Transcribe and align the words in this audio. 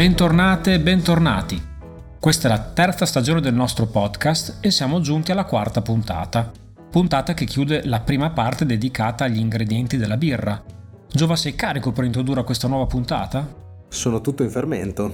Bentornate 0.00 0.72
e 0.72 0.80
bentornati. 0.80 1.62
Questa 2.18 2.48
è 2.48 2.50
la 2.50 2.70
terza 2.72 3.04
stagione 3.04 3.42
del 3.42 3.52
nostro 3.52 3.84
podcast 3.84 4.56
e 4.60 4.70
siamo 4.70 5.00
giunti 5.00 5.30
alla 5.30 5.44
quarta 5.44 5.82
puntata. 5.82 6.50
Puntata 6.90 7.34
che 7.34 7.44
chiude 7.44 7.84
la 7.84 8.00
prima 8.00 8.30
parte 8.30 8.64
dedicata 8.64 9.24
agli 9.24 9.36
ingredienti 9.36 9.98
della 9.98 10.16
birra. 10.16 10.64
Giova, 11.06 11.36
sei 11.36 11.54
carico 11.54 11.92
per 11.92 12.04
introdurre 12.04 12.44
questa 12.44 12.66
nuova 12.66 12.86
puntata? 12.86 13.46
Sono 13.88 14.22
tutto 14.22 14.42
in 14.42 14.48
fermento. 14.48 15.12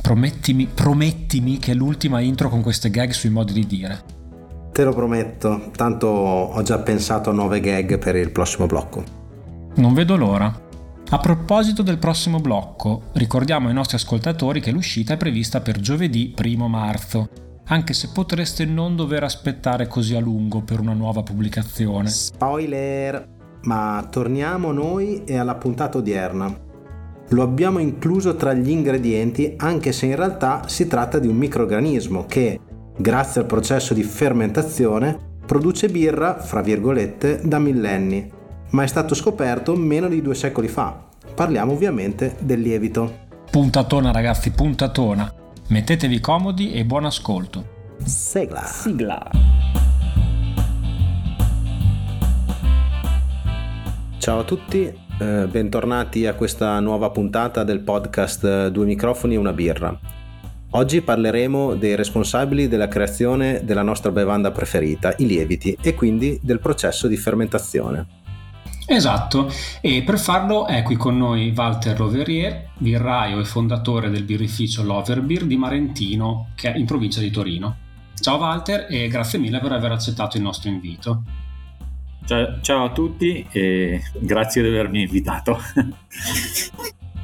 Promettimi, 0.00 0.64
promettimi 0.64 1.58
che 1.58 1.72
è 1.72 1.74
l'ultima 1.74 2.20
intro 2.20 2.48
con 2.48 2.62
queste 2.62 2.88
gag 2.88 3.10
sui 3.10 3.28
modi 3.28 3.52
di 3.52 3.66
dire. 3.66 4.04
Te 4.72 4.84
lo 4.84 4.94
prometto, 4.94 5.70
tanto 5.76 6.06
ho 6.06 6.62
già 6.62 6.78
pensato 6.78 7.28
a 7.28 7.34
nuove 7.34 7.60
gag 7.60 7.98
per 7.98 8.16
il 8.16 8.30
prossimo 8.30 8.64
blocco. 8.64 9.04
Non 9.74 9.92
vedo 9.92 10.16
l'ora. 10.16 10.63
A 11.14 11.18
proposito 11.18 11.82
del 11.82 11.98
prossimo 11.98 12.40
blocco, 12.40 13.02
ricordiamo 13.12 13.68
ai 13.68 13.72
nostri 13.72 13.94
ascoltatori 13.94 14.60
che 14.60 14.72
l'uscita 14.72 15.14
è 15.14 15.16
prevista 15.16 15.60
per 15.60 15.78
giovedì 15.78 16.34
1 16.36 16.66
marzo, 16.66 17.28
anche 17.66 17.92
se 17.92 18.08
potreste 18.12 18.64
non 18.64 18.96
dover 18.96 19.22
aspettare 19.22 19.86
così 19.86 20.16
a 20.16 20.20
lungo 20.20 20.62
per 20.62 20.80
una 20.80 20.92
nuova 20.92 21.22
pubblicazione. 21.22 22.08
Spoiler! 22.08 23.28
Ma 23.62 24.04
torniamo 24.10 24.72
noi 24.72 25.22
e 25.22 25.36
alla 25.38 25.54
puntata 25.54 25.98
odierna. 25.98 26.52
Lo 27.28 27.42
abbiamo 27.44 27.78
incluso 27.78 28.34
tra 28.34 28.52
gli 28.52 28.70
ingredienti 28.70 29.54
anche 29.56 29.92
se 29.92 30.06
in 30.06 30.16
realtà 30.16 30.66
si 30.66 30.88
tratta 30.88 31.20
di 31.20 31.28
un 31.28 31.36
microorganismo 31.36 32.26
che, 32.26 32.58
grazie 32.98 33.42
al 33.42 33.46
processo 33.46 33.94
di 33.94 34.02
fermentazione, 34.02 35.16
produce 35.46 35.88
birra, 35.88 36.40
fra 36.40 36.60
virgolette, 36.60 37.40
da 37.44 37.60
millenni 37.60 38.42
ma 38.74 38.82
è 38.82 38.86
stato 38.88 39.14
scoperto 39.14 39.76
meno 39.76 40.08
di 40.08 40.20
due 40.20 40.34
secoli 40.34 40.66
fa. 40.66 41.00
Parliamo 41.32 41.72
ovviamente 41.72 42.36
del 42.40 42.60
lievito. 42.60 43.22
Puntatona 43.48 44.10
ragazzi, 44.10 44.50
puntatona. 44.50 45.32
Mettetevi 45.68 46.18
comodi 46.18 46.72
e 46.72 46.84
buon 46.84 47.04
ascolto. 47.04 47.64
Sigla. 48.04 48.64
Sigla. 48.64 49.30
Ciao 54.18 54.40
a 54.40 54.44
tutti, 54.44 54.92
eh, 55.20 55.46
bentornati 55.48 56.26
a 56.26 56.34
questa 56.34 56.80
nuova 56.80 57.10
puntata 57.10 57.62
del 57.62 57.80
podcast 57.80 58.68
Due 58.68 58.86
microfoni 58.86 59.34
e 59.34 59.38
una 59.38 59.52
birra. 59.52 59.96
Oggi 60.70 61.00
parleremo 61.00 61.76
dei 61.76 61.94
responsabili 61.94 62.66
della 62.66 62.88
creazione 62.88 63.60
della 63.62 63.82
nostra 63.82 64.10
bevanda 64.10 64.50
preferita, 64.50 65.14
i 65.18 65.26
lieviti, 65.26 65.78
e 65.80 65.94
quindi 65.94 66.40
del 66.42 66.58
processo 66.58 67.06
di 67.06 67.16
fermentazione. 67.16 68.22
Esatto, 68.86 69.50
e 69.80 70.02
per 70.02 70.18
farlo 70.18 70.66
è 70.66 70.82
qui 70.82 70.96
con 70.96 71.16
noi 71.16 71.54
Walter 71.56 71.96
Roverier, 71.96 72.68
birraio 72.76 73.40
e 73.40 73.44
fondatore 73.44 74.10
del 74.10 74.24
birrificio 74.24 74.82
Loverbeer 74.82 75.46
di 75.46 75.56
Marentino, 75.56 76.48
che 76.54 76.72
è 76.72 76.76
in 76.76 76.84
provincia 76.84 77.20
di 77.20 77.30
Torino. 77.30 77.76
Ciao 78.14 78.36
Walter 78.36 78.86
e 78.90 79.08
grazie 79.08 79.38
mille 79.38 79.58
per 79.60 79.72
aver 79.72 79.92
accettato 79.92 80.36
il 80.36 80.42
nostro 80.42 80.68
invito. 80.68 81.22
Ciao, 82.26 82.60
ciao 82.60 82.84
a 82.84 82.92
tutti 82.92 83.46
e 83.50 84.02
grazie 84.18 84.60
di 84.60 84.68
avermi 84.68 85.02
invitato. 85.02 85.58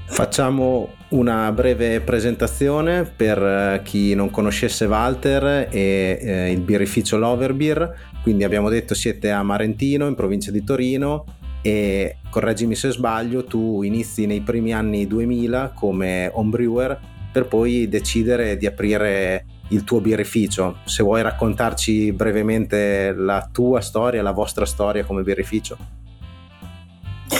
Facciamo 0.06 0.94
una 1.11 1.53
breve 1.53 2.00
presentazione 2.00 3.05
per 3.05 3.38
eh, 3.38 3.81
chi 3.84 4.14
non 4.14 4.31
conoscesse 4.31 4.86
Walter 4.86 5.69
e 5.70 6.19
eh, 6.20 6.50
il 6.50 6.61
birrificio 6.61 7.19
Loverbeer. 7.19 8.08
Quindi 8.22 8.44
abbiamo 8.44 8.70
detto 8.70 8.94
siete 8.94 9.31
a 9.31 9.42
Marentino, 9.42 10.06
in 10.06 10.14
provincia 10.14 10.50
di 10.50 10.64
Torino 10.64 11.25
e 11.62 12.16
correggimi 12.30 12.75
se 12.75 12.91
sbaglio, 12.91 13.44
tu 13.44 13.83
inizi 13.83 14.27
nei 14.27 14.41
primi 14.41 14.72
anni 14.72 15.06
2000 15.06 15.72
come 15.75 16.30
homebrewer 16.33 16.98
per 17.32 17.47
poi 17.47 17.88
decidere 17.88 18.56
di 18.56 18.66
aprire 18.66 19.44
il 19.69 19.84
tuo 19.84 20.00
birrificio. 20.00 20.78
Se 20.84 21.03
vuoi 21.03 21.22
raccontarci 21.22 22.12
brevemente 22.12 23.12
la 23.12 23.49
tua 23.50 23.81
storia, 23.81 24.22
la 24.22 24.32
vostra 24.32 24.65
storia 24.65 25.04
come 25.04 25.22
birrificio. 25.22 25.76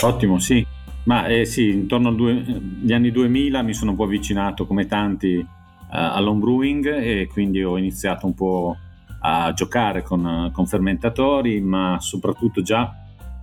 Ottimo, 0.01 0.39
sì. 0.39 0.65
Ma 1.03 1.25
eh, 1.27 1.45
sì, 1.45 1.69
intorno 1.69 2.09
agli 2.09 2.93
anni 2.93 3.11
2000 3.11 3.61
mi 3.63 3.73
sono 3.73 3.91
un 3.91 3.97
po' 3.97 4.03
avvicinato 4.03 4.67
come 4.67 4.85
tanti 4.85 5.35
uh, 5.35 5.45
all'homebrewing 5.89 6.85
e 6.85 7.27
quindi 7.31 7.63
ho 7.63 7.77
iniziato 7.77 8.27
un 8.27 8.35
po' 8.35 8.77
a 9.21 9.51
giocare 9.53 10.03
con, 10.03 10.51
con 10.53 10.65
fermentatori, 10.67 11.59
ma 11.59 11.97
soprattutto 11.99 12.61
già 12.61 12.95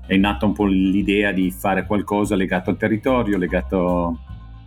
è 0.09 0.17
nata 0.17 0.47
un 0.47 0.55
po' 0.55 0.65
l'idea 0.65 1.33
di 1.33 1.51
fare 1.51 1.85
qualcosa 1.85 2.35
legato 2.35 2.71
al 2.71 2.79
territorio, 2.79 3.37
legato 3.37 4.19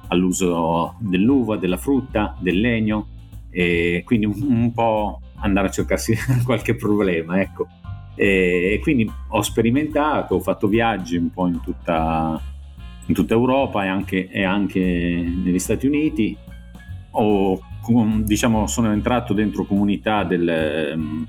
all'uso 0.09 0.97
dell'uva, 0.99 1.57
della 1.57 1.77
frutta, 1.77 2.37
del 2.39 2.59
legno 2.59 3.07
e 3.49 4.03
quindi 4.05 4.27
un, 4.27 4.35
un 4.39 4.71
po' 4.71 5.19
andare 5.37 5.67
a 5.67 5.71
cercarsi 5.71 6.15
qualche 6.45 6.75
problema, 6.75 7.41
ecco. 7.41 7.67
E, 8.13 8.73
e, 8.73 8.79
quindi 8.81 9.11
ho 9.29 9.41
sperimentato, 9.41 10.35
ho 10.35 10.39
fatto 10.41 10.67
viaggi 10.67 11.17
un 11.17 11.31
po' 11.31 11.47
in 11.47 11.59
tutta, 11.59 12.39
in 13.07 13.13
tutta 13.15 13.33
Europa 13.33 13.83
e 13.83 13.87
anche, 13.87 14.29
e 14.29 14.43
anche, 14.43 14.79
negli 14.79 15.57
Stati 15.57 15.87
Uniti. 15.87 16.37
Ho, 17.13 17.59
diciamo, 18.23 18.67
sono 18.67 18.91
entrato 18.91 19.33
dentro 19.33 19.65
comunità 19.65 20.23
del, 20.23 21.25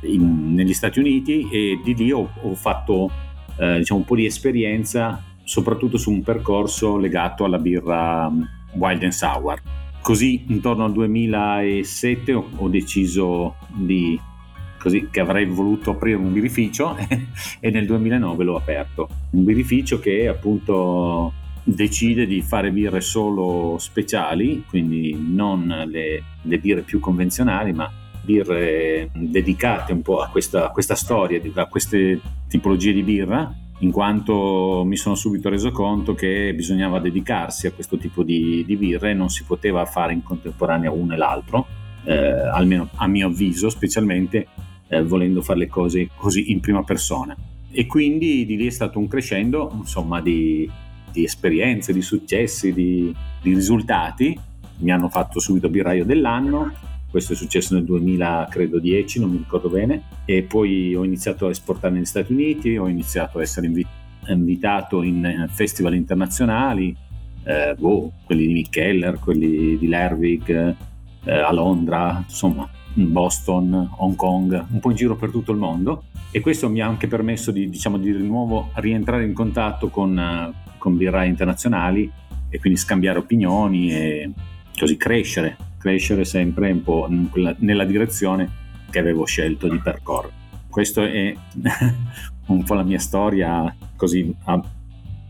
in, 0.00 0.54
negli 0.54 0.74
Stati 0.74 0.98
Uniti 0.98 1.48
e 1.52 1.80
di 1.84 1.94
lì 1.94 2.10
ho, 2.10 2.28
ho 2.42 2.54
fatto 2.56 3.26
eh, 3.58 3.78
diciamo 3.78 4.00
un 4.00 4.06
po' 4.06 4.16
di 4.16 4.24
esperienza 4.24 5.22
soprattutto 5.48 5.96
su 5.96 6.10
un 6.10 6.22
percorso 6.22 6.98
legato 6.98 7.44
alla 7.44 7.58
birra 7.58 8.28
mm, 8.28 8.42
Wild 8.74 9.02
and 9.02 9.12
Sour. 9.12 9.62
Così 10.00 10.44
intorno 10.48 10.84
al 10.84 10.92
2007 10.92 12.32
ho, 12.32 12.68
deciso 12.68 13.56
di, 13.74 14.18
così, 14.78 15.08
che 15.10 15.20
avrei 15.20 15.46
voluto 15.46 15.92
aprire 15.92 16.16
un 16.16 16.32
birrificio 16.32 16.96
e 17.60 17.70
nel 17.70 17.86
2009 17.86 18.44
l'ho 18.44 18.56
aperto. 18.56 19.08
Un 19.30 19.44
birrificio 19.44 19.98
che 19.98 20.28
appunto 20.28 21.32
decide 21.64 22.26
di 22.26 22.40
fare 22.42 22.70
birre 22.70 23.00
solo 23.00 23.76
speciali, 23.78 24.64
quindi 24.66 25.16
non 25.18 25.66
le, 25.86 26.22
le 26.40 26.58
birre 26.58 26.82
più 26.82 27.00
convenzionali, 27.00 27.72
ma 27.72 27.90
birre 28.28 29.08
dedicate 29.14 29.94
un 29.94 30.02
po' 30.02 30.20
a 30.20 30.28
questa, 30.28 30.66
a 30.66 30.70
questa 30.70 30.94
storia, 30.94 31.40
a 31.54 31.66
queste 31.66 32.20
tipologie 32.46 32.92
di 32.92 33.02
birra, 33.02 33.50
in 33.78 33.90
quanto 33.90 34.82
mi 34.84 34.96
sono 34.96 35.14
subito 35.14 35.48
reso 35.48 35.70
conto 35.70 36.12
che 36.14 36.52
bisognava 36.54 37.00
dedicarsi 37.00 37.66
a 37.66 37.72
questo 37.72 37.96
tipo 37.96 38.22
di, 38.22 38.64
di 38.66 38.76
birre 38.76 39.12
e 39.12 39.14
non 39.14 39.30
si 39.30 39.44
poteva 39.44 39.86
fare 39.86 40.12
in 40.12 40.22
contemporanea 40.22 40.90
uno 40.90 41.14
e 41.14 41.16
l'altro, 41.16 41.66
eh, 42.04 42.16
almeno 42.16 42.90
a 42.96 43.06
mio 43.06 43.28
avviso, 43.28 43.70
specialmente 43.70 44.46
eh, 44.88 45.02
volendo 45.02 45.40
fare 45.40 45.60
le 45.60 45.68
cose 45.68 46.10
così 46.14 46.50
in 46.52 46.60
prima 46.60 46.82
persona. 46.82 47.34
E 47.70 47.86
quindi 47.86 48.44
di 48.44 48.56
lì 48.56 48.66
è 48.66 48.70
stato 48.70 48.98
un 48.98 49.08
crescendo 49.08 49.72
insomma, 49.74 50.20
di, 50.20 50.68
di 51.10 51.24
esperienze, 51.24 51.94
di 51.94 52.02
successi, 52.02 52.74
di, 52.74 53.14
di 53.40 53.54
risultati. 53.54 54.38
Mi 54.80 54.90
hanno 54.90 55.08
fatto 55.08 55.40
subito 55.40 55.68
birraio 55.68 56.04
dell'anno, 56.04 56.72
questo 57.18 57.32
è 57.32 57.36
successo 57.36 57.74
nel 57.74 57.84
2010, 57.84 59.18
non 59.18 59.30
mi 59.30 59.38
ricordo 59.38 59.68
bene, 59.68 60.02
e 60.24 60.42
poi 60.42 60.94
ho 60.94 61.02
iniziato 61.02 61.46
a 61.46 61.50
esportare 61.50 61.94
negli 61.94 62.04
Stati 62.04 62.32
Uniti, 62.32 62.76
ho 62.76 62.86
iniziato 62.86 63.38
a 63.38 63.42
essere 63.42 63.66
invi- 63.66 63.86
invitato 64.28 65.02
in 65.02 65.46
festival 65.50 65.96
internazionali, 65.96 66.94
eh, 67.42 67.74
boh, 67.76 68.12
quelli 68.24 68.46
di 68.46 68.52
Mick 68.52 68.70
Keller, 68.70 69.18
quelli 69.18 69.76
di 69.76 69.88
Lervig, 69.88 70.76
eh, 71.24 71.32
a 71.32 71.52
Londra, 71.52 72.22
insomma, 72.24 72.68
Boston, 72.94 73.90
Hong 73.96 74.14
Kong, 74.14 74.66
un 74.70 74.78
po' 74.78 74.90
in 74.90 74.96
giro 74.96 75.16
per 75.16 75.30
tutto 75.30 75.50
il 75.50 75.58
mondo. 75.58 76.04
E 76.30 76.38
questo 76.38 76.68
mi 76.68 76.80
ha 76.80 76.86
anche 76.86 77.08
permesso 77.08 77.50
di, 77.50 77.68
diciamo, 77.68 77.98
di 77.98 78.12
nuovo 78.12 78.70
rientrare 78.74 79.24
in 79.24 79.32
contatto 79.32 79.88
con, 79.88 80.54
con 80.78 80.96
birrai 80.96 81.28
internazionali 81.28 82.08
e 82.48 82.60
quindi 82.60 82.78
scambiare 82.78 83.18
opinioni 83.18 83.90
e 83.90 84.30
così 84.78 84.96
crescere 84.96 85.66
crescere 85.78 86.24
sempre 86.24 86.70
un 86.70 86.82
po' 86.82 87.08
nella 87.58 87.84
direzione 87.84 88.66
che 88.90 88.98
avevo 88.98 89.24
scelto 89.24 89.68
di 89.68 89.78
percorrere. 89.78 90.34
Questa 90.68 91.02
è 91.04 91.34
un 92.46 92.62
po' 92.64 92.74
la 92.74 92.82
mia 92.82 92.98
storia 92.98 93.74
così 93.96 94.34
a 94.44 94.62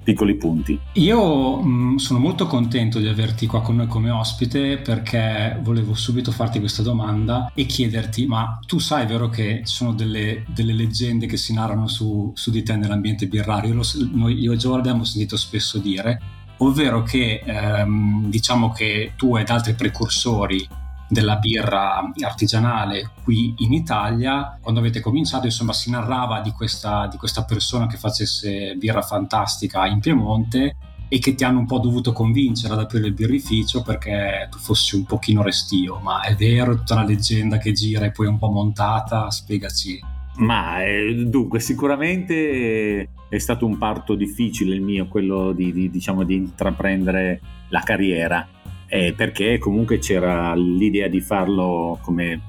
piccoli 0.09 0.37
punti. 0.37 0.79
Io 0.95 1.61
mh, 1.61 1.69
mm, 1.69 1.97
sono 1.97 2.19
molto 2.19 2.47
contento 2.47 2.99
di 2.99 3.09
averti 3.09 3.47
qua 3.47 3.61
con 3.61 3.77
noi 3.77 3.87
come 3.89 4.09
ospite 4.09 4.79
perché 4.79 5.59
volevo 5.63 5.93
subito 5.93 6.33
farti 6.33 6.61
questa 6.61 6.83
domanda 6.83 7.53
e 7.55 7.67
chiederti, 7.67 8.27
ma 8.27 8.59
tu 8.67 8.79
sai 8.79 9.07
vero 9.07 9.29
che 9.29 9.63
ci 9.67 9.75
sono 9.75 9.93
delle, 9.93 10.45
delle 10.49 10.73
leggende 10.73 11.27
che 11.27 11.37
si 11.37 11.53
narrano 11.53 11.89
su, 11.89 12.33
su, 12.35 12.51
di 12.51 12.63
te 12.63 12.77
nell'ambiente 12.77 13.27
birrario? 13.27 13.75
Lo, 13.75 13.83
noi, 14.13 14.39
io 14.39 14.53
e 14.53 14.57
Giorgio 14.57 14.79
abbiamo 14.79 15.05
sentito 15.05 15.37
spesso 15.37 15.77
dire 15.79 16.38
ovvero 16.59 17.03
che 17.03 17.43
ehm, 17.45 18.29
diciamo 18.29 18.71
che 18.71 19.13
tu 19.17 19.37
ed 19.37 19.51
altri 19.51 19.75
precursori 19.75 20.67
della 21.09 21.37
birra 21.37 22.13
artigianale 22.21 23.13
qui 23.25 23.55
in 23.59 23.73
Italia, 23.73 24.59
quando 24.61 24.81
avete 24.81 25.01
cominciato, 25.01 25.47
insomma, 25.47 25.73
si 25.73 25.91
narrava 25.91 26.41
di 26.41 26.51
questa, 26.51 27.07
di 27.07 27.17
questa 27.17 27.45
persona 27.45 27.87
che 27.87 27.97
facesse 27.97 28.75
birra 28.77 29.01
fantastica 29.01 29.87
in 29.87 30.01
Piemonte 30.01 30.77
e 31.09 31.19
che 31.19 31.35
ti 31.35 31.43
hanno 31.43 31.61
un 31.61 31.67
po' 31.67 31.79
dovuto 31.79 32.13
convincere 32.13 32.75
ad 32.75 32.81
aprire 32.81 33.07
il 33.07 33.15
birrificio 33.15 33.81
perché 33.81 34.47
tu 34.51 34.59
fossi 34.59 34.97
un 34.97 35.05
pochino 35.05 35.43
restio, 35.43 35.99
ma 36.01 36.21
è 36.21 36.35
vero, 36.35 36.77
tutta 36.77 36.95
una 36.95 37.05
leggenda 37.05 37.57
che 37.57 37.73
gira 37.73 38.05
e 38.05 38.11
poi 38.11 38.27
un 38.27 38.39
po' 38.39 38.51
montata, 38.51 39.31
spiegaci. 39.31 39.99
Ma 40.37 40.85
eh, 40.85 41.25
dunque, 41.27 41.59
sicuramente 41.59 43.09
è 43.29 43.39
stato 43.39 43.67
un 43.67 43.79
parto 43.79 44.15
difficile 44.15 44.75
il 44.75 44.81
mio, 44.81 45.07
quello 45.07 45.53
di, 45.53 45.73
di, 45.73 45.91
diciamo, 45.91 46.25
di 46.25 46.35
intraprendere 46.35 47.41
la 47.69 47.81
carriera, 47.81 48.47
eh, 48.87 49.13
perché 49.15 49.59
comunque 49.59 49.99
c'era 49.99 50.55
l'idea 50.55 51.09
di 51.09 51.21
farlo 51.21 51.99
come, 52.03 52.41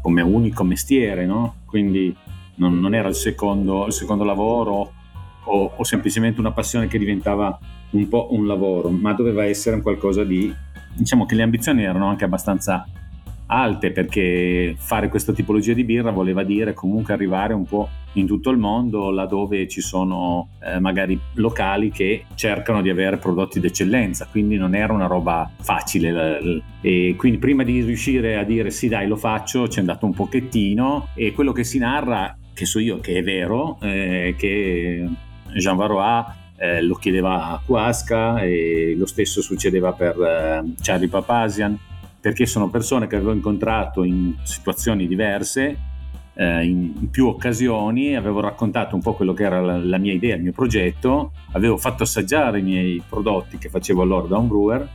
come 0.00 0.22
unico 0.22 0.64
mestiere, 0.64 1.26
no? 1.26 1.56
quindi 1.66 2.14
non, 2.56 2.78
non 2.78 2.94
era 2.94 3.08
il 3.08 3.14
secondo, 3.14 3.86
il 3.86 3.92
secondo 3.92 4.24
lavoro 4.24 4.92
o, 5.44 5.72
o, 5.76 5.84
semplicemente 5.84 6.40
una 6.40 6.52
passione 6.52 6.86
che 6.86 6.98
diventava 6.98 7.58
un 7.90 8.08
po' 8.08 8.28
un 8.30 8.46
lavoro, 8.46 8.88
ma 8.88 9.12
doveva 9.12 9.44
essere 9.44 9.76
un 9.76 9.82
qualcosa 9.82 10.24
di... 10.24 10.52
diciamo 10.94 11.26
che 11.26 11.34
le 11.34 11.42
ambizioni 11.42 11.82
erano 11.82 12.06
anche 12.08 12.24
abbastanza 12.24 12.86
alte 13.52 13.90
perché 13.90 14.74
fare 14.78 15.08
questa 15.08 15.32
tipologia 15.32 15.74
di 15.74 15.84
birra 15.84 16.10
voleva 16.10 16.42
dire 16.42 16.72
comunque 16.72 17.12
arrivare 17.12 17.52
un 17.52 17.64
po' 17.64 17.88
in 18.14 18.26
tutto 18.26 18.50
il 18.50 18.56
mondo 18.56 19.10
laddove 19.10 19.68
ci 19.68 19.80
sono 19.80 20.48
eh, 20.62 20.78
magari 20.80 21.18
locali 21.34 21.90
che 21.90 22.24
cercano 22.34 22.80
di 22.80 22.88
avere 22.88 23.18
prodotti 23.18 23.60
d'eccellenza 23.60 24.26
quindi 24.30 24.56
non 24.56 24.74
era 24.74 24.92
una 24.92 25.06
roba 25.06 25.50
facile. 25.60 26.62
E 26.80 27.14
quindi 27.16 27.38
prima 27.38 27.62
di 27.62 27.82
riuscire 27.82 28.36
a 28.36 28.44
dire 28.44 28.70
sì 28.70 28.88
dai 28.88 29.06
lo 29.06 29.16
faccio 29.16 29.68
ci 29.68 29.76
è 29.76 29.80
andato 29.80 30.06
un 30.06 30.14
pochettino 30.14 31.08
e 31.14 31.32
quello 31.32 31.52
che 31.52 31.64
si 31.64 31.78
narra 31.78 32.36
che 32.54 32.64
so 32.64 32.78
io 32.78 33.00
che 33.00 33.18
è 33.18 33.22
vero 33.22 33.78
eh, 33.80 34.34
che 34.36 35.06
Jean 35.54 35.76
Varois 35.76 36.24
eh, 36.56 36.82
lo 36.82 36.94
chiedeva 36.94 37.50
a 37.50 37.62
Quasca 37.64 38.40
e 38.40 38.94
lo 38.96 39.06
stesso 39.06 39.42
succedeva 39.42 39.92
per 39.92 40.20
eh, 40.20 40.74
Charlie 40.80 41.08
Papasian 41.08 41.78
perché 42.22 42.46
sono 42.46 42.70
persone 42.70 43.08
che 43.08 43.16
avevo 43.16 43.32
incontrato 43.32 44.04
in 44.04 44.36
situazioni 44.44 45.08
diverse, 45.08 45.76
eh, 46.34 46.64
in 46.64 47.10
più 47.10 47.26
occasioni, 47.26 48.14
avevo 48.14 48.38
raccontato 48.38 48.94
un 48.94 49.02
po' 49.02 49.14
quello 49.14 49.32
che 49.32 49.42
era 49.42 49.60
la, 49.60 49.76
la, 49.76 49.98
mia 49.98 50.12
idea, 50.12 50.36
il 50.36 50.42
mio 50.42 50.52
progetto, 50.52 51.32
avevo 51.50 51.76
fatto 51.76 52.04
assaggiare 52.04 52.60
i 52.60 52.62
miei 52.62 53.02
prodotti 53.06 53.58
che 53.58 53.68
facevo 53.68 54.02
allora 54.02 54.28
da 54.28 54.38
un 54.38 54.46
brewer 54.46 54.88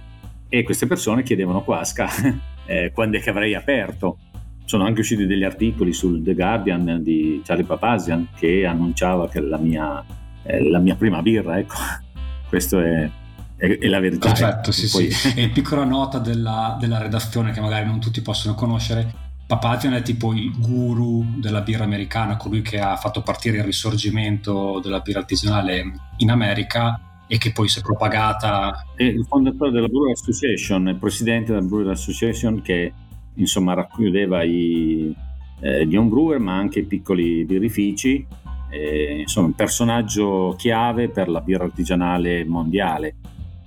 e 0.48 0.64
queste 0.64 0.88
persone 0.88 1.22
chiedevano 1.22 1.64
Quasca 1.64 2.08
eh, 2.66 2.92
quando 2.94 3.18
è 3.18 3.22
che 3.22 3.30
avrei 3.30 3.56
aperto. 3.56 4.20
Sono 4.64 4.86
anche 4.86 5.02
usciti 5.02 5.26
degli 5.26 5.44
articoli 5.44 5.92
sul 5.92 6.24
The 6.24 6.34
Guardian 6.34 7.00
di 7.04 7.42
Charlie 7.44 7.66
Papasian 7.66 8.30
che 8.38 8.66
annunciava 8.66 9.28
che 9.28 9.42
la 9.42 9.58
mia, 9.58 10.02
eh, 10.44 10.64
la 10.64 10.80
mia 10.80 10.96
prima 10.96 11.22
birra, 11.22 11.60
ecco, 11.60 11.76
questo 12.48 12.80
è, 12.80 13.10
è, 13.58 13.78
è 13.80 13.88
la 13.88 14.00
verità. 14.00 14.28
Perfetto, 14.32 14.72
sì, 14.72 14.88
poi... 14.90 15.12
sì. 15.12 15.34
E 15.36 15.50
piccola 15.50 15.84
nota 15.84 16.20
della, 16.20 16.78
della, 16.80 17.00
redazione 17.00 17.52
che 17.52 17.60
magari 17.60 17.86
non 17.86 18.00
tutti 18.00 18.22
possono 18.22 18.54
conoscere. 18.54 19.26
Papazian 19.48 19.94
è 19.94 20.02
tipo 20.02 20.34
il 20.34 20.52
guru 20.58 21.26
della 21.38 21.62
birra 21.62 21.84
americana, 21.84 22.38
colui 22.38 22.62
che 22.62 22.80
ha 22.80 22.96
fatto 22.98 23.22
partire 23.22 23.58
il 23.58 23.64
risorgimento 23.64 24.80
della 24.84 25.00
birra 25.00 25.20
artigianale 25.20 25.84
in 26.18 26.30
America 26.30 27.24
e 27.28 27.38
che 27.38 27.52
poi 27.52 27.68
si 27.68 27.80
è 27.80 27.82
propagata. 27.82 28.86
È 28.96 29.04
il 29.04 29.26
fondatore 29.28 29.72
della 29.72 29.88
Brewer 29.88 30.12
Association, 30.12 30.90
il 30.90 30.98
presidente 30.98 31.54
della 31.54 31.66
Brewer 31.66 31.92
Association 31.92 32.62
che 32.62 32.94
insomma 33.36 33.74
racchiudeva 33.74 34.44
i, 34.44 35.16
eh, 35.62 35.88
gli 35.88 35.96
homebrewer 35.96 36.40
ma 36.40 36.58
anche 36.58 36.80
i 36.80 36.86
piccoli 36.86 37.46
birrifici, 37.46 38.26
eh, 38.70 39.20
insomma 39.22 39.48
un 39.48 39.54
personaggio 39.54 40.56
chiave 40.58 41.08
per 41.10 41.30
la 41.30 41.40
birra 41.40 41.64
artigianale 41.64 42.44
mondiale 42.44 43.16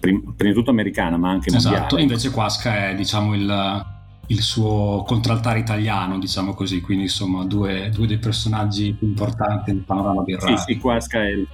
prima 0.00 0.23
di 0.37 0.52
tutto 0.52 0.70
americana 0.70 1.17
ma 1.17 1.31
anche 1.31 1.49
esatto, 1.49 1.62
mondiale. 1.62 1.87
Esatto, 1.87 1.99
invece 1.99 2.31
Quasca 2.31 2.88
è 2.88 2.94
diciamo 2.94 3.35
il, 3.35 3.85
il, 4.29 4.41
suo 4.41 5.05
contraltare 5.06 5.58
italiano, 5.58 6.19
diciamo 6.19 6.55
così, 6.55 6.81
quindi 6.81 7.05
insomma 7.05 7.44
due, 7.44 7.91
due 7.93 8.06
dei 8.06 8.19
personaggi 8.19 8.94
più 8.94 9.06
importanti 9.06 9.73
nel 9.73 9.82
panorama 9.82 10.23
birra. 10.23 10.56
Sì, 10.56 10.73
sì, 10.73 10.79
Quasca 10.79 11.23
è 11.23 11.29
il, 11.29 11.47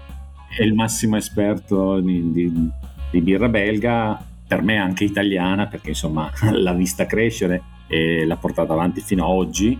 è 0.56 0.62
il 0.62 0.74
massimo 0.74 1.16
esperto 1.16 2.00
di, 2.00 2.32
di, 2.32 2.70
di, 3.10 3.20
birra 3.20 3.48
belga, 3.48 4.24
per 4.46 4.62
me 4.62 4.78
anche 4.78 5.04
italiana, 5.04 5.66
perché 5.66 5.90
insomma 5.90 6.30
l'ha 6.52 6.72
vista 6.72 7.04
crescere 7.04 7.62
e 7.88 8.24
l'ha 8.24 8.36
portata 8.36 8.72
avanti 8.72 9.00
fino 9.00 9.24
ad 9.24 9.30
oggi, 9.30 9.78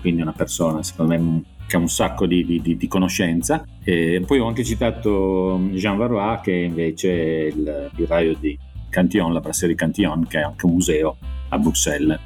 quindi 0.00 0.20
è 0.20 0.22
una 0.22 0.32
persona 0.32 0.82
secondo 0.82 1.18
me 1.18 1.42
che 1.66 1.76
ha 1.76 1.78
un 1.78 1.88
sacco 1.88 2.26
di, 2.26 2.44
di, 2.44 2.76
di 2.76 2.88
conoscenza. 2.88 3.64
E 3.82 4.22
poi 4.26 4.38
ho 4.38 4.46
anche 4.46 4.64
citato 4.64 5.58
Jean 5.72 5.96
Varois, 5.96 6.40
che 6.42 6.52
invece 6.52 7.10
è 7.10 7.46
il 7.46 7.90
birraio 7.94 8.36
di 8.38 8.58
Cantillon, 8.90 9.32
la 9.32 9.40
brasserie 9.40 9.74
Cantillon, 9.74 10.26
che 10.26 10.38
è 10.38 10.42
anche 10.42 10.66
un 10.66 10.72
museo 10.72 11.16
a 11.48 11.58
Bruxelles. 11.58 12.18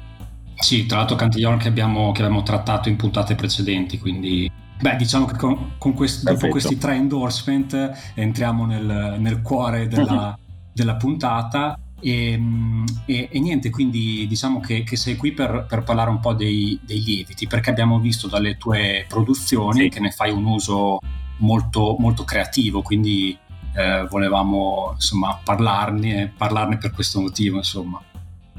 Sì, 0.55 0.85
tra 0.85 0.97
l'altro 0.97 1.15
Cantillon 1.15 1.57
che 1.57 1.67
abbiamo, 1.67 2.11
che 2.11 2.21
abbiamo 2.21 2.43
trattato 2.43 2.89
in 2.89 2.95
puntate 2.95 3.35
precedenti, 3.35 3.97
quindi 3.97 4.51
Beh, 4.81 4.95
diciamo 4.95 5.25
che 5.25 5.35
con, 5.35 5.71
con 5.77 5.93
questi, 5.93 6.25
dopo 6.25 6.47
questi 6.47 6.77
tre 6.77 6.95
endorsement 6.95 8.11
entriamo 8.13 8.65
nel, 8.65 9.17
nel 9.19 9.41
cuore 9.41 9.87
della, 9.87 10.37
della 10.71 10.95
puntata 10.95 11.77
e, 12.01 12.31
ehm, 12.31 12.85
e, 13.05 13.29
e, 13.31 13.39
niente, 13.39 13.69
quindi 13.69 14.25
diciamo 14.27 14.59
che, 14.59 14.83
che 14.83 14.95
sei 14.95 15.15
qui 15.15 15.31
per, 15.31 15.65
per, 15.67 15.83
parlare 15.83 16.09
un 16.09 16.19
po' 16.19 16.33
dei, 16.33 16.79
dei, 16.81 17.03
lieviti, 17.03 17.47
perché 17.47 17.69
abbiamo 17.69 17.99
visto 17.99 18.27
dalle 18.27 18.57
tue 18.57 19.05
produzioni 19.07 19.83
sì. 19.83 19.89
che 19.89 19.99
ne 19.99 20.11
fai 20.11 20.31
un 20.31 20.45
uso 20.45 20.99
molto, 21.37 21.95
molto 21.99 22.23
creativo, 22.23 22.81
quindi 22.81 23.37
eh, 23.75 24.05
volevamo 24.09 24.91
insomma 24.93 25.39
parlarne, 25.43 26.33
parlarne 26.35 26.77
per 26.77 26.91
questo 26.91 27.21
motivo. 27.21 27.57
Insomma. 27.57 28.01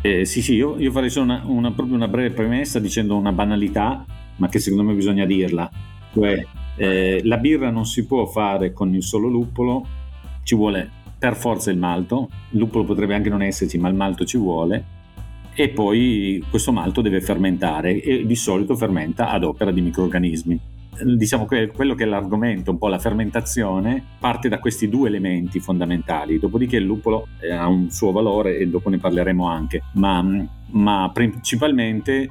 Eh, 0.03 0.25
sì, 0.25 0.43
sì, 0.43 0.55
io, 0.55 0.79
io 0.79 0.91
farei 0.91 1.11
solo 1.11 1.25
una, 1.25 1.43
una, 1.45 1.73
proprio 1.73 1.95
una 1.95 2.09
breve 2.09 2.31
premessa 2.31 2.79
dicendo 2.79 3.17
una 3.17 3.33
banalità, 3.33 4.05
ma 4.37 4.49
che 4.49 4.59
secondo 4.59 4.85
me 4.85 4.95
bisogna 4.95 5.27
dirla. 5.27 5.71
Cioè, 6.13 6.47
eh, 6.77 7.21
la 7.25 7.37
birra 7.37 7.71
non 7.71 7.85
si 7.85 8.07
può 8.07 8.25
fare 8.27 8.73
con 8.73 8.95
il 8.95 9.03
solo 9.03 9.29
luppolo, 9.29 9.87
ci 10.43 10.55
vuole 10.55 10.91
per 11.21 11.37
forza 11.37 11.71
il 11.71 11.77
malto, 11.77 12.31
il 12.53 12.59
luppolo 12.59 12.85
potrebbe 12.85 13.15
anche 13.15 13.29
non 13.29 13.43
esserci, 13.43 13.77
ma 13.77 13.91
il 13.91 13.95
malto 13.95 14.25
ci 14.25 14.39
vuole, 14.39 14.85
e 15.53 15.69
poi 15.69 16.43
questo 16.49 16.73
malto 16.73 17.03
deve 17.03 17.21
fermentare 17.21 18.01
e 18.01 18.25
di 18.25 18.35
solito 18.35 18.75
fermenta 18.75 19.29
ad 19.29 19.45
opera 19.45 19.71
di 19.71 19.83
microorganismi. 19.83 20.59
Diciamo 21.17 21.45
che 21.45 21.69
quello 21.69 21.95
che 21.95 22.05
è 22.05 22.07
l'argomento, 22.07 22.71
un 22.71 22.79
po' 22.79 22.89
la 22.89 22.99
fermentazione, 22.99 24.03
parte 24.19 24.49
da 24.49 24.59
questi 24.59 24.89
due 24.89 25.09
elementi 25.09 25.61
fondamentali, 25.61 26.39
dopodiché 26.39 26.77
il 26.77 26.85
luppolo 26.85 27.29
eh, 27.41 27.53
ha 27.53 27.69
un 27.69 27.91
suo 27.91 28.13
valore 28.13 28.57
e 28.57 28.67
dopo 28.67 28.89
ne 28.89 28.97
parleremo 28.97 29.47
anche, 29.47 29.83
ma, 29.95 30.25
ma 30.71 31.11
principalmente 31.13 32.31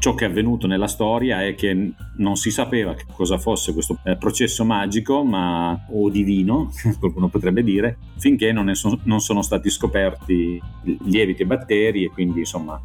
ciò 0.00 0.14
che 0.14 0.24
è 0.24 0.28
avvenuto 0.28 0.66
nella 0.66 0.88
storia 0.88 1.44
è 1.44 1.54
che 1.54 1.92
non 2.16 2.36
si 2.36 2.50
sapeva 2.50 2.94
che 2.94 3.04
cosa 3.12 3.36
fosse 3.36 3.74
questo 3.74 3.98
eh, 4.02 4.16
processo 4.16 4.64
magico 4.64 5.22
ma, 5.22 5.86
o 5.90 6.08
divino, 6.08 6.72
qualcuno 6.98 7.28
potrebbe 7.28 7.62
dire, 7.62 7.98
finché 8.16 8.50
non, 8.50 8.74
so, 8.74 8.98
non 9.04 9.20
sono 9.20 9.42
stati 9.42 9.68
scoperti 9.68 10.60
lieviti 11.04 11.42
e 11.42 11.46
batteri 11.46 12.04
e 12.04 12.08
quindi 12.08 12.40
insomma 12.40 12.80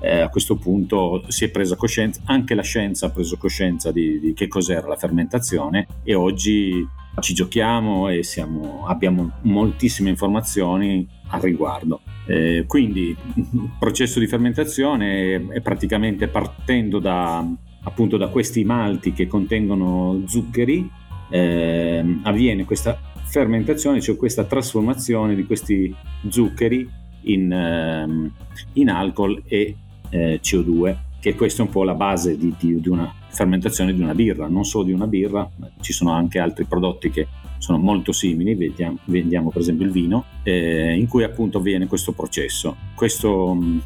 eh, 0.00 0.20
a 0.20 0.30
questo 0.30 0.56
punto 0.56 1.24
si 1.28 1.44
è 1.44 1.50
presa 1.50 1.76
coscienza, 1.76 2.22
anche 2.24 2.54
la 2.54 2.62
scienza 2.62 3.06
ha 3.06 3.10
preso 3.10 3.36
coscienza 3.36 3.92
di, 3.92 4.18
di 4.18 4.32
che 4.32 4.48
cos'era 4.48 4.88
la 4.88 4.96
fermentazione 4.96 5.86
e 6.02 6.14
oggi 6.14 6.86
ci 7.20 7.34
giochiamo 7.34 8.08
e 8.08 8.22
siamo, 8.22 8.86
abbiamo 8.86 9.32
moltissime 9.42 10.10
informazioni 10.10 11.06
al 11.28 11.40
riguardo. 11.40 12.00
Eh, 12.26 12.64
quindi 12.66 13.16
il 13.34 13.70
processo 13.78 14.18
di 14.18 14.26
fermentazione 14.26 15.48
è 15.48 15.60
praticamente 15.60 16.28
partendo 16.28 16.98
da, 16.98 17.46
appunto 17.82 18.16
da 18.16 18.28
questi 18.28 18.64
malti 18.64 19.12
che 19.12 19.26
contengono 19.26 20.22
zuccheri, 20.26 20.90
eh, 21.30 22.18
avviene 22.22 22.64
questa 22.64 22.98
fermentazione, 23.24 24.00
cioè 24.00 24.16
questa 24.16 24.44
trasformazione 24.44 25.34
di 25.34 25.44
questi 25.44 25.94
zuccheri 26.28 26.88
in, 27.22 27.52
eh, 27.52 28.30
in 28.74 28.90
alcol 28.90 29.42
e 29.46 29.76
eh, 30.10 30.40
CO2, 30.42 30.96
che 31.20 31.34
questa 31.34 31.62
è 31.62 31.66
un 31.66 31.72
po' 31.72 31.84
la 31.84 31.94
base 31.94 32.36
di, 32.36 32.54
di, 32.58 32.80
di 32.80 32.88
una 32.88 33.12
fermentazione 33.34 33.92
di 33.92 34.00
una 34.00 34.14
birra, 34.14 34.46
non 34.48 34.64
solo 34.64 34.84
di 34.84 34.92
una 34.92 35.06
birra, 35.06 35.48
ci 35.80 35.92
sono 35.92 36.12
anche 36.12 36.38
altri 36.38 36.64
prodotti 36.64 37.10
che 37.10 37.26
sono 37.58 37.78
molto 37.78 38.12
simili, 38.12 38.54
vediamo, 38.54 38.98
vendiamo 39.04 39.50
per 39.50 39.62
esempio 39.62 39.86
il 39.86 39.92
vino, 39.92 40.24
eh, 40.42 40.94
in 40.96 41.08
cui 41.08 41.24
appunto 41.24 41.58
avviene 41.58 41.86
questo 41.86 42.12
processo. 42.12 42.76
Questo 42.94 43.54
mm, 43.54 43.78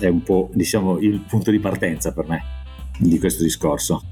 è 0.00 0.08
un 0.08 0.22
po' 0.22 0.50
diciamo 0.52 0.98
il 0.98 1.20
punto 1.20 1.50
di 1.50 1.58
partenza 1.58 2.12
per 2.12 2.26
me 2.26 2.42
di 2.98 3.18
questo 3.18 3.42
discorso. 3.42 4.02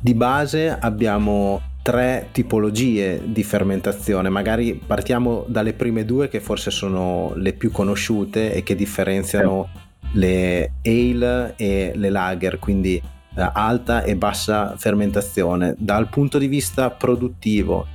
Di 0.00 0.14
base 0.14 0.70
abbiamo 0.70 1.60
tre 1.82 2.28
tipologie 2.32 3.20
di 3.24 3.42
fermentazione, 3.42 4.28
magari 4.28 4.74
partiamo 4.74 5.44
dalle 5.48 5.72
prime 5.72 6.04
due 6.04 6.28
che 6.28 6.40
forse 6.40 6.70
sono 6.70 7.32
le 7.34 7.54
più 7.54 7.70
conosciute 7.70 8.52
e 8.52 8.62
che 8.62 8.74
differenziano 8.74 9.68
le 10.12 10.72
ale 10.84 11.54
e 11.56 11.92
le 11.94 12.10
lager, 12.10 12.58
quindi 12.58 12.96
eh, 12.96 13.17
alta 13.40 14.02
e 14.02 14.16
bassa 14.16 14.76
fermentazione. 14.76 15.74
Dal 15.78 16.08
punto 16.08 16.38
di 16.38 16.46
vista 16.46 16.90
produttivo 16.90 17.86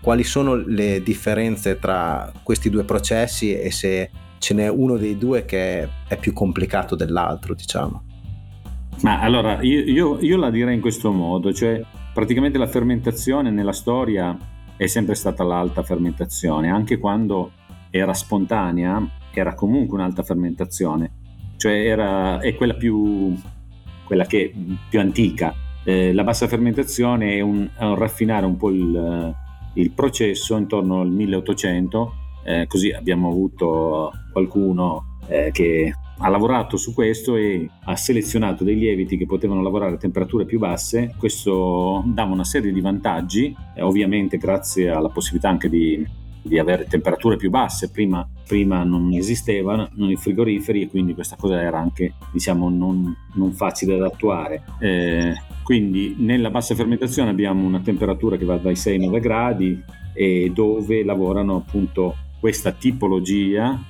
quali 0.00 0.24
sono 0.24 0.54
le 0.54 1.02
differenze 1.02 1.78
tra 1.78 2.32
questi 2.42 2.70
due 2.70 2.84
processi 2.84 3.56
e 3.56 3.70
se 3.70 4.10
ce 4.38 4.54
n'è 4.54 4.68
uno 4.68 4.96
dei 4.96 5.16
due 5.16 5.44
che 5.44 5.88
è 6.08 6.16
più 6.16 6.32
complicato 6.32 6.96
dell'altro, 6.96 7.54
diciamo. 7.54 8.02
Ma 9.02 9.20
allora 9.20 9.62
io, 9.62 9.80
io, 9.80 10.18
io 10.20 10.36
la 10.36 10.50
direi 10.50 10.74
in 10.74 10.80
questo 10.80 11.12
modo, 11.12 11.52
cioè 11.52 11.80
praticamente 12.12 12.58
la 12.58 12.66
fermentazione 12.66 13.50
nella 13.50 13.72
storia 13.72 14.36
è 14.76 14.86
sempre 14.86 15.14
stata 15.14 15.44
l'alta 15.44 15.82
fermentazione, 15.82 16.70
anche 16.70 16.98
quando 16.98 17.52
era 17.90 18.12
spontanea 18.12 19.20
era 19.34 19.54
comunque 19.54 19.96
un'alta 19.96 20.22
fermentazione, 20.22 21.10
cioè 21.56 21.72
era, 21.72 22.38
è 22.40 22.54
quella 22.54 22.74
più, 22.74 23.34
quella 24.12 24.26
che, 24.26 24.52
più 24.90 25.00
antica. 25.00 25.54
Eh, 25.84 26.12
la 26.12 26.22
bassa 26.22 26.46
fermentazione 26.46 27.36
è 27.36 27.40
un, 27.40 27.66
è 27.74 27.82
un, 27.82 27.94
raffinare 27.94 28.44
un 28.44 28.58
po' 28.58 28.68
il, 28.68 29.34
il 29.74 29.90
processo 29.92 30.54
intorno 30.58 31.00
al 31.00 31.10
1800, 31.10 32.14
eh, 32.44 32.66
così 32.66 32.90
abbiamo 32.90 33.30
avuto 33.30 34.12
qualcuno 34.30 35.18
eh, 35.28 35.48
che 35.50 35.94
ha 36.18 36.28
lavorato 36.28 36.76
su 36.76 36.92
questo 36.92 37.36
e 37.36 37.66
ha 37.84 37.96
selezionato 37.96 38.64
dei 38.64 38.76
lieviti 38.76 39.16
che 39.16 39.24
potevano 39.24 39.62
lavorare 39.62 39.94
a 39.94 39.96
temperature 39.98 40.44
più 40.44 40.58
basse. 40.58 41.14
Questo 41.16 42.02
dava 42.04 42.34
una 42.34 42.44
serie 42.44 42.70
di 42.70 42.82
vantaggi, 42.82 43.56
eh, 43.74 43.80
ovviamente 43.80 44.36
grazie 44.36 44.90
alla 44.90 45.08
possibilità 45.08 45.48
anche 45.48 45.70
di, 45.70 46.06
di 46.42 46.58
avere 46.58 46.86
temperature 46.86 47.36
più 47.36 47.50
basse. 47.50 47.90
Prima, 47.90 48.28
prima, 48.46 48.82
non 48.82 49.12
esistevano 49.12 49.88
i 49.96 50.16
frigoriferi 50.16 50.82
e 50.82 50.88
quindi 50.88 51.14
questa 51.14 51.36
cosa 51.36 51.60
era 51.60 51.78
anche 51.78 52.14
diciamo, 52.32 52.68
non, 52.68 53.14
non 53.34 53.52
facile 53.52 53.96
da 53.96 54.06
attuare. 54.06 54.64
Eh, 54.80 55.34
quindi 55.62 56.16
nella 56.18 56.50
bassa 56.50 56.74
fermentazione 56.74 57.30
abbiamo 57.30 57.64
una 57.64 57.80
temperatura 57.80 58.36
che 58.36 58.44
va 58.44 58.56
dai 58.56 58.74
6-9 58.74 59.20
gradi 59.20 59.82
e 60.12 60.50
dove 60.52 61.04
lavorano 61.04 61.56
appunto 61.56 62.16
questa 62.40 62.72
tipologia 62.72 63.80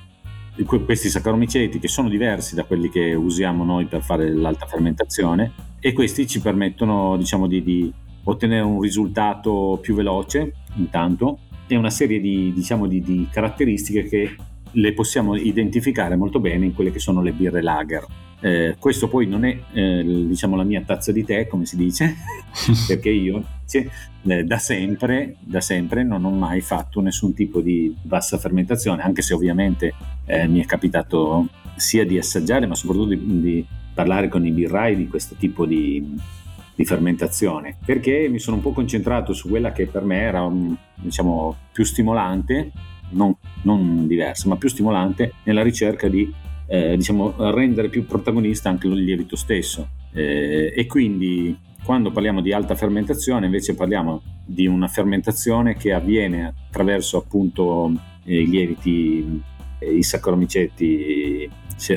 questi 0.85 1.09
saccharomiceti 1.09 1.79
che 1.79 1.87
sono 1.87 2.09
diversi 2.09 2.53
da 2.53 2.63
quelli 2.65 2.89
che 2.89 3.15
usiamo 3.15 3.63
noi 3.63 3.85
per 3.85 4.03
fare 4.03 4.31
l'alta 4.31 4.67
fermentazione 4.67 5.51
e 5.79 5.93
questi 5.93 6.27
ci 6.27 6.39
permettono 6.41 7.17
diciamo 7.17 7.47
di, 7.47 7.63
di 7.63 7.91
ottenere 8.25 8.61
un 8.61 8.79
risultato 8.79 9.79
più 9.81 9.95
veloce 9.95 10.53
intanto 10.75 11.39
e 11.67 11.75
una 11.75 11.89
serie 11.89 12.19
di, 12.19 12.51
diciamo, 12.53 12.87
di, 12.87 13.01
di 13.01 13.27
caratteristiche 13.31 14.03
che 14.03 14.35
le 14.75 14.93
possiamo 14.93 15.35
identificare 15.35 16.15
molto 16.15 16.39
bene 16.39 16.65
in 16.65 16.73
quelle 16.73 16.91
che 16.91 16.99
sono 16.99 17.21
le 17.21 17.31
birre 17.31 17.61
lager. 17.61 18.05
Eh, 18.39 18.75
questo 18.77 19.07
poi 19.07 19.25
non 19.25 19.45
è 19.45 19.57
eh, 19.71 20.03
diciamo 20.03 20.57
la 20.57 20.63
mia 20.63 20.81
tazza 20.81 21.11
di 21.11 21.23
tè, 21.23 21.47
come 21.47 21.65
si 21.65 21.77
dice, 21.77 22.15
perché 22.87 23.09
io 23.09 23.43
eh, 23.71 24.43
da, 24.43 24.57
sempre, 24.57 25.37
da, 25.39 25.61
sempre, 25.61 26.03
non 26.03 26.25
ho 26.25 26.31
mai 26.31 26.59
fatto 26.59 26.99
nessun 26.99 27.33
tipo 27.33 27.61
di 27.61 27.95
bassa 28.01 28.37
fermentazione, 28.37 29.01
anche 29.01 29.21
se 29.21 29.33
ovviamente 29.33 29.93
eh, 30.25 30.47
mi 30.47 30.61
è 30.61 30.65
capitato 30.65 31.47
sia 31.75 32.05
di 32.05 32.17
assaggiare, 32.17 32.65
ma 32.65 32.75
soprattutto 32.75 33.09
di, 33.09 33.41
di 33.41 33.65
parlare 33.93 34.27
con 34.27 34.45
i 34.45 34.51
birrai 34.51 34.97
di 34.97 35.07
questo 35.07 35.35
tipo 35.35 35.65
di, 35.65 36.15
di, 36.75 36.85
fermentazione, 36.85 37.77
perché 37.85 38.27
mi 38.29 38.39
sono 38.39 38.57
un 38.57 38.61
po' 38.61 38.71
concentrato 38.71 39.33
su 39.33 39.49
quella 39.49 39.71
che 39.71 39.87
per 39.87 40.03
me 40.03 40.19
era 40.19 40.49
diciamo, 40.95 41.55
più 41.71 41.83
stimolante, 41.83 42.71
non, 43.09 43.35
non 43.63 44.07
diversa, 44.07 44.47
ma 44.49 44.57
più 44.57 44.69
stimolante 44.69 45.33
nella 45.43 45.63
ricerca 45.63 46.07
di 46.07 46.31
eh, 46.67 46.95
diciamo, 46.95 47.35
rendere 47.51 47.89
più 47.89 48.05
protagonista 48.05 48.69
anche 48.69 48.87
il 48.87 49.03
lievito 49.03 49.35
stesso. 49.35 49.87
Eh, 50.11 50.73
e 50.75 50.85
quindi 50.85 51.57
quando 51.83 52.11
parliamo 52.11 52.41
di 52.41 52.53
alta 52.53 52.75
fermentazione 52.75 53.45
invece 53.45 53.75
parliamo 53.75 54.21
di 54.45 54.67
una 54.67 54.87
fermentazione 54.87 55.75
che 55.75 55.91
avviene 55.91 56.53
attraverso 56.67 57.17
appunto 57.17 57.91
eh, 58.23 58.41
i 58.41 58.47
lieviti, 58.47 59.41
eh, 59.79 59.93
i 59.93 60.03
saccharomiceti 60.03 61.49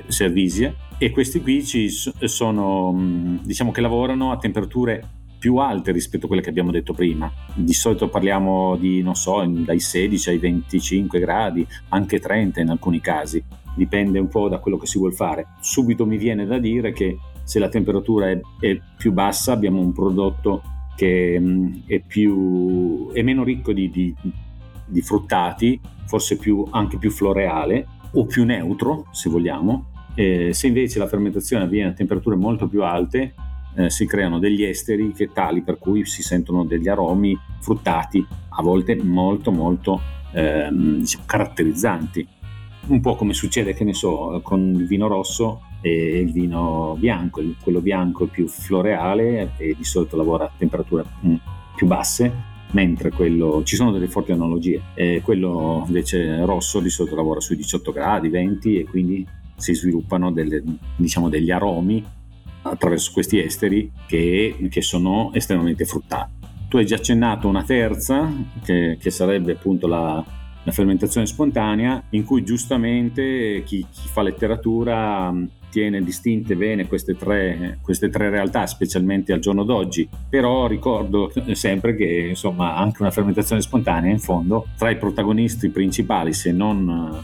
cervisia 0.08 0.74
e 0.98 1.10
questi 1.10 1.40
qui 1.40 1.64
ci 1.64 1.88
sono, 1.88 2.92
mm, 2.92 3.38
diciamo 3.42 3.70
che 3.70 3.80
lavorano 3.80 4.32
a 4.32 4.38
temperature 4.38 5.16
più 5.38 5.56
alte 5.56 5.92
rispetto 5.92 6.24
a 6.24 6.28
quelle 6.28 6.42
che 6.42 6.48
abbiamo 6.48 6.70
detto 6.70 6.92
prima. 6.92 7.30
Di 7.54 7.72
solito 7.72 8.08
parliamo 8.08 8.76
di, 8.76 9.02
non 9.02 9.14
so, 9.14 9.44
dai 9.44 9.78
16 9.78 10.30
ai 10.30 10.38
25 10.38 11.20
gradi, 11.20 11.66
anche 11.90 12.18
30 12.18 12.60
in 12.60 12.70
alcuni 12.70 13.00
casi 13.00 13.42
dipende 13.76 14.18
un 14.18 14.28
po' 14.28 14.48
da 14.48 14.58
quello 14.58 14.78
che 14.78 14.86
si 14.86 14.98
vuole 14.98 15.14
fare. 15.14 15.48
Subito 15.60 16.06
mi 16.06 16.16
viene 16.16 16.46
da 16.46 16.58
dire 16.58 16.92
che 16.92 17.18
se 17.44 17.58
la 17.58 17.68
temperatura 17.68 18.30
è, 18.30 18.40
è 18.58 18.80
più 18.96 19.12
bassa 19.12 19.52
abbiamo 19.52 19.80
un 19.80 19.92
prodotto 19.92 20.62
che 20.96 21.38
mm, 21.38 21.74
è, 21.86 22.00
più, 22.00 23.12
è, 23.12 23.22
meno 23.22 23.44
ricco 23.44 23.72
di, 23.72 23.90
di, 23.90 24.14
di 24.86 25.02
fruttati, 25.02 25.78
forse 26.06 26.38
più, 26.38 26.66
anche 26.70 26.96
più 26.96 27.10
floreale 27.10 27.86
o 28.16 28.26
più 28.26 28.44
neutro 28.44 29.06
se 29.12 29.30
vogliamo. 29.30 29.92
Eh, 30.14 30.52
se 30.52 30.66
invece 30.66 30.98
la 30.98 31.06
fermentazione 31.06 31.64
avviene 31.64 31.90
a 31.90 31.92
temperature 31.92 32.36
molto 32.36 32.66
più 32.68 32.82
alte, 32.82 33.34
eh, 33.76 33.90
si 33.90 34.06
creano 34.06 34.38
degli 34.38 34.64
esteri 34.64 35.12
che 35.12 35.30
tali 35.32 35.62
per 35.62 35.78
cui 35.78 36.04
si 36.06 36.22
sentono 36.22 36.64
degli 36.64 36.88
aromi 36.88 37.38
fruttati, 37.60 38.26
a 38.48 38.62
volte 38.62 38.96
molto 39.02 39.50
molto 39.50 40.00
eh, 40.32 40.68
diciamo, 40.72 41.24
caratterizzanti 41.26 42.28
un 42.88 43.00
po' 43.00 43.16
come 43.16 43.34
succede, 43.34 43.74
che 43.74 43.84
ne 43.84 43.94
so, 43.94 44.40
con 44.42 44.60
il 44.60 44.86
vino 44.86 45.08
rosso 45.08 45.62
e 45.80 46.20
il 46.20 46.32
vino 46.32 46.96
bianco. 46.98 47.42
Quello 47.60 47.80
bianco 47.80 48.24
è 48.24 48.28
più 48.28 48.46
floreale 48.46 49.52
e 49.56 49.74
di 49.76 49.84
solito 49.84 50.16
lavora 50.16 50.44
a 50.44 50.52
temperature 50.56 51.04
mm, 51.24 51.34
più 51.74 51.86
basse, 51.86 52.32
mentre 52.76 53.10
quello, 53.10 53.62
ci 53.64 53.74
sono 53.74 53.90
delle 53.90 54.06
forti 54.06 54.32
analogie. 54.32 54.82
E 54.94 55.22
quello 55.24 55.82
invece 55.86 56.44
rosso 56.44 56.78
di 56.80 56.90
solito 56.90 57.16
lavora 57.16 57.40
sui 57.40 57.56
18 57.56 57.90
gradi, 57.90 58.28
20 58.28 58.78
e 58.78 58.84
quindi 58.84 59.26
si 59.56 59.74
sviluppano 59.74 60.30
delle, 60.30 60.62
diciamo, 60.94 61.30
degli 61.30 61.50
aromi 61.50 62.04
attraverso 62.60 63.12
questi 63.14 63.38
esteri 63.38 63.90
che, 64.06 64.68
che, 64.68 64.82
sono 64.82 65.30
estremamente 65.32 65.86
fruttati. 65.86 66.32
Tu 66.68 66.76
hai 66.76 66.84
già 66.84 66.96
accennato 66.96 67.48
una 67.48 67.62
terza, 67.62 68.30
che, 68.62 68.98
che 69.00 69.10
sarebbe 69.10 69.52
appunto 69.52 69.86
la, 69.86 70.22
la 70.62 70.72
fermentazione 70.72 71.26
spontanea, 71.26 72.02
in 72.10 72.24
cui 72.24 72.44
giustamente 72.44 73.62
chi, 73.64 73.86
chi 73.90 74.08
fa 74.08 74.20
letteratura 74.20 75.32
tiene 75.76 76.02
distinte 76.02 76.56
bene 76.56 76.86
queste 76.86 77.16
tre, 77.16 77.80
queste 77.82 78.08
tre, 78.08 78.30
realtà, 78.30 78.66
specialmente 78.66 79.34
al 79.34 79.40
giorno 79.40 79.62
d'oggi. 79.62 80.08
Però 80.26 80.66
ricordo 80.66 81.30
sempre 81.52 81.94
che 81.94 82.28
insomma 82.30 82.76
anche 82.76 83.02
una 83.02 83.10
fermentazione 83.10 83.60
spontanea 83.60 84.10
in 84.10 84.18
fondo 84.18 84.68
tra 84.78 84.88
i 84.88 84.96
protagonisti 84.96 85.68
principali, 85.68 86.32
se 86.32 86.50
non 86.50 87.22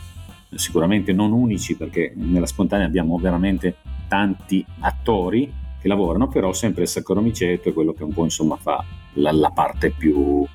sicuramente 0.55 1.15
non 1.15 1.33
unici, 1.33 1.77
perché 1.77 2.13
nella 2.15 2.45
spontanea 2.45 2.85
abbiamo 2.85 3.17
veramente 3.17 3.77
tanti 4.07 4.63
attori 4.81 5.51
che 5.81 5.89
lavorano, 5.89 6.29
però 6.29 6.53
sempre 6.53 6.83
il 6.83 6.89
saccharomyceto 6.89 7.71
è 7.71 7.73
quello 7.73 7.95
che 7.95 8.05
un 8.05 8.13
po' 8.13 8.25
insomma 8.25 8.57
fa 8.57 8.85
la, 9.15 9.33
la 9.33 9.49
parte 9.49 9.93
più 9.93 10.47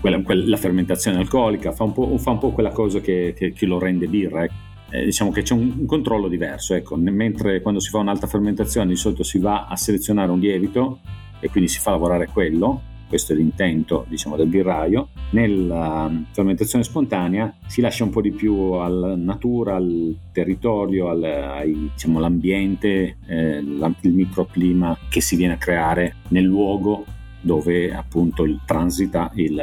quella, 0.00 0.22
quella, 0.22 0.44
la 0.46 0.56
fermentazione 0.56 1.18
alcolica, 1.18 1.72
fa 1.72 1.82
un 1.82 1.92
po', 1.92 2.16
fa 2.16 2.30
un 2.30 2.38
po 2.38 2.52
quella 2.52 2.70
cosa 2.70 3.00
che, 3.00 3.34
che, 3.36 3.52
che, 3.52 3.66
lo 3.66 3.80
rende 3.80 4.06
birra. 4.06 4.44
Eh. 4.44 4.50
Eh 4.90 5.04
diciamo 5.04 5.30
che 5.30 5.42
c'è 5.42 5.54
un, 5.54 5.74
un 5.78 5.86
controllo 5.86 6.28
diverso, 6.28 6.74
ecco. 6.74 6.96
mentre 6.96 7.60
quando 7.60 7.80
si 7.80 7.90
fa 7.90 7.98
un'alta 7.98 8.26
fermentazione 8.26 8.88
di 8.88 8.96
solito 8.96 9.22
si 9.22 9.38
va 9.38 9.66
a 9.66 9.76
selezionare 9.76 10.30
un 10.30 10.38
lievito 10.38 11.00
e 11.40 11.48
quindi 11.48 11.70
si 11.70 11.78
fa 11.78 11.90
lavorare 11.92 12.28
quello, 12.28 12.82
questo 13.10 13.32
è 13.32 13.36
l'intento 13.36 14.06
diciamo, 14.08 14.36
del 14.36 14.46
birraio. 14.46 15.08
Nella 15.30 16.06
um, 16.08 16.26
fermentazione 16.30 16.84
spontanea 16.84 17.52
si 17.66 17.80
lascia 17.80 18.04
un 18.04 18.10
po' 18.10 18.20
di 18.20 18.30
più 18.30 18.54
alla 18.72 19.16
natura, 19.16 19.74
al 19.74 20.16
territorio, 20.32 21.08
al, 21.08 21.90
diciamo, 21.92 22.18
all'ambiente, 22.18 23.16
eh, 23.26 23.58
il 23.58 24.12
microclima 24.12 24.96
che 25.08 25.20
si 25.20 25.34
viene 25.34 25.54
a 25.54 25.56
creare 25.56 26.16
nel 26.28 26.44
luogo 26.44 27.04
dove 27.40 27.92
appunto 27.92 28.44
il 28.44 28.60
transita 28.64 29.32
il, 29.34 29.60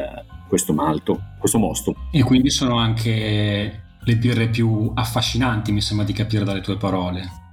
questo 0.48 0.74
malto, 0.74 1.22
questo 1.40 1.58
mosto. 1.58 1.96
E 2.12 2.24
quindi 2.24 2.50
sono 2.50 2.78
anche 2.78 3.86
le 4.08 4.16
birre 4.16 4.48
più 4.48 4.90
affascinanti, 4.94 5.74
mi 5.74 5.82
sembra 5.82 6.06
di 6.06 6.14
capire 6.14 6.46
dalle 6.46 6.62
tue 6.62 6.78
parole. 6.78 7.46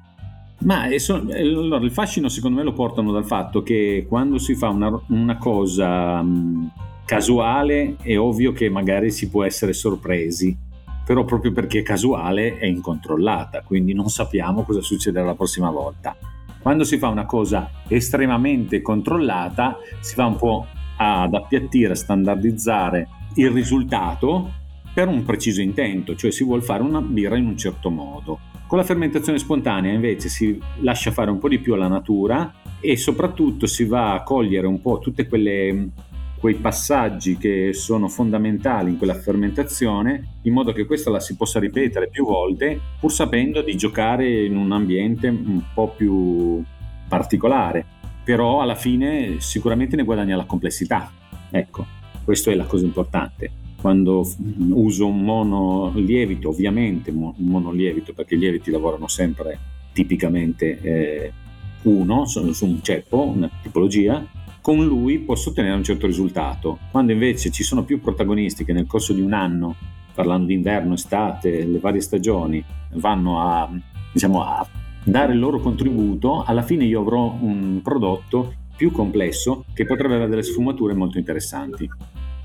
Ma 0.61 0.87
so, 0.99 1.17
allora, 1.17 1.85
il 1.85 1.91
fascino 1.91 2.29
secondo 2.29 2.59
me 2.59 2.63
lo 2.63 2.73
portano 2.73 3.11
dal 3.11 3.27
fatto 3.27 3.65
che 3.65 4.07
quando 4.09 4.39
si 4.39 4.55
fa 4.55 4.69
una, 4.69 5.03
una 5.09 5.37
cosa 5.37 6.21
um, 6.21 6.71
casuale 7.05 7.97
è 8.01 8.17
ovvio 8.17 8.53
che 8.53 8.71
magari 8.71 9.11
si 9.11 9.29
può 9.29 9.43
essere 9.43 9.73
sorpresi, 9.73 10.57
però 11.05 11.25
proprio 11.25 11.51
perché 11.51 11.81
è 11.81 11.83
casuale 11.83 12.57
è 12.57 12.67
incontrollata, 12.67 13.63
quindi 13.63 13.93
non 13.93 14.09
sappiamo 14.09 14.63
cosa 14.63 14.81
succederà 14.81 15.25
la 15.25 15.35
prossima 15.35 15.71
volta. 15.71 16.17
Quando 16.63 16.85
si 16.85 16.99
fa 16.99 17.09
una 17.09 17.27
cosa 17.27 17.69
estremamente 17.89 18.81
controllata, 18.81 19.77
si 19.99 20.15
va 20.15 20.27
un 20.27 20.37
po' 20.37 20.67
ad 20.97 21.35
appiattire, 21.35 21.93
a 21.93 21.97
standardizzare 21.97 23.09
il 23.35 23.51
risultato 23.51 24.63
per 24.95 25.09
un 25.09 25.25
preciso 25.25 25.61
intento, 25.61 26.15
cioè 26.15 26.31
si 26.31 26.45
vuole 26.45 26.63
fare 26.63 26.83
una 26.83 27.01
birra 27.01 27.37
in 27.37 27.47
un 27.47 27.59
certo 27.59 27.91
modo. 27.91 28.39
Con 28.69 28.79
la 28.79 28.85
fermentazione 28.85 29.39
spontanea 29.39 29.93
invece 29.93 30.29
si 30.29 30.59
lascia 30.81 31.11
fare 31.11 31.33
un 31.33 31.39
po' 31.39 31.49
di 31.49 31.59
più 31.59 31.75
alla 31.75 31.89
natura 31.89 32.55
e 32.81 32.97
soprattutto 32.97 33.67
si 33.67 33.85
va 33.85 34.15
a 34.15 34.23
cogliere 34.23 34.69
un 34.69 34.81
po' 34.81 35.01
tutte 35.01 35.27
quelle 35.27 35.89
quei 36.39 36.55
passaggi 36.57 37.39
che 37.39 37.73
sono 37.73 38.07
fondamentali 38.07 38.91
in 38.91 38.99
quella 38.99 39.15
fermentazione, 39.15 40.41
in 40.43 40.53
modo 40.53 40.73
che 40.73 40.85
questa 40.85 41.11
la 41.11 41.19
si 41.19 41.37
possa 41.37 41.59
ripetere 41.59 42.09
più 42.09 42.27
volte, 42.27 42.79
pur 43.01 43.11
sapendo 43.11 43.63
di 43.63 43.75
giocare 43.77 44.45
in 44.45 44.55
un 44.57 44.71
ambiente 44.71 45.29
un 45.29 45.63
po' 45.73 45.89
più 45.89 46.63
particolare. 47.09 47.87
Però 48.23 48.61
alla 48.61 48.75
fine 48.75 49.37
sicuramente 49.41 49.97
ne 49.97 50.05
guadagna 50.05 50.37
la 50.37 50.45
complessità. 50.45 51.11
Ecco, 51.51 51.87
questa 52.23 52.51
è 52.51 52.55
la 52.55 52.65
cosa 52.65 52.85
importante 52.85 53.63
quando 53.85 54.27
uso 54.71 55.07
un 55.07 55.21
monolievito, 55.21 56.49
ovviamente 56.49 57.11
un 57.11 57.35
monolievito, 57.37 58.15
perché 58.15 58.35
i 58.35 58.39
lieviti 58.39 58.71
lavorano 58.71 59.09
sempre 59.09 59.59
tipicamente 59.93 60.81
eh, 60.81 61.33
uno 61.83 62.25
su, 62.25 62.51
su 62.53 62.65
un 62.65 62.81
ceppo, 62.81 63.27
una 63.27 63.51
tipologia, 63.61 64.27
con 64.63 64.83
lui 64.83 65.19
posso 65.19 65.51
ottenere 65.51 65.75
un 65.75 65.85
certo 65.85 66.07
risultato. 66.07 66.79
Quando 66.91 67.13
invece 67.13 67.51
ci 67.51 67.63
sono 67.63 67.85
più 67.85 68.01
protagonisti 68.01 68.65
che 68.65 68.73
nel 68.73 68.87
corso 68.87 69.13
di 69.13 69.21
un 69.21 69.35
anno, 69.35 69.77
parlando 70.15 70.47
di 70.47 70.55
inverno, 70.55 70.95
estate, 70.95 71.67
le 71.67 71.79
varie 71.79 72.01
stagioni, 72.01 72.65
vanno 72.95 73.39
a, 73.43 73.71
diciamo, 74.11 74.43
a 74.43 74.67
dare 75.05 75.35
il 75.35 75.39
loro 75.39 75.61
contributo, 75.61 76.43
alla 76.43 76.63
fine 76.63 76.87
io 76.87 77.03
avrò 77.03 77.37
un 77.39 77.81
prodotto 77.83 78.55
più 78.75 78.91
complesso 78.91 79.67
che 79.75 79.85
potrebbe 79.85 80.15
avere 80.15 80.31
delle 80.31 80.43
sfumature 80.43 80.95
molto 80.95 81.19
interessanti. 81.19 81.87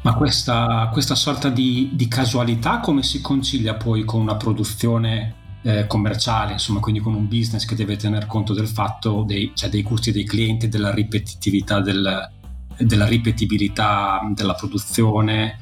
Ma 0.01 0.13
questa, 0.13 0.89
questa 0.94 1.15
sorta 1.15 1.50
di, 1.50 1.89
di, 1.94 2.08
casualità 2.08 2.79
come 2.79 3.03
si 3.03 3.20
concilia 3.20 3.75
poi 3.75 4.06
con 4.06 4.22
una 4.22 4.38
produzione 4.38 5.36
eh, 5.63 5.88
commerciale, 5.88 6.53
insomma, 6.53 6.79
quindi 6.79 7.01
con 7.01 7.13
un 7.13 7.27
business 7.27 7.65
che 7.65 7.75
deve 7.75 7.98
tener 7.98 8.25
conto 8.25 8.53
del 8.53 8.68
fatto 8.68 9.24
dei, 9.27 9.51
cioè 9.53 9.70
dei 9.70 9.84
gusti 9.84 10.13
dei 10.13 10.24
clienti, 10.24 10.70
della 10.70 10.94
ripetitività, 10.94 11.82
del, 11.82 12.29
della 12.77 13.06
ripetibilità 13.08 14.22
della 14.34 14.53
produzione? 14.53 15.58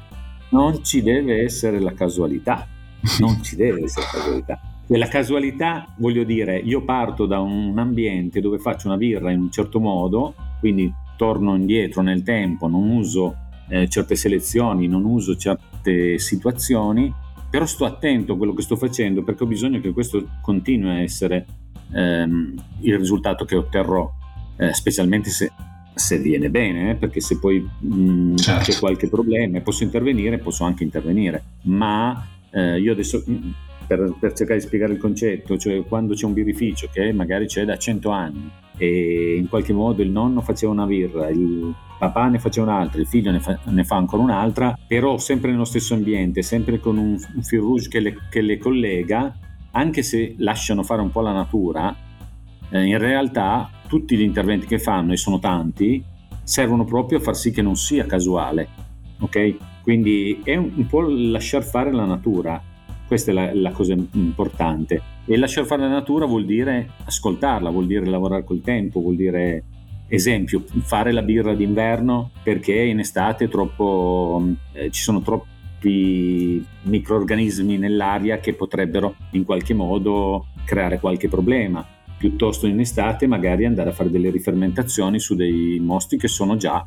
Non 0.50 0.84
ci 0.84 1.02
deve 1.02 1.42
essere 1.42 1.80
la 1.80 1.92
casualità, 1.92 2.64
non 3.18 3.42
ci 3.42 3.56
deve 3.56 3.82
essere 3.84 4.06
la 4.06 4.18
casualità. 4.18 4.60
La 4.90 5.08
casualità, 5.08 5.94
voglio 5.98 6.22
dire, 6.22 6.56
io 6.58 6.84
parto 6.84 7.26
da 7.26 7.40
un 7.40 7.76
ambiente 7.76 8.40
dove 8.40 8.58
faccio 8.58 8.86
una 8.86 8.96
birra 8.96 9.32
in 9.32 9.40
un 9.40 9.50
certo 9.50 9.80
modo, 9.80 10.34
quindi 10.60 10.90
torno 11.16 11.56
indietro 11.56 12.00
nel 12.02 12.22
tempo, 12.22 12.68
non 12.68 12.88
uso 12.88 13.47
eh, 13.68 13.88
certe 13.88 14.16
selezioni, 14.16 14.86
non 14.88 15.04
uso 15.04 15.36
certe 15.36 16.18
situazioni, 16.18 17.12
però 17.50 17.66
sto 17.66 17.84
attento 17.84 18.34
a 18.34 18.36
quello 18.36 18.54
che 18.54 18.62
sto 18.62 18.76
facendo 18.76 19.22
perché 19.22 19.44
ho 19.44 19.46
bisogno 19.46 19.80
che 19.80 19.92
questo 19.92 20.26
continui 20.42 20.90
a 20.90 21.00
essere 21.00 21.46
ehm, 21.92 22.54
il 22.80 22.98
risultato 22.98 23.44
che 23.44 23.56
otterrò, 23.56 24.10
eh, 24.56 24.74
specialmente 24.74 25.30
se, 25.30 25.50
se, 25.94 26.18
viene 26.18 26.50
bene, 26.50 26.90
eh, 26.90 26.94
perché 26.96 27.20
se 27.20 27.38
poi 27.38 27.60
mh, 27.60 27.94
mm, 27.94 28.36
certo. 28.36 28.70
c'è 28.70 28.78
qualche 28.78 29.08
problema 29.08 29.58
e 29.58 29.60
posso 29.62 29.82
intervenire, 29.82 30.38
posso 30.38 30.64
anche 30.64 30.84
intervenire, 30.84 31.42
ma 31.62 32.26
eh, 32.50 32.78
io 32.78 32.92
adesso 32.92 33.24
mm, 33.28 33.50
per, 33.86 34.14
per, 34.20 34.32
cercare 34.34 34.58
di 34.58 34.66
spiegare 34.66 34.92
il 34.92 34.98
concetto, 34.98 35.56
cioè 35.56 35.82
quando 35.84 36.14
c'è 36.14 36.26
un 36.26 36.34
birrificio 36.34 36.88
che 36.92 37.12
magari 37.12 37.46
c'è 37.46 37.64
da 37.64 37.78
100 37.78 38.10
anni 38.10 38.50
e 38.76 39.36
in 39.36 39.48
qualche 39.48 39.72
modo 39.72 40.02
il 40.02 40.10
nonno 40.10 40.42
faceva 40.42 40.72
una 40.72 40.84
birra, 40.84 41.28
il 41.30 41.74
papà 41.98 42.28
ne 42.28 42.38
faceva 42.38 42.70
un'altra, 42.70 43.00
il 43.00 43.06
figlio 43.06 43.30
ne 43.30 43.40
fa, 43.40 43.58
ne 43.64 43.84
fa 43.84 43.96
ancora 43.96 44.22
un'altra, 44.22 44.78
però 44.86 45.18
sempre 45.18 45.50
nello 45.50 45.64
stesso 45.64 45.94
ambiente, 45.94 46.42
sempre 46.42 46.78
con 46.78 46.96
un, 46.96 47.18
un 47.34 47.42
fil 47.42 47.60
rouge 47.60 47.88
che 47.88 48.00
le, 48.00 48.16
che 48.30 48.40
le, 48.40 48.58
collega, 48.58 49.34
anche 49.72 50.02
se 50.02 50.34
lasciano 50.38 50.82
fare 50.82 51.02
un 51.02 51.10
po' 51.10 51.20
la 51.20 51.32
natura, 51.32 51.94
eh, 52.70 52.84
in 52.84 52.98
realtà 52.98 53.68
tutti 53.88 54.16
gli 54.16 54.22
interventi 54.22 54.66
che 54.66 54.78
fanno, 54.78 55.12
e 55.12 55.16
sono 55.16 55.38
tanti, 55.38 56.02
servono 56.42 56.84
proprio 56.84 57.18
a 57.18 57.20
far 57.20 57.36
sì 57.36 57.50
che 57.50 57.62
non 57.62 57.76
sia 57.76 58.06
casuale. 58.06 58.68
Ok? 59.20 59.56
Quindi 59.82 60.40
è 60.44 60.54
un, 60.54 60.72
un 60.76 60.86
po' 60.86 61.00
lasciar 61.00 61.64
fare 61.64 61.92
la 61.92 62.04
natura. 62.04 62.62
Questa 63.06 63.30
è 63.30 63.34
la, 63.34 63.52
la, 63.54 63.70
cosa 63.72 63.94
importante. 64.12 65.02
E 65.24 65.36
lasciar 65.36 65.64
fare 65.64 65.82
la 65.82 65.88
natura 65.88 66.26
vuol 66.26 66.44
dire 66.44 66.90
ascoltarla, 67.04 67.70
vuol 67.70 67.86
dire 67.86 68.06
lavorare 68.06 68.44
col 68.44 68.60
tempo, 68.60 69.00
vuol 69.00 69.16
dire 69.16 69.64
Esempio, 70.08 70.64
fare 70.82 71.12
la 71.12 71.22
birra 71.22 71.54
d'inverno 71.54 72.30
perché 72.42 72.72
in 72.74 72.98
estate 72.98 73.48
troppo, 73.48 74.42
eh, 74.72 74.90
ci 74.90 75.02
sono 75.02 75.20
troppi 75.20 76.64
microorganismi 76.82 77.76
nell'aria 77.76 78.38
che 78.38 78.54
potrebbero 78.54 79.14
in 79.32 79.44
qualche 79.44 79.74
modo 79.74 80.46
creare 80.64 80.98
qualche 80.98 81.28
problema. 81.28 81.86
Piuttosto 82.16 82.66
in 82.66 82.80
estate 82.80 83.26
magari 83.26 83.66
andare 83.66 83.90
a 83.90 83.92
fare 83.92 84.10
delle 84.10 84.30
rifermentazioni 84.30 85.20
su 85.20 85.34
dei 85.34 85.78
mosti 85.78 86.16
che 86.16 86.26
sono 86.26 86.56
già 86.56 86.84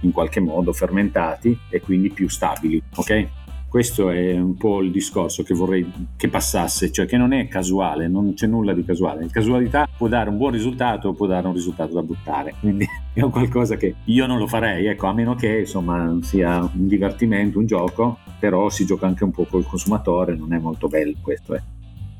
in 0.00 0.10
qualche 0.10 0.40
modo 0.40 0.72
fermentati 0.72 1.56
e 1.68 1.80
quindi 1.80 2.10
più 2.10 2.28
stabili. 2.28 2.82
Ok? 2.96 3.28
Questo 3.72 4.10
è 4.10 4.38
un 4.38 4.58
po' 4.58 4.82
il 4.82 4.90
discorso 4.90 5.42
che 5.42 5.54
vorrei 5.54 5.90
che 6.18 6.28
passasse, 6.28 6.92
cioè 6.92 7.06
che 7.06 7.16
non 7.16 7.32
è 7.32 7.48
casuale, 7.48 8.06
non 8.06 8.34
c'è 8.34 8.46
nulla 8.46 8.74
di 8.74 8.84
casuale. 8.84 9.22
La 9.22 9.30
casualità 9.30 9.88
può 9.96 10.08
dare 10.08 10.28
un 10.28 10.36
buon 10.36 10.52
risultato 10.52 11.08
o 11.08 11.12
può 11.14 11.26
dare 11.26 11.46
un 11.46 11.54
risultato 11.54 11.94
da 11.94 12.02
buttare, 12.02 12.54
quindi 12.60 12.86
è 13.14 13.22
qualcosa 13.30 13.76
che 13.76 13.94
io 14.04 14.26
non 14.26 14.36
lo 14.36 14.46
farei, 14.46 14.88
ecco, 14.88 15.06
a 15.06 15.14
meno 15.14 15.34
che 15.34 15.60
insomma 15.60 16.18
sia 16.20 16.60
un 16.60 16.86
divertimento, 16.86 17.60
un 17.60 17.64
gioco, 17.64 18.18
però 18.38 18.68
si 18.68 18.84
gioca 18.84 19.06
anche 19.06 19.24
un 19.24 19.30
po' 19.30 19.46
col 19.46 19.64
consumatore, 19.64 20.36
non 20.36 20.52
è 20.52 20.58
molto 20.58 20.88
bello 20.88 21.14
questo. 21.22 21.54
Eh. 21.54 21.62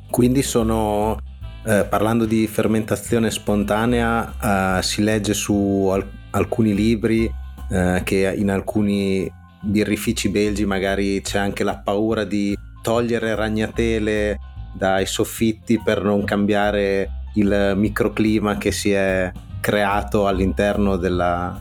Quindi 0.08 0.40
sono 0.40 1.18
eh, 1.66 1.84
parlando 1.86 2.24
di 2.24 2.46
fermentazione 2.46 3.30
spontanea, 3.30 4.78
eh, 4.78 4.82
si 4.82 5.02
legge 5.02 5.34
su 5.34 5.86
al- 5.92 6.08
alcuni 6.30 6.74
libri 6.74 7.30
eh, 7.68 8.00
che 8.04 8.34
in 8.34 8.50
alcuni 8.50 9.30
birrifici 9.62 10.28
belgi 10.28 10.66
magari 10.66 11.20
c'è 11.22 11.38
anche 11.38 11.64
la 11.64 11.78
paura 11.78 12.24
di 12.24 12.56
togliere 12.82 13.34
ragnatele 13.34 14.38
dai 14.74 15.06
soffitti 15.06 15.80
per 15.82 16.02
non 16.02 16.24
cambiare 16.24 17.10
il 17.34 17.74
microclima 17.76 18.58
che 18.58 18.72
si 18.72 18.90
è 18.90 19.30
creato 19.60 20.26
all'interno 20.26 20.96
della 20.96 21.60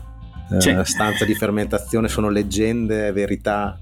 eh, 0.50 0.84
stanza 0.84 1.24
di 1.24 1.34
fermentazione. 1.34 2.08
Sono 2.08 2.28
leggende, 2.28 3.12
verità? 3.12 3.78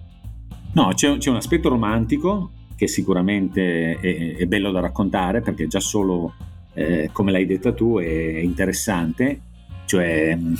No, 0.73 0.93
c'è, 0.95 1.17
c'è 1.17 1.31
un 1.31 1.37
aspetto 1.37 1.69
romantico 1.69 2.53
che 2.77 2.87
sicuramente 2.87 3.99
è, 3.99 4.37
è, 4.37 4.47
bello 4.47 4.71
da 4.71 4.81
raccontare 4.81 5.41
perché 5.41 5.67
già 5.67 5.81
solo, 5.81 6.35
eh, 6.75 7.11
come 7.13 7.33
l'hai 7.33 7.47
detta 7.47 7.73
tu, 7.73 7.99
è 7.99 8.39
interessante, 8.39 9.41
cioè, 9.85 10.37
in 10.39 10.57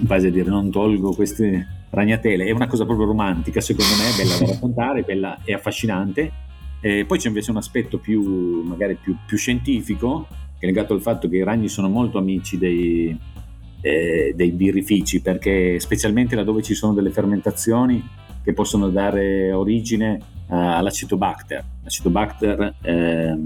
base 0.00 0.28
a 0.28 0.30
dire 0.30 0.50
non 0.50 0.70
tolgo 0.70 1.12
queste 1.12 1.78
ragnatele, 1.90 2.44
è 2.44 2.50
una 2.50 2.66
cosa 2.66 2.84
proprio 2.84 3.06
romantica 3.06 3.60
secondo 3.60 3.92
me, 3.96 4.16
bella 4.16 4.38
da 4.38 4.46
raccontare, 4.52 5.02
bella 5.02 5.38
e 5.44 5.52
affascinante. 5.52 6.32
E 6.80 7.04
poi 7.04 7.18
c'è 7.18 7.28
invece 7.28 7.50
un 7.50 7.58
aspetto 7.58 7.98
più, 7.98 8.62
magari 8.62 8.94
più, 8.94 9.14
più, 9.26 9.36
scientifico, 9.36 10.26
che 10.58 10.64
è 10.64 10.66
legato 10.66 10.94
al 10.94 11.02
fatto 11.02 11.28
che 11.28 11.36
i 11.36 11.42
ragni 11.42 11.68
sono 11.68 11.88
molto 11.88 12.16
amici 12.16 12.56
dei, 12.56 13.14
eh, 13.82 14.32
dei 14.34 14.50
birrifici, 14.52 15.20
perché 15.20 15.78
specialmente 15.78 16.34
laddove 16.34 16.62
ci 16.62 16.74
sono 16.74 16.94
delle 16.94 17.10
fermentazioni 17.10 18.02
che 18.42 18.54
possono 18.54 18.88
dare 18.88 19.52
origine 19.52 20.18
uh, 20.46 20.54
all'acetobacter. 20.54 21.62
L'acetobacter 21.82 22.74
eh, 22.80 23.36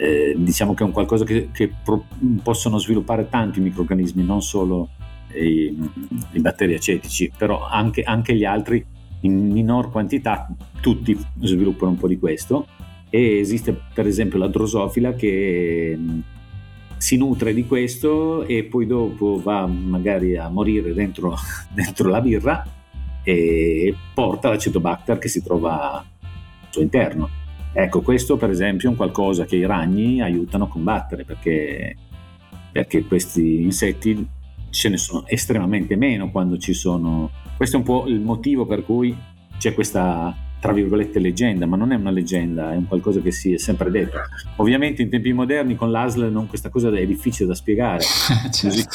eh, 0.00 0.34
diciamo 0.38 0.72
che 0.72 0.82
è 0.82 0.86
un 0.86 0.92
qualcosa 0.92 1.24
che, 1.24 1.50
che 1.52 1.70
pro- 1.84 2.06
possono 2.42 2.78
sviluppare 2.78 3.28
tanti 3.28 3.60
microrganismi, 3.60 4.24
non 4.24 4.40
solo 4.40 4.88
i, 5.34 5.76
i 6.32 6.40
batteri 6.40 6.74
acetici, 6.74 7.30
però 7.36 7.66
anche, 7.66 8.02
anche 8.02 8.34
gli 8.34 8.44
altri 8.44 8.84
in 9.20 9.50
minor 9.50 9.90
quantità, 9.90 10.48
tutti 10.80 11.18
sviluppano 11.40 11.92
un 11.92 11.98
po' 11.98 12.08
di 12.08 12.18
questo 12.18 12.66
e 13.10 13.38
esiste 13.38 13.78
per 13.92 14.06
esempio 14.06 14.38
la 14.38 14.46
drosofila 14.46 15.14
che 15.14 15.94
mm, 15.96 16.20
si 16.96 17.16
nutre 17.16 17.52
di 17.52 17.66
questo 17.66 18.44
e 18.44 18.64
poi 18.64 18.86
dopo 18.86 19.40
va 19.42 19.66
magari 19.66 20.36
a 20.36 20.48
morire 20.48 20.94
dentro, 20.94 21.36
dentro 21.72 22.08
la 22.08 22.20
birra 22.20 22.64
e 23.22 23.94
porta 24.14 24.48
l'acetobacter 24.48 25.18
che 25.18 25.28
si 25.28 25.42
trova 25.42 25.96
al 25.98 26.04
suo 26.70 26.82
interno. 26.82 27.28
Ecco, 27.72 28.00
questo 28.00 28.36
per 28.36 28.50
esempio 28.50 28.88
è 28.88 28.90
un 28.90 28.96
qualcosa 28.96 29.44
che 29.44 29.56
i 29.56 29.66
ragni 29.66 30.20
aiutano 30.20 30.64
a 30.64 30.68
combattere 30.68 31.24
perché, 31.24 31.96
perché 32.72 33.04
questi 33.04 33.62
insetti 33.62 34.26
ce 34.70 34.88
ne 34.88 34.96
sono 34.96 35.26
estremamente 35.26 35.96
meno 35.96 36.30
quando 36.30 36.56
ci 36.56 36.72
sono... 36.72 37.30
Questo 37.56 37.76
è 37.76 37.78
un 37.78 37.84
po' 37.84 38.06
il 38.06 38.20
motivo 38.20 38.66
per 38.66 38.84
cui 38.84 39.14
c'è 39.58 39.74
questa, 39.74 40.34
tra 40.60 40.72
virgolette, 40.72 41.18
leggenda, 41.18 41.66
ma 41.66 41.76
non 41.76 41.92
è 41.92 41.96
una 41.96 42.10
leggenda, 42.10 42.72
è 42.72 42.76
un 42.76 42.86
qualcosa 42.86 43.20
che 43.20 43.30
si 43.30 43.52
è 43.52 43.58
sempre 43.58 43.90
detto. 43.90 44.16
Ovviamente 44.56 45.02
in 45.02 45.10
tempi 45.10 45.32
moderni 45.32 45.74
con 45.74 45.90
l'ASL 45.90 46.30
non, 46.30 46.46
questa 46.46 46.70
cosa 46.70 46.90
è 46.90 47.06
difficile 47.06 47.48
da 47.48 47.54
spiegare, 47.54 48.02
certo. 48.50 48.68
così, 48.68 48.86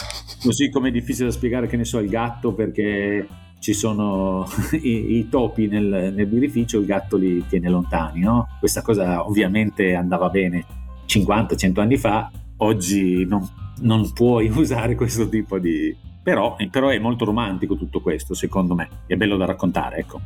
così, 0.41 0.69
come 0.71 0.89
è 0.89 0.91
difficile 0.91 1.27
da 1.27 1.31
spiegare, 1.31 1.67
che 1.67 1.77
ne 1.77 1.85
so, 1.85 1.99
il 1.99 2.09
gatto 2.09 2.53
perché 2.53 3.27
ci 3.59 3.73
sono 3.73 4.47
i, 4.81 5.17
i 5.17 5.29
topi 5.29 5.67
nel, 5.67 6.13
nel 6.15 6.25
birrificio, 6.25 6.79
il 6.79 6.85
gatto 6.85 7.17
li 7.17 7.45
tiene 7.47 7.69
lontani, 7.69 8.21
no? 8.21 8.47
Questa 8.59 8.81
cosa 8.81 9.25
ovviamente 9.27 9.93
andava 9.93 10.29
bene 10.29 10.65
50-100 11.07 11.79
anni 11.79 11.97
fa, 11.97 12.31
oggi 12.57 13.25
non 13.25 13.47
non 13.79 14.11
puoi 14.13 14.49
usare 14.55 14.95
questo 14.95 15.27
tipo 15.29 15.59
di, 15.59 15.95
però, 16.21 16.55
però, 16.69 16.89
è 16.89 16.99
molto 16.99 17.25
romantico 17.25 17.75
tutto 17.75 18.01
questo, 18.01 18.33
secondo 18.33 18.75
me, 18.75 18.89
è 19.07 19.15
bello 19.15 19.37
da 19.37 19.45
raccontare, 19.45 19.97
ecco. 19.97 20.19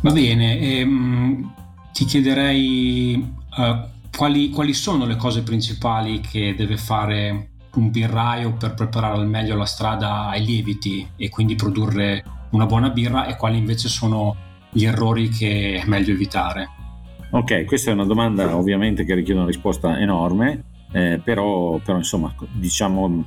Va 0.00 0.12
bene, 0.12 0.58
ehm, 0.58 1.54
ti 1.92 2.04
chiederei 2.04 3.14
uh, 3.56 3.88
quali, 4.16 4.50
quali 4.50 4.72
sono 4.72 5.04
le 5.04 5.16
cose 5.16 5.42
principali 5.42 6.20
che 6.20 6.54
deve 6.56 6.76
fare 6.76 7.48
un 7.74 7.90
birraio 7.90 8.54
per 8.54 8.74
preparare 8.74 9.18
al 9.18 9.28
meglio 9.28 9.56
la 9.56 9.66
strada 9.66 10.28
ai 10.28 10.44
lieviti 10.44 11.06
e 11.16 11.28
quindi 11.28 11.54
produrre 11.54 12.24
una 12.50 12.66
buona 12.66 12.90
birra 12.90 13.26
e 13.26 13.36
quali 13.36 13.58
invece 13.58 13.88
sono 13.88 14.34
gli 14.70 14.84
errori 14.84 15.28
che 15.28 15.80
è 15.82 15.86
meglio 15.86 16.12
evitare? 16.12 16.68
Ok, 17.30 17.64
questa 17.64 17.90
è 17.90 17.94
una 17.94 18.04
domanda 18.04 18.56
ovviamente 18.56 19.04
che 19.04 19.14
richiede 19.14 19.38
una 19.38 19.48
risposta 19.48 20.00
enorme 20.00 20.64
eh, 20.92 21.20
però, 21.22 21.78
però, 21.78 21.98
insomma 21.98 22.34
diciamo 22.52 23.24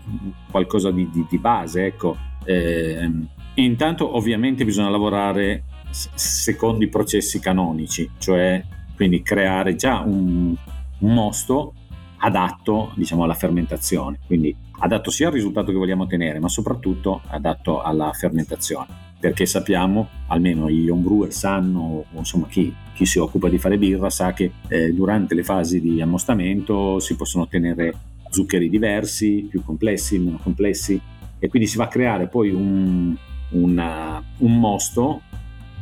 qualcosa 0.51 0.91
di, 0.91 1.09
di, 1.09 1.25
di 1.29 1.37
base 1.37 1.85
ecco. 1.85 2.17
Eh, 2.45 3.09
intanto 3.55 4.15
ovviamente 4.15 4.65
bisogna 4.65 4.89
lavorare 4.89 5.63
secondo 5.89 6.83
i 6.83 6.89
processi 6.89 7.39
canonici 7.39 8.09
cioè 8.17 8.61
quindi 8.95 9.21
creare 9.21 9.75
già 9.75 9.99
un, 9.99 10.53
un 10.99 11.13
mosto 11.13 11.73
adatto 12.17 12.91
diciamo 12.95 13.23
alla 13.23 13.33
fermentazione. 13.33 14.19
Quindi 14.25 14.55
adatto 14.79 15.09
sia 15.11 15.27
al 15.27 15.33
risultato 15.33 15.71
che 15.71 15.77
vogliamo 15.77 16.03
ottenere 16.03 16.39
ma 16.39 16.49
soprattutto 16.49 17.21
adatto 17.27 17.81
alla 17.81 18.11
fermentazione 18.13 19.11
perché 19.23 19.45
sappiamo, 19.45 20.09
almeno 20.27 20.69
gli 20.69 20.89
homebrewer 20.89 21.31
sanno, 21.31 22.03
o 22.11 22.17
insomma 22.17 22.45
chi, 22.47 22.75
chi, 22.93 23.05
si 23.05 23.19
occupa 23.19 23.47
di 23.47 23.57
fare 23.57 23.77
birra 23.77 24.09
sa 24.09 24.33
che 24.33 24.51
eh, 24.67 24.91
durante 24.91 25.33
le 25.33 25.45
fasi 25.45 25.79
di 25.79 26.01
ammostamento 26.01 26.99
si 26.99 27.15
possono 27.15 27.45
ottenere 27.45 27.93
zuccheri 28.29 28.67
diversi, 28.67 29.47
più 29.49 29.63
complessi, 29.63 30.19
meno 30.19 30.39
complessi, 30.43 30.99
e 31.39 31.47
quindi 31.47 31.69
si 31.69 31.77
va 31.77 31.85
a 31.85 31.87
creare 31.87 32.27
poi 32.27 32.49
un, 32.49 33.15
una, 33.51 34.21
un 34.39 34.59
mosto 34.59 35.21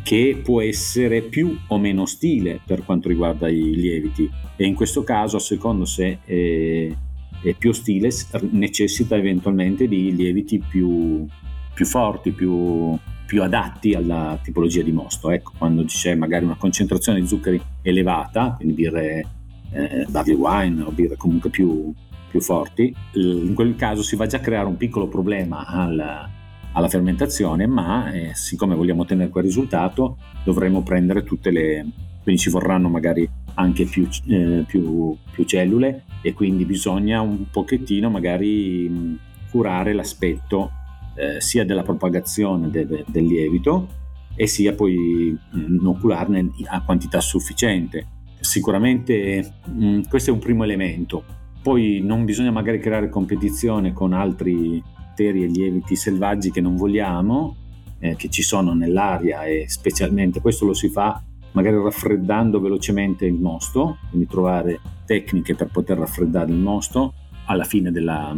che 0.04 0.40
può 0.44 0.62
essere 0.62 1.24
più 1.24 1.58
o 1.66 1.80
meno 1.80 2.06
stile 2.06 2.60
per 2.64 2.86
quanto 2.86 3.08
riguarda 3.08 3.50
i 3.50 3.74
lieviti. 3.74 4.30
E 4.56 4.68
in 4.68 4.76
questo 4.76 5.04
caso 5.04 5.38
a 5.38 5.40
secondo 5.40 5.86
se 5.86 6.20
è, 6.24 6.96
è 7.42 7.54
più 7.58 7.72
stile 7.72 8.12
necessita 8.52 9.16
eventualmente 9.16 9.88
di 9.88 10.16
lieviti 10.16 10.60
più, 10.60 11.26
più 11.74 11.86
forti, 11.88 12.32
più, 12.34 12.96
più 13.32 13.44
adatti 13.44 13.94
alla 13.94 14.38
tipologia 14.44 14.82
di 14.82 14.92
mosto. 14.92 15.32
Ecco, 15.32 15.54
quando 15.58 15.86
c'è 15.86 16.16
magari 16.16 16.44
una 16.44 16.58
concentrazione 16.58 17.22
di 17.22 17.28
zuccheri 17.28 17.62
elevata, 17.82 18.56
quindi 18.58 18.74
birre 18.74 19.26
eh, 19.72 20.06
barley 20.10 20.36
wine 20.36 20.82
o 20.82 20.92
birre 20.92 21.16
comunque 21.16 21.50
più, 21.50 21.94
più, 22.30 22.42
forti, 22.42 22.94
in 23.14 23.54
quel 23.56 23.78
caso 23.78 24.04
si 24.04 24.18
va 24.18 24.26
già 24.26 24.36
a 24.36 24.42
creare 24.42 24.68
un 24.68 24.76
piccolo 24.76 25.08
problema 25.08 25.66
al, 25.66 26.28
alla 26.74 26.90
fermentazione, 26.90 27.68
ma 27.68 28.12
eh, 28.12 28.32
siccome 28.34 28.76
vogliamo 28.76 29.04
ottenere 29.04 29.30
quel 29.30 29.46
risultato 29.46 30.18
dovremo 30.44 30.84
prendere 30.84 31.24
tutte 31.24 31.52
le... 31.52 31.86
quindi 32.24 32.42
ci 32.42 32.50
vorranno 32.50 32.90
magari 32.90 33.26
anche 33.54 33.86
più, 33.86 34.10
eh, 34.28 34.66
più, 34.68 35.16
più 35.32 35.46
cellule 35.46 36.04
e 36.22 36.34
quindi 36.34 36.66
bisogna 36.66 37.22
un 37.22 37.50
pochettino 37.50 38.10
magari 38.10 39.18
curare 39.50 39.94
l'aspetto 39.94 40.72
eh, 41.16 41.42
sia 41.42 41.66
della 41.66 41.84
propagazione 41.84 42.70
de, 42.70 43.06
del 43.08 43.26
lievito 43.26 44.00
e 44.36 44.48
sia 44.48 44.74
poi 44.74 45.38
inocularne 45.54 46.52
a 46.66 46.84
quantità 46.84 47.20
sufficiente. 47.20 48.08
Sicuramente 48.40 49.54
mh, 49.66 49.86
mm, 49.86 50.02
questo 50.10 50.32
è 50.32 50.34
un 50.34 50.40
primo 50.40 50.64
elemento. 50.64 51.24
Poi 51.62 52.02
non 52.04 52.26
bisogna 52.26 52.52
magari 52.52 52.80
creare 52.80 53.10
competizione 53.10 53.94
con 53.94 54.14
altri 54.14 54.82
teri 55.16 55.44
e 55.44 55.48
lieviti 55.48 55.96
selvaggi 55.96 56.50
che 56.50 56.62
non 56.62 56.76
vogliamo, 56.76 57.56
eh, 58.00 58.16
che 58.16 58.30
ci 58.30 58.42
sono 58.42 58.74
nell'aria 58.74 59.44
e 59.44 59.66
specialmente 59.68 60.42
questo 60.42 60.66
lo 60.66 60.74
si 60.74 60.90
fa 60.90 61.22
magari 61.52 61.76
raffreddando 61.76 62.60
velocemente 62.60 63.26
il 63.26 63.34
mosto, 63.34 63.98
quindi 64.10 64.28
trovare 64.28 64.80
tecniche 65.06 65.54
per 65.54 65.68
poter 65.68 65.98
raffreddare 65.98 66.50
il 66.52 66.58
mosto 66.58 67.14
alla 67.46 67.66
fine 67.66 67.92
della, 67.92 68.36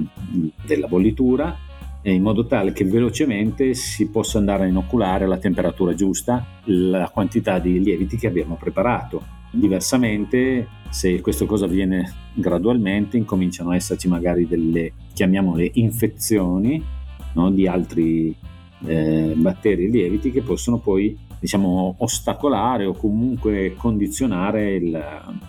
della 0.65 0.87
bollitura 0.87 1.55
in 2.11 2.21
modo 2.21 2.45
tale 2.45 2.73
che 2.73 2.83
velocemente 2.83 3.73
si 3.73 4.09
possa 4.09 4.37
andare 4.37 4.65
a 4.65 4.67
inoculare 4.67 5.23
alla 5.23 5.37
temperatura 5.37 5.93
giusta 5.93 6.45
la 6.65 7.09
quantità 7.09 7.59
di 7.59 7.81
lieviti 7.81 8.17
che 8.17 8.27
abbiamo 8.27 8.55
preparato. 8.55 9.41
Diversamente, 9.51 10.67
se 10.89 11.21
questa 11.21 11.45
cosa 11.45 11.65
avviene 11.65 12.11
gradualmente, 12.33 13.17
incominciano 13.17 13.69
a 13.69 13.75
esserci 13.75 14.07
magari 14.07 14.47
delle, 14.47 14.93
chiamiamole, 15.13 15.69
infezioni 15.75 16.83
no, 17.33 17.51
di 17.51 17.67
altri 17.67 18.35
eh, 18.85 19.33
batteri 19.35 19.85
e 19.85 19.89
lieviti 19.89 20.31
che 20.31 20.41
possono 20.41 20.79
poi 20.79 21.17
diciamo, 21.43 21.95
ostacolare 21.97 22.85
o 22.85 22.93
comunque 22.93 23.75
condizionare 23.75 24.75
il, 24.75 24.91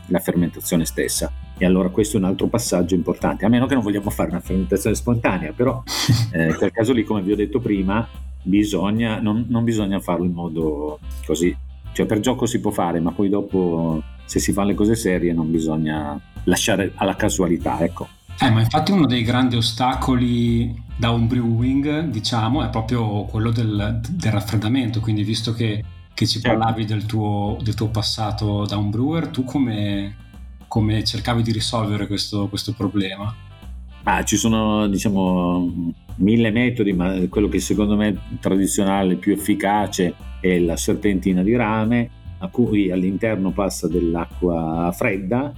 la 0.06 0.18
fermentazione 0.18 0.84
stessa. 0.84 1.30
E 1.56 1.64
allora 1.64 1.88
questo 1.88 2.16
è 2.16 2.18
un 2.18 2.26
altro 2.26 2.48
passaggio 2.48 2.96
importante, 2.96 3.44
a 3.44 3.48
meno 3.48 3.66
che 3.66 3.74
non 3.74 3.84
vogliamo 3.84 4.10
fare 4.10 4.30
una 4.30 4.40
fermentazione 4.40 4.96
spontanea, 4.96 5.52
però 5.52 5.84
eh, 6.34 6.48
in 6.48 6.56
quel 6.56 6.72
caso 6.72 6.92
lì, 6.92 7.04
come 7.04 7.22
vi 7.22 7.30
ho 7.30 7.36
detto 7.36 7.60
prima, 7.60 8.08
bisogna, 8.42 9.20
non, 9.20 9.46
non 9.48 9.62
bisogna 9.62 10.00
farlo 10.00 10.24
in 10.24 10.32
modo 10.32 10.98
così. 11.24 11.56
Cioè 11.92 12.06
per 12.06 12.18
gioco 12.18 12.46
si 12.46 12.58
può 12.58 12.72
fare, 12.72 12.98
ma 12.98 13.12
poi 13.12 13.28
dopo 13.28 14.02
se 14.24 14.40
si 14.40 14.50
fanno 14.50 14.70
le 14.70 14.74
cose 14.74 14.96
serie 14.96 15.32
non 15.32 15.48
bisogna 15.48 16.20
lasciare 16.42 16.90
alla 16.96 17.14
casualità, 17.14 17.78
ecco. 17.78 18.08
Eh, 18.40 18.50
ma 18.50 18.60
infatti 18.60 18.92
uno 18.92 19.06
dei 19.06 19.22
grandi 19.22 19.56
ostacoli 19.56 20.82
da 20.96 21.10
un 21.10 21.26
brewing, 21.26 22.06
diciamo, 22.06 22.62
è 22.64 22.68
proprio 22.68 23.24
quello 23.24 23.50
del, 23.50 24.00
del 24.08 24.32
raffreddamento, 24.32 25.00
quindi 25.00 25.22
visto 25.22 25.52
che, 25.52 25.82
che 26.12 26.26
ci 26.26 26.40
certo. 26.40 26.58
parlavi 26.58 26.84
del 26.84 27.06
tuo, 27.06 27.56
del 27.62 27.74
tuo, 27.74 27.88
passato 27.88 28.64
da 28.66 28.76
un 28.76 28.90
brewer, 28.90 29.28
tu 29.28 29.44
come, 29.44 30.16
come 30.68 31.02
cercavi 31.04 31.42
di 31.42 31.52
risolvere 31.52 32.06
questo, 32.06 32.48
questo 32.48 32.72
problema? 32.72 33.34
Ah, 34.04 34.22
ci 34.22 34.36
sono 34.36 34.86
diciamo 34.86 35.92
mille 36.16 36.50
metodi, 36.50 36.92
ma 36.92 37.14
quello 37.28 37.48
che 37.48 37.58
secondo 37.58 37.96
me 37.96 38.08
è 38.08 38.16
tradizionale, 38.38 39.16
più 39.16 39.32
efficace 39.32 40.14
è 40.40 40.58
la 40.58 40.76
serpentina 40.76 41.42
di 41.42 41.56
rame, 41.56 42.10
a 42.38 42.48
cui 42.48 42.90
all'interno 42.90 43.50
passa 43.50 43.88
dell'acqua 43.88 44.92
fredda. 44.94 45.52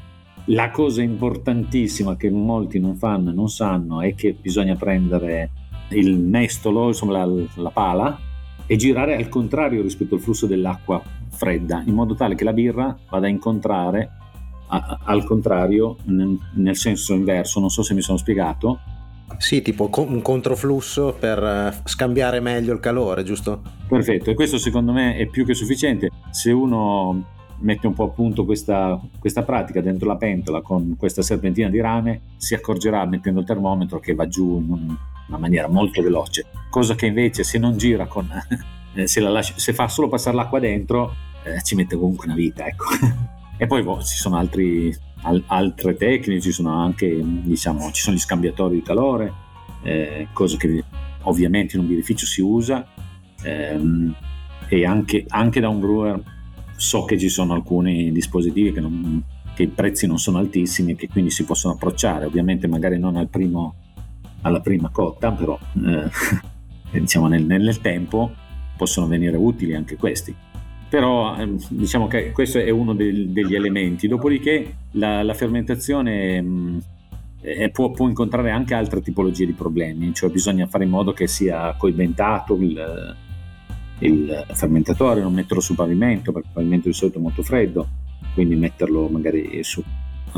La 0.46 0.70
cosa 0.70 1.02
importantissima 1.02 2.16
che 2.16 2.30
molti 2.30 2.78
non 2.78 2.96
fanno 2.96 3.30
e 3.30 3.34
non 3.34 3.48
sanno 3.48 4.00
è 4.00 4.14
che 4.14 4.36
bisogna 4.40 4.76
prendere 4.76 5.50
il 5.90 6.18
mestolo, 6.18 6.88
insomma 6.88 7.24
la, 7.24 7.44
la 7.54 7.70
pala, 7.70 8.18
e 8.66 8.76
girare 8.76 9.16
al 9.16 9.28
contrario 9.28 9.82
rispetto 9.82 10.16
al 10.16 10.20
flusso 10.20 10.46
dell'acqua 10.46 11.02
fredda, 11.30 11.82
in 11.86 11.94
modo 11.94 12.14
tale 12.14 12.34
che 12.34 12.44
la 12.44 12.52
birra 12.52 12.96
vada 13.08 13.26
a 13.26 13.30
incontrare 13.30 14.10
a, 14.68 15.00
al 15.04 15.24
contrario, 15.24 15.96
nel, 16.04 16.76
senso 16.76 17.14
inverso, 17.14 17.60
non 17.60 17.70
so 17.70 17.82
se 17.82 17.94
mi 17.94 18.00
sono 18.00 18.18
spiegato. 18.18 18.78
Sì, 19.38 19.62
tipo 19.62 19.90
un 19.96 20.22
controflusso 20.22 21.16
per 21.18 21.42
eh, 21.42 21.74
scambiare 21.84 22.40
meglio 22.40 22.72
il 22.72 22.80
calore, 22.80 23.22
giusto? 23.22 23.62
Perfetto, 23.88 24.30
e 24.30 24.34
questo 24.34 24.58
secondo 24.58 24.92
me 24.92 25.16
è 25.16 25.26
più 25.26 25.44
che 25.44 25.54
sufficiente. 25.54 26.10
Se 26.30 26.50
uno 26.50 27.34
mette 27.60 27.86
un 27.86 27.94
po' 27.94 28.04
a 28.04 28.08
punto 28.08 28.44
questa, 28.44 29.00
questa, 29.18 29.42
pratica 29.42 29.80
dentro 29.80 30.06
la 30.06 30.16
pentola 30.16 30.60
con 30.60 30.96
questa 30.98 31.22
serpentina 31.22 31.68
di 31.68 31.80
rame, 31.80 32.20
si 32.36 32.54
accorgerà 32.54 33.04
mettendo 33.06 33.40
il 33.40 33.46
termometro 33.46 33.98
che 33.98 34.14
va 34.14 34.26
giù 34.28 34.58
in 34.58 34.96
una 35.28 35.38
maniera 35.38 35.68
molto 35.68 36.02
veloce, 36.02 36.46
cosa 36.70 36.94
che 36.94 37.06
invece 37.06 37.44
se 37.44 37.58
non 37.58 37.76
gira 37.76 38.06
con, 38.06 38.28
eh, 38.94 39.06
se, 39.06 39.20
lascia, 39.20 39.54
se, 39.56 39.72
fa 39.72 39.88
solo 39.88 40.08
passare 40.08 40.36
l'acqua 40.36 40.58
dentro, 40.58 41.14
eh, 41.44 41.62
ci 41.62 41.74
mette 41.74 41.96
comunque 41.96 42.26
una 42.26 42.34
vita. 42.34 42.66
Ecco. 42.66 42.84
E 43.58 43.66
poi 43.66 43.82
boh, 43.82 44.02
ci 44.02 44.16
sono 44.16 44.36
altri, 44.36 44.94
al, 45.22 45.42
altre 45.46 45.96
tecniche, 45.96 46.42
ci 46.42 46.52
sono 46.52 46.78
anche, 46.78 47.18
diciamo, 47.24 47.90
ci 47.90 48.02
sono 48.02 48.14
gli 48.14 48.20
scambiatori 48.20 48.74
di 48.74 48.82
calore, 48.82 49.32
eh, 49.82 50.28
cosa 50.34 50.58
che 50.58 50.84
ovviamente 51.22 51.76
in 51.76 51.82
un 51.82 51.88
birrificio 51.88 52.26
si 52.26 52.42
usa, 52.42 52.86
ehm, 53.42 54.14
e 54.68 54.84
anche, 54.84 55.24
anche, 55.28 55.60
da 55.60 55.70
un 55.70 55.80
brewer 55.80 56.22
so 56.76 57.04
che 57.04 57.18
ci 57.18 57.28
sono 57.28 57.54
alcuni 57.54 58.12
dispositivi 58.12 58.72
che, 58.72 58.80
non, 58.80 59.22
che, 59.54 59.64
i 59.64 59.68
prezzi 59.68 60.06
non 60.06 60.18
sono 60.18 60.38
altissimi 60.38 60.92
e 60.92 60.96
che 60.96 61.08
quindi 61.08 61.30
si 61.30 61.44
possono 61.44 61.74
approcciare, 61.74 62.26
ovviamente 62.26 62.66
magari 62.66 62.98
non 62.98 63.16
al 63.16 63.28
primo, 63.28 63.74
alla 64.42 64.60
prima 64.60 64.90
cotta, 64.90 65.32
però 65.32 65.58
eh, 65.84 66.10
diciamo 67.00 67.26
nel, 67.28 67.44
nel 67.44 67.80
tempo 67.80 68.30
possono 68.76 69.06
venire 69.06 69.36
utili 69.36 69.74
anche 69.74 69.96
questi 69.96 70.34
però 70.88 71.36
ehm, 71.36 71.58
diciamo 71.70 72.06
che 72.06 72.30
questo 72.32 72.58
è 72.58 72.70
uno 72.70 72.94
del, 72.94 73.30
degli 73.30 73.54
elementi. 73.54 74.08
Dopodiché 74.08 74.76
la, 74.92 75.22
la 75.22 75.34
fermentazione 75.34 76.40
mh, 76.40 76.82
eh, 77.42 77.70
può, 77.70 77.90
può, 77.90 78.08
incontrare 78.08 78.50
anche 78.50 78.74
altre 78.74 79.02
tipologie 79.02 79.46
di 79.46 79.52
problemi, 79.52 80.14
cioè 80.14 80.30
bisogna 80.30 80.66
fare 80.66 80.84
in 80.84 80.90
modo 80.90 81.12
che 81.12 81.26
sia 81.26 81.74
coibentato 81.76 82.54
il, 82.56 83.16
il 84.00 84.46
fermentatore, 84.52 85.20
non 85.20 85.32
metterlo 85.32 85.62
sul 85.62 85.76
pavimento, 85.76 86.32
perché 86.32 86.48
il 86.48 86.54
pavimento 86.54 86.88
di 86.88 86.94
solito 86.94 87.18
è 87.18 87.22
molto 87.22 87.42
freddo, 87.42 87.88
quindi 88.34 88.56
metterlo 88.56 89.08
magari 89.08 89.62
su, 89.62 89.82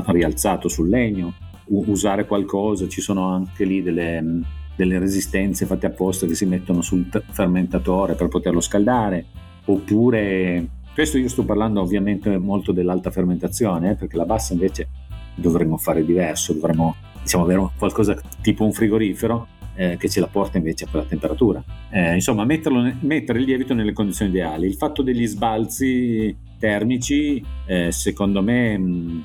rialzato 0.06 0.68
sul 0.68 0.88
legno, 0.88 1.34
usare 1.66 2.26
qualcosa, 2.26 2.88
ci 2.88 3.00
sono 3.00 3.28
anche 3.28 3.64
lì 3.64 3.82
delle 3.82 4.56
delle 4.78 5.00
resistenze 5.00 5.66
fatte 5.66 5.86
apposta 5.86 6.24
che 6.24 6.36
si 6.36 6.46
mettono 6.46 6.82
sul 6.82 7.08
fermentatore 7.32 8.14
per 8.14 8.28
poterlo 8.28 8.60
scaldare, 8.60 9.24
oppure 9.64 10.68
questo 10.94 11.18
io 11.18 11.28
sto 11.28 11.44
parlando 11.44 11.80
ovviamente 11.80 12.38
molto 12.38 12.70
dell'alta 12.70 13.10
fermentazione, 13.10 13.90
eh, 13.90 13.94
perché 13.96 14.16
la 14.16 14.24
bassa 14.24 14.52
invece 14.52 14.88
dovremmo 15.34 15.78
fare 15.78 16.04
diverso, 16.04 16.52
dovremmo 16.52 16.94
diciamo, 17.20 17.42
avere 17.42 17.68
qualcosa 17.76 18.16
tipo 18.40 18.64
un 18.64 18.72
frigorifero 18.72 19.48
eh, 19.78 19.96
che 19.96 20.08
ce 20.08 20.18
la 20.18 20.26
porta 20.26 20.58
invece 20.58 20.84
a 20.84 20.88
quella 20.88 21.06
temperatura. 21.06 21.62
Eh, 21.90 22.14
insomma, 22.14 22.44
metterlo, 22.44 22.92
mettere 23.00 23.38
il 23.38 23.44
lievito 23.44 23.74
nelle 23.74 23.92
condizioni 23.92 24.32
ideali. 24.32 24.66
Il 24.66 24.74
fatto 24.74 25.02
degli 25.02 25.24
sbalzi 25.24 26.36
termici, 26.58 27.42
eh, 27.64 27.92
secondo 27.92 28.42
me, 28.42 28.76
mh, 28.76 29.24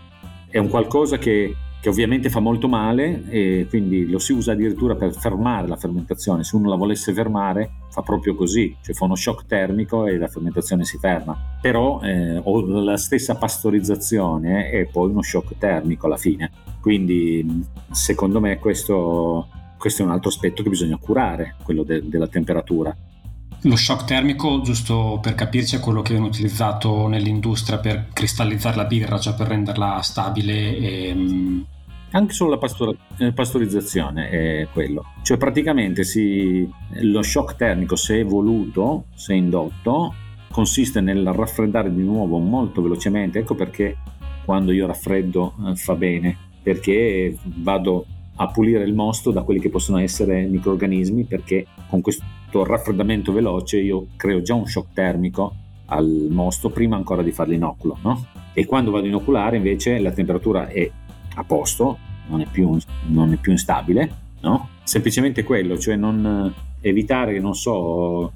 è 0.52 0.60
un 0.60 0.68
qualcosa 0.70 1.18
che, 1.18 1.56
che, 1.82 1.90
ovviamente 1.90 2.30
fa 2.30 2.40
molto 2.40 2.68
male 2.68 3.24
e 3.30 3.66
quindi 3.68 4.08
lo 4.08 4.20
si 4.20 4.32
usa 4.34 4.52
addirittura 4.52 4.94
per 4.94 5.16
fermare 5.16 5.68
la 5.68 5.76
fermentazione. 5.76 6.44
Se 6.44 6.56
uno 6.56 6.70
la 6.70 6.76
volesse 6.76 7.14
fermare, 7.14 7.72
fa 7.90 8.04
proprio 8.04 8.36
così, 8.36 8.76
cioè 8.84 8.94
fa 8.94 9.06
uno 9.06 9.16
shock 9.16 9.48
termico 9.48 10.06
e 10.06 10.20
la 10.20 10.28
fermentazione 10.28 10.86
si 10.86 11.00
ferma. 11.00 11.36
Però 11.60 12.00
eh, 12.04 12.40
o 12.44 12.62
la 12.84 12.98
stessa 12.98 13.38
pastorizzazione 13.38 14.70
è 14.70 14.86
poi 14.86 15.10
uno 15.10 15.24
shock 15.24 15.58
termico 15.58 16.06
alla 16.06 16.18
fine. 16.18 16.52
Quindi, 16.80 17.66
secondo 17.90 18.40
me, 18.40 18.60
questo 18.60 19.48
questo 19.84 20.02
è 20.02 20.06
un 20.06 20.12
altro 20.12 20.30
aspetto 20.30 20.64
che 20.64 20.70
bisogna 20.70 20.96
curare, 20.96 21.56
quello 21.62 21.84
de- 21.84 22.08
della 22.08 22.30
temperatura. 22.30 22.96
Lo 23.64 23.76
shock 23.76 24.06
termico, 24.06 24.62
giusto 24.62 25.20
per 25.22 25.36
capirci, 25.36 25.76
è 25.76 25.82
quello 25.82 26.02
che 26.02 26.14
viene 26.14 26.28
utilizzato 26.28 27.08
nell'industria 27.08 27.80
per 27.80 28.08
cristallizzare 28.14 28.78
la 28.78 28.86
birra, 28.86 29.20
cioè 29.20 29.36
per 29.36 29.48
renderla 29.48 30.00
stabile 30.02 30.78
e... 30.78 31.14
Mm, 31.14 31.62
Anche 32.12 32.32
solo 32.32 32.52
la 32.52 32.58
pastor- 32.60 32.96
eh, 33.18 33.34
pastorizzazione 33.34 34.30
è 34.30 34.68
quello. 34.72 35.04
Cioè 35.22 35.36
praticamente 35.36 36.06
si, 36.06 36.66
lo 37.02 37.22
shock 37.22 37.58
termico, 37.58 37.98
se 37.98 38.22
è 38.22 38.24
voluto, 38.24 39.08
se 39.16 39.34
è 39.34 39.36
indotto, 39.36 40.14
consiste 40.50 41.02
nel 41.02 41.28
raffreddare 41.34 41.94
di 41.94 42.04
nuovo 42.04 42.38
molto 42.38 42.82
velocemente. 42.82 43.40
Ecco 43.40 43.56
perché 43.56 43.98
quando 44.46 44.72
io 44.72 44.88
raffreddo 44.88 45.56
eh, 45.68 45.76
fa 45.76 45.96
bene, 45.96 46.38
perché 46.62 47.36
vado 47.44 48.06
a 48.36 48.48
pulire 48.48 48.84
il 48.84 48.94
mosto 48.94 49.32
da 49.32 49.44
quelli 49.44 49.60
che 49.60 49.70
possono 49.70 50.00
essere 50.00 50.46
microorganismi 50.46 51.24
perché 51.26 51.68
con 51.88 52.02
questo 52.02 52.24
raffreddamento 52.52 53.32
veloce 53.32 53.80
io 53.80 54.08
creo 54.16 54.42
già 54.42 54.56
un 54.56 54.66
shock 54.66 54.94
termico 54.94 55.56
al 55.88 56.28
mosto 56.30 56.70
prima 56.70 56.96
ancora 56.96 57.22
di 57.22 57.32
fare 57.32 57.52
l'inoculo 57.52 57.98
no? 58.02 58.26
e 58.54 58.66
quando 58.66 58.92
vado 58.92 59.06
a 59.06 59.08
inoculare 59.08 59.58
invece 59.58 60.00
la 60.00 60.12
temperatura 60.12 60.68
è 60.68 60.90
a 61.36 61.44
posto 61.44 61.98
non 62.28 62.42
è 62.42 62.48
più, 62.50 62.78
non 63.08 63.34
è 63.34 63.38
più 63.38 63.52
instabile 63.52 64.12
no? 64.42 64.70
semplicemente 64.84 65.44
quello 65.44 65.78
cioè 65.78 65.96
non 65.96 66.52
evitare 66.82 67.40
non 67.40 67.54
so 67.54 68.32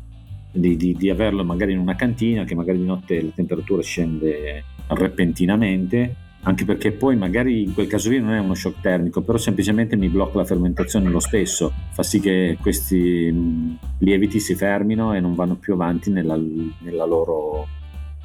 di, 0.51 0.77
di, 0.77 0.93
di 0.93 1.10
averlo 1.10 1.43
magari 1.43 1.73
in 1.73 1.79
una 1.79 1.95
cantina 1.95 2.43
che 2.43 2.55
magari 2.55 2.77
di 2.77 2.86
notte 2.86 3.21
la 3.21 3.31
temperatura 3.33 3.81
scende 3.81 4.63
repentinamente 4.88 6.15
anche 6.47 6.63
perché 6.63 6.93
poi 6.93 7.17
magari 7.17 7.62
in 7.63 7.73
quel 7.73 7.88
caso 7.88 8.10
lì 8.10 8.21
non 8.21 8.31
è 8.31 8.39
uno 8.39 8.53
shock 8.53 8.79
termico, 8.79 9.21
però 9.21 9.38
semplicemente 9.38 9.97
mi 9.97 10.07
blocca 10.07 10.38
la 10.38 10.45
fermentazione 10.45 11.10
lo 11.10 11.19
stesso, 11.19 11.73
fa 11.91 12.03
sì 12.03 12.21
che 12.21 12.57
questi 12.62 13.77
lieviti 13.97 14.39
si 14.39 14.55
fermino 14.55 15.13
e 15.13 15.19
non 15.19 15.36
vanno 15.36 15.57
più 15.57 15.73
avanti 15.73 16.10
nella, 16.10 16.39
nella 16.79 17.05
loro, 17.05 17.67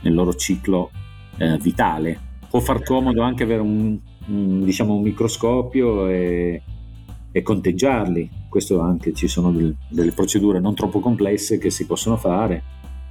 nel 0.03 0.15
loro 0.15 0.35
ciclo 0.35 0.93
eh, 1.37 1.59
vitale. 1.59 2.31
Può 2.49 2.61
far 2.61 2.85
comodo 2.85 3.23
anche 3.23 3.43
avere 3.43 3.61
un, 3.61 3.99
un, 4.29 4.65
diciamo, 4.65 4.95
un 4.95 5.03
microscopio 5.03 6.07
e, 6.07 6.63
e, 7.33 7.43
conteggiarli, 7.43 8.31
questo 8.49 8.79
anche 8.79 9.13
ci 9.15 9.27
sono 9.27 9.51
del, 9.51 9.75
delle 9.89 10.13
procedure 10.13 10.61
non 10.61 10.77
troppo 10.77 11.01
complesse 11.01 11.59
che 11.59 11.71
si 11.71 11.87
possono 11.87 12.17
fare 12.17 12.63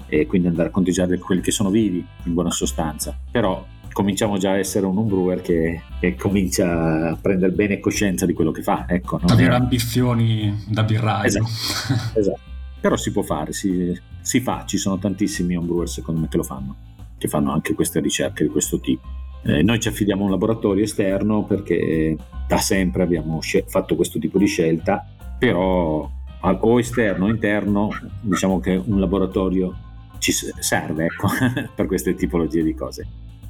e 0.08 0.26
quindi 0.26 0.48
andare 0.48 0.70
a 0.70 0.72
conteggiare 0.72 1.18
quelli 1.20 1.42
che 1.42 1.52
sono 1.52 1.70
vivi 1.70 2.06
in 2.24 2.34
buona 2.34 2.52
sostanza. 2.52 3.14
Però 3.30 3.66
cominciamo 3.92 4.38
già 4.38 4.52
a 4.52 4.58
essere 4.58 4.86
un 4.86 5.08
brewer 5.08 5.42
che, 5.42 5.82
che, 6.00 6.16
comincia 6.16 7.10
a 7.10 7.18
prendere 7.20 7.52
bene 7.52 7.80
coscienza 7.80 8.26
di 8.26 8.34
quello 8.34 8.52
che 8.52 8.62
fa. 8.62 8.86
Ecco, 8.88 9.20
Avere 9.28 9.52
è... 9.52 9.56
ambizioni 9.56 10.64
da 10.68 10.84
birraio. 10.84 11.26
Esatto. 11.26 12.20
esatto. 12.20 12.40
Però 12.80 12.96
si 12.96 13.12
può 13.12 13.22
fare, 13.22 13.54
si, 13.54 13.98
si, 14.22 14.40
fa, 14.40 14.66
ci 14.66 14.78
sono 14.78 14.98
tantissimi 14.98 15.56
homebrewer 15.56 15.88
secondo 15.88 16.22
me 16.22 16.28
che 16.28 16.38
lo 16.38 16.44
fanno, 16.44 16.76
che 17.18 17.28
fanno 17.28 17.52
anche 17.52 17.76
queste 17.76 18.00
ricerche 18.00 18.44
di 18.44 18.50
questo 18.50 18.80
tipo. 18.80 19.08
Eh, 19.44 19.62
noi 19.62 19.80
ci 19.80 19.88
affidiamo 19.88 20.22
a 20.22 20.26
un 20.26 20.32
laboratorio 20.32 20.84
esterno 20.84 21.44
perché 21.44 22.16
da 22.48 22.58
sempre 22.58 23.04
abbiamo 23.04 23.42
sc- 23.42 23.66
fatto 23.68 23.96
questo 23.96 24.20
tipo 24.20 24.38
di 24.40 24.48
scelta, 24.48 25.06
però 25.38 26.10
o 26.42 26.80
esterno 26.80 27.26
o 27.26 27.30
interno, 27.30 27.90
diciamo 28.22 28.60
che 28.60 28.82
un 28.84 29.00
laboratorio 29.00 29.76
ci 30.18 30.32
serve 30.32 31.06
ecco, 31.06 31.28
per 31.76 31.86
queste 31.86 32.16
tipologie 32.16 32.64
di 32.64 32.74
cose. 32.74 33.08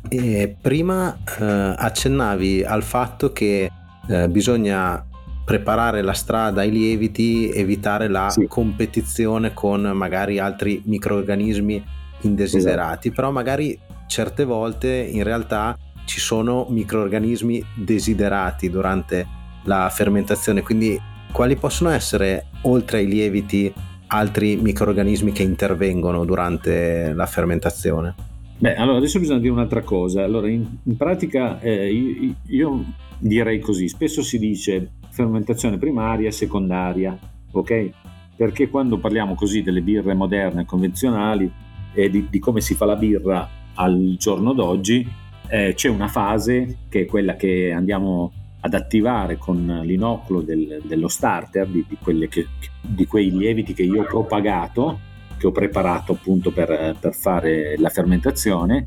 E 0.09 0.55
prima 0.59 1.17
eh, 1.39 1.43
accennavi 1.77 2.63
al 2.63 2.83
fatto 2.83 3.31
che 3.31 3.71
eh, 4.07 4.29
bisogna 4.29 5.05
preparare 5.45 6.01
la 6.01 6.13
strada 6.13 6.61
ai 6.61 6.71
lieviti, 6.71 7.51
evitare 7.51 8.07
la 8.07 8.29
sì. 8.29 8.45
competizione 8.47 9.53
con 9.53 9.81
magari 9.81 10.39
altri 10.39 10.81
microorganismi 10.85 11.83
indesiderati, 12.21 13.07
esatto. 13.07 13.21
però 13.21 13.31
magari 13.31 13.77
certe 14.07 14.43
volte 14.43 14.89
in 14.89 15.23
realtà 15.23 15.77
ci 16.05 16.19
sono 16.19 16.67
microorganismi 16.69 17.63
desiderati 17.75 18.69
durante 18.69 19.25
la 19.63 19.89
fermentazione, 19.89 20.61
quindi 20.61 20.99
quali 21.31 21.55
possono 21.55 21.89
essere 21.91 22.47
oltre 22.63 22.99
ai 22.99 23.07
lieviti 23.07 23.73
altri 24.07 24.57
microorganismi 24.57 25.31
che 25.31 25.43
intervengono 25.43 26.25
durante 26.25 27.13
la 27.13 27.25
fermentazione? 27.25 28.30
Beh, 28.61 28.75
allora 28.75 28.99
adesso 28.99 29.17
bisogna 29.17 29.39
dire 29.39 29.53
un'altra 29.53 29.81
cosa. 29.81 30.23
Allora, 30.23 30.47
in, 30.47 30.63
in 30.83 30.95
pratica 30.95 31.59
eh, 31.61 31.91
io, 31.91 32.35
io, 32.45 32.85
direi 33.17 33.59
così, 33.59 33.87
spesso 33.87 34.21
si 34.21 34.37
dice 34.37 34.91
fermentazione 35.09 35.79
primaria 35.79 36.27
e 36.27 36.31
secondaria, 36.31 37.17
ok? 37.53 37.89
Perché 38.35 38.69
quando 38.69 38.99
parliamo 38.99 39.33
così 39.33 39.63
delle 39.63 39.81
birre 39.81 40.13
moderne, 40.13 40.65
convenzionali 40.65 41.51
e 41.91 42.09
di, 42.11 42.27
di 42.29 42.37
come 42.37 42.61
si 42.61 42.75
fa 42.75 42.85
la 42.85 42.95
birra 42.95 43.49
al 43.73 44.15
giorno 44.19 44.53
d'oggi, 44.53 45.07
eh, 45.49 45.73
c'è 45.73 45.89
una 45.89 46.07
fase 46.07 46.81
che 46.87 47.01
è 47.01 47.05
quella 47.05 47.35
che 47.35 47.71
andiamo 47.71 48.31
ad 48.59 48.75
attivare 48.75 49.37
con 49.37 49.81
l'inoculo 49.83 50.41
del, 50.41 50.81
dello 50.83 51.07
starter, 51.07 51.65
di, 51.65 51.83
di, 51.87 52.27
che, 52.29 52.45
di 52.79 53.07
quei 53.07 53.31
lieviti 53.31 53.73
che 53.73 53.81
io 53.81 54.03
ho 54.03 54.05
propagato 54.05 55.09
che 55.41 55.47
ho 55.47 55.51
preparato 55.51 56.11
appunto 56.11 56.51
per, 56.51 56.95
per 56.99 57.15
fare 57.15 57.75
la 57.79 57.89
fermentazione. 57.89 58.85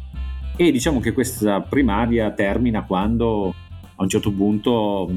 E 0.55 0.71
diciamo 0.71 1.01
che 1.01 1.13
questa 1.13 1.61
primaria 1.61 2.31
termina 2.31 2.85
quando 2.85 3.53
a 3.97 4.03
un 4.03 4.09
certo 4.09 4.31
punto 4.31 5.11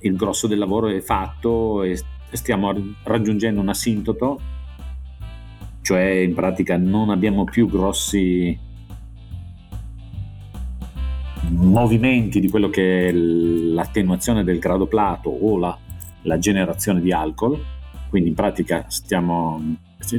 il 0.00 0.16
grosso 0.16 0.46
del 0.46 0.58
lavoro 0.58 0.88
è 0.88 1.00
fatto 1.00 1.82
e 1.82 1.98
stiamo 2.30 2.74
raggiungendo 3.04 3.58
un 3.62 3.70
asintoto, 3.70 4.40
cioè 5.80 6.04
in 6.04 6.34
pratica 6.34 6.76
non 6.76 7.08
abbiamo 7.08 7.44
più 7.44 7.66
grossi 7.68 8.58
movimenti 11.48 12.38
di 12.38 12.50
quello 12.50 12.68
che 12.68 13.08
è 13.08 13.12
l'attenuazione 13.12 14.44
del 14.44 14.58
grado 14.58 14.86
plato 14.86 15.30
o 15.30 15.56
la, 15.56 15.76
la 16.22 16.38
generazione 16.38 17.00
di 17.00 17.12
alcol, 17.12 17.58
quindi 18.10 18.28
in 18.28 18.34
pratica 18.34 18.84
stiamo 18.88 19.58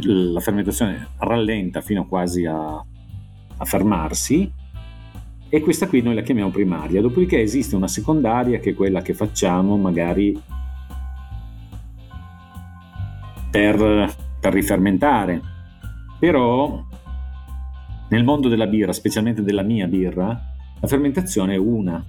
la 0.01 0.39
fermentazione 0.39 1.09
rallenta 1.17 1.81
fino 1.81 2.07
quasi 2.07 2.45
a, 2.45 2.75
a 2.75 3.65
fermarsi 3.65 4.51
e 5.49 5.61
questa 5.61 5.87
qui 5.87 6.01
noi 6.01 6.15
la 6.15 6.23
chiamiamo 6.23 6.49
primaria, 6.49 6.99
dopodiché 6.99 7.39
esiste 7.39 7.75
una 7.75 7.87
secondaria 7.87 8.59
che 8.59 8.71
è 8.71 8.73
quella 8.73 9.03
che 9.03 9.13
facciamo 9.13 9.77
magari 9.77 10.41
per, 13.51 14.15
per 14.39 14.51
rifermentare, 14.51 15.39
però 16.17 16.83
nel 18.09 18.23
mondo 18.23 18.49
della 18.49 18.65
birra, 18.65 18.93
specialmente 18.93 19.43
della 19.43 19.61
mia 19.61 19.85
birra, 19.85 20.41
la 20.79 20.87
fermentazione 20.87 21.53
è 21.53 21.57
una, 21.57 22.03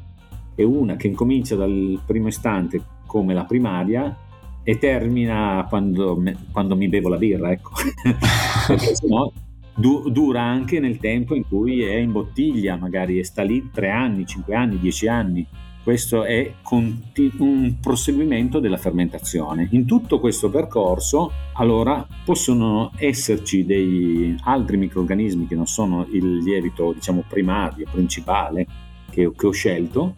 è 0.55 0.63
una 0.63 0.97
che 0.97 1.09
incomincia 1.09 1.55
dal 1.55 2.01
primo 2.07 2.29
istante 2.29 2.83
come 3.07 3.35
la 3.35 3.45
primaria 3.45 4.24
e 4.65 4.79
termina 4.79 5.67
quando, 5.69 6.21
quando 6.51 6.75
mi 6.75 6.89
bevo 6.89 7.11
la 7.11 7.19
birra, 7.19 7.53
ecco. 7.53 7.73
Perché 8.67 8.97
sennò 8.97 9.31
du- 9.75 10.09
dura 10.11 10.43
anche 10.43 10.81
nel 10.81 10.99
tempo 10.99 11.35
in 11.35 11.47
cui 11.47 11.83
è 11.83 11.97
in 11.97 12.13
bottiglia, 12.13 12.77
magari 12.77 13.19
e 13.19 13.25
sta 13.25 13.43
lì 13.43 13.71
tre 13.71 13.91
anni, 13.91 14.27
cinque 14.27 14.55
anni, 14.55 14.79
dieci 14.79 15.07
anni. 15.07 15.47
Questo 15.83 16.25
è 16.25 16.55
conti- 16.63 17.31
un 17.39 17.77
proseguimento 17.79 18.59
della 18.59 18.79
fermentazione. 18.79 19.69
In 19.73 19.85
tutto 19.85 20.19
questo 20.19 20.49
percorso, 20.49 21.31
allora, 21.53 22.07
possono 22.25 22.91
esserci 22.97 23.67
dei 23.67 24.35
altri 24.45 24.79
microrganismi 24.79 25.47
che 25.47 25.55
non 25.55 25.67
sono 25.67 26.07
il 26.11 26.39
lievito, 26.39 26.95
diciamo, 26.95 27.25
primario, 27.29 27.87
principale 27.91 28.67
che, 29.11 29.31
che 29.37 29.47
ho 29.47 29.51
scelto, 29.51 30.15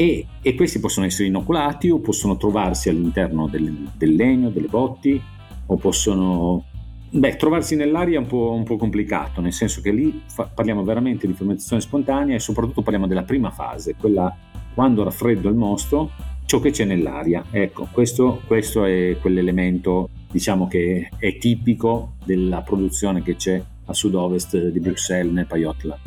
e, 0.00 0.26
e, 0.40 0.54
questi 0.54 0.80
possono 0.80 1.04
essere 1.04 1.28
inoculati 1.28 1.90
o 1.90 1.98
possono 1.98 2.38
trovarsi 2.38 2.88
all'interno 2.88 3.46
del, 3.48 3.90
del 3.98 4.14
legno, 4.14 4.48
delle 4.48 4.68
botti 4.68 5.20
o 5.66 5.76
possono 5.76 6.64
Beh, 7.10 7.36
trovarsi 7.36 7.76
nell'aria 7.76 8.16
è 8.16 8.20
un 8.20 8.26
po', 8.26 8.52
un 8.52 8.62
po', 8.62 8.76
complicato, 8.76 9.42
nel 9.42 9.52
senso 9.52 9.82
che 9.82 9.90
lì 9.90 10.22
fa, 10.26 10.44
parliamo 10.44 10.84
veramente 10.84 11.26
di 11.26 11.34
fermentazione 11.34 11.82
spontanea 11.82 12.36
e 12.36 12.38
soprattutto 12.38 12.80
parliamo 12.80 13.08
della 13.08 13.24
prima 13.24 13.50
fase, 13.50 13.96
quella 13.96 14.34
quando 14.72 15.02
raffreddo 15.02 15.50
il 15.50 15.56
mosto, 15.56 16.12
ciò 16.46 16.60
che 16.60 16.70
c'è 16.70 16.84
nell'aria. 16.84 17.44
Ecco, 17.50 17.88
questo, 17.90 18.40
questo 18.46 18.84
è 18.84 19.18
quell'elemento, 19.20 20.08
diciamo, 20.30 20.66
che 20.66 21.10
è 21.18 21.36
tipico 21.36 22.12
della 22.24 22.62
produzione 22.62 23.22
che 23.22 23.36
c'è 23.36 23.62
a 23.84 23.92
sud-ovest 23.92 24.68
di 24.68 24.80
Bruxelles, 24.80 25.32
nel 25.32 25.46
Pajotla. 25.46 25.98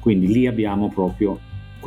Quindi 0.00 0.28
lì 0.28 0.46
abbiamo 0.46 0.88
proprio 0.88 1.38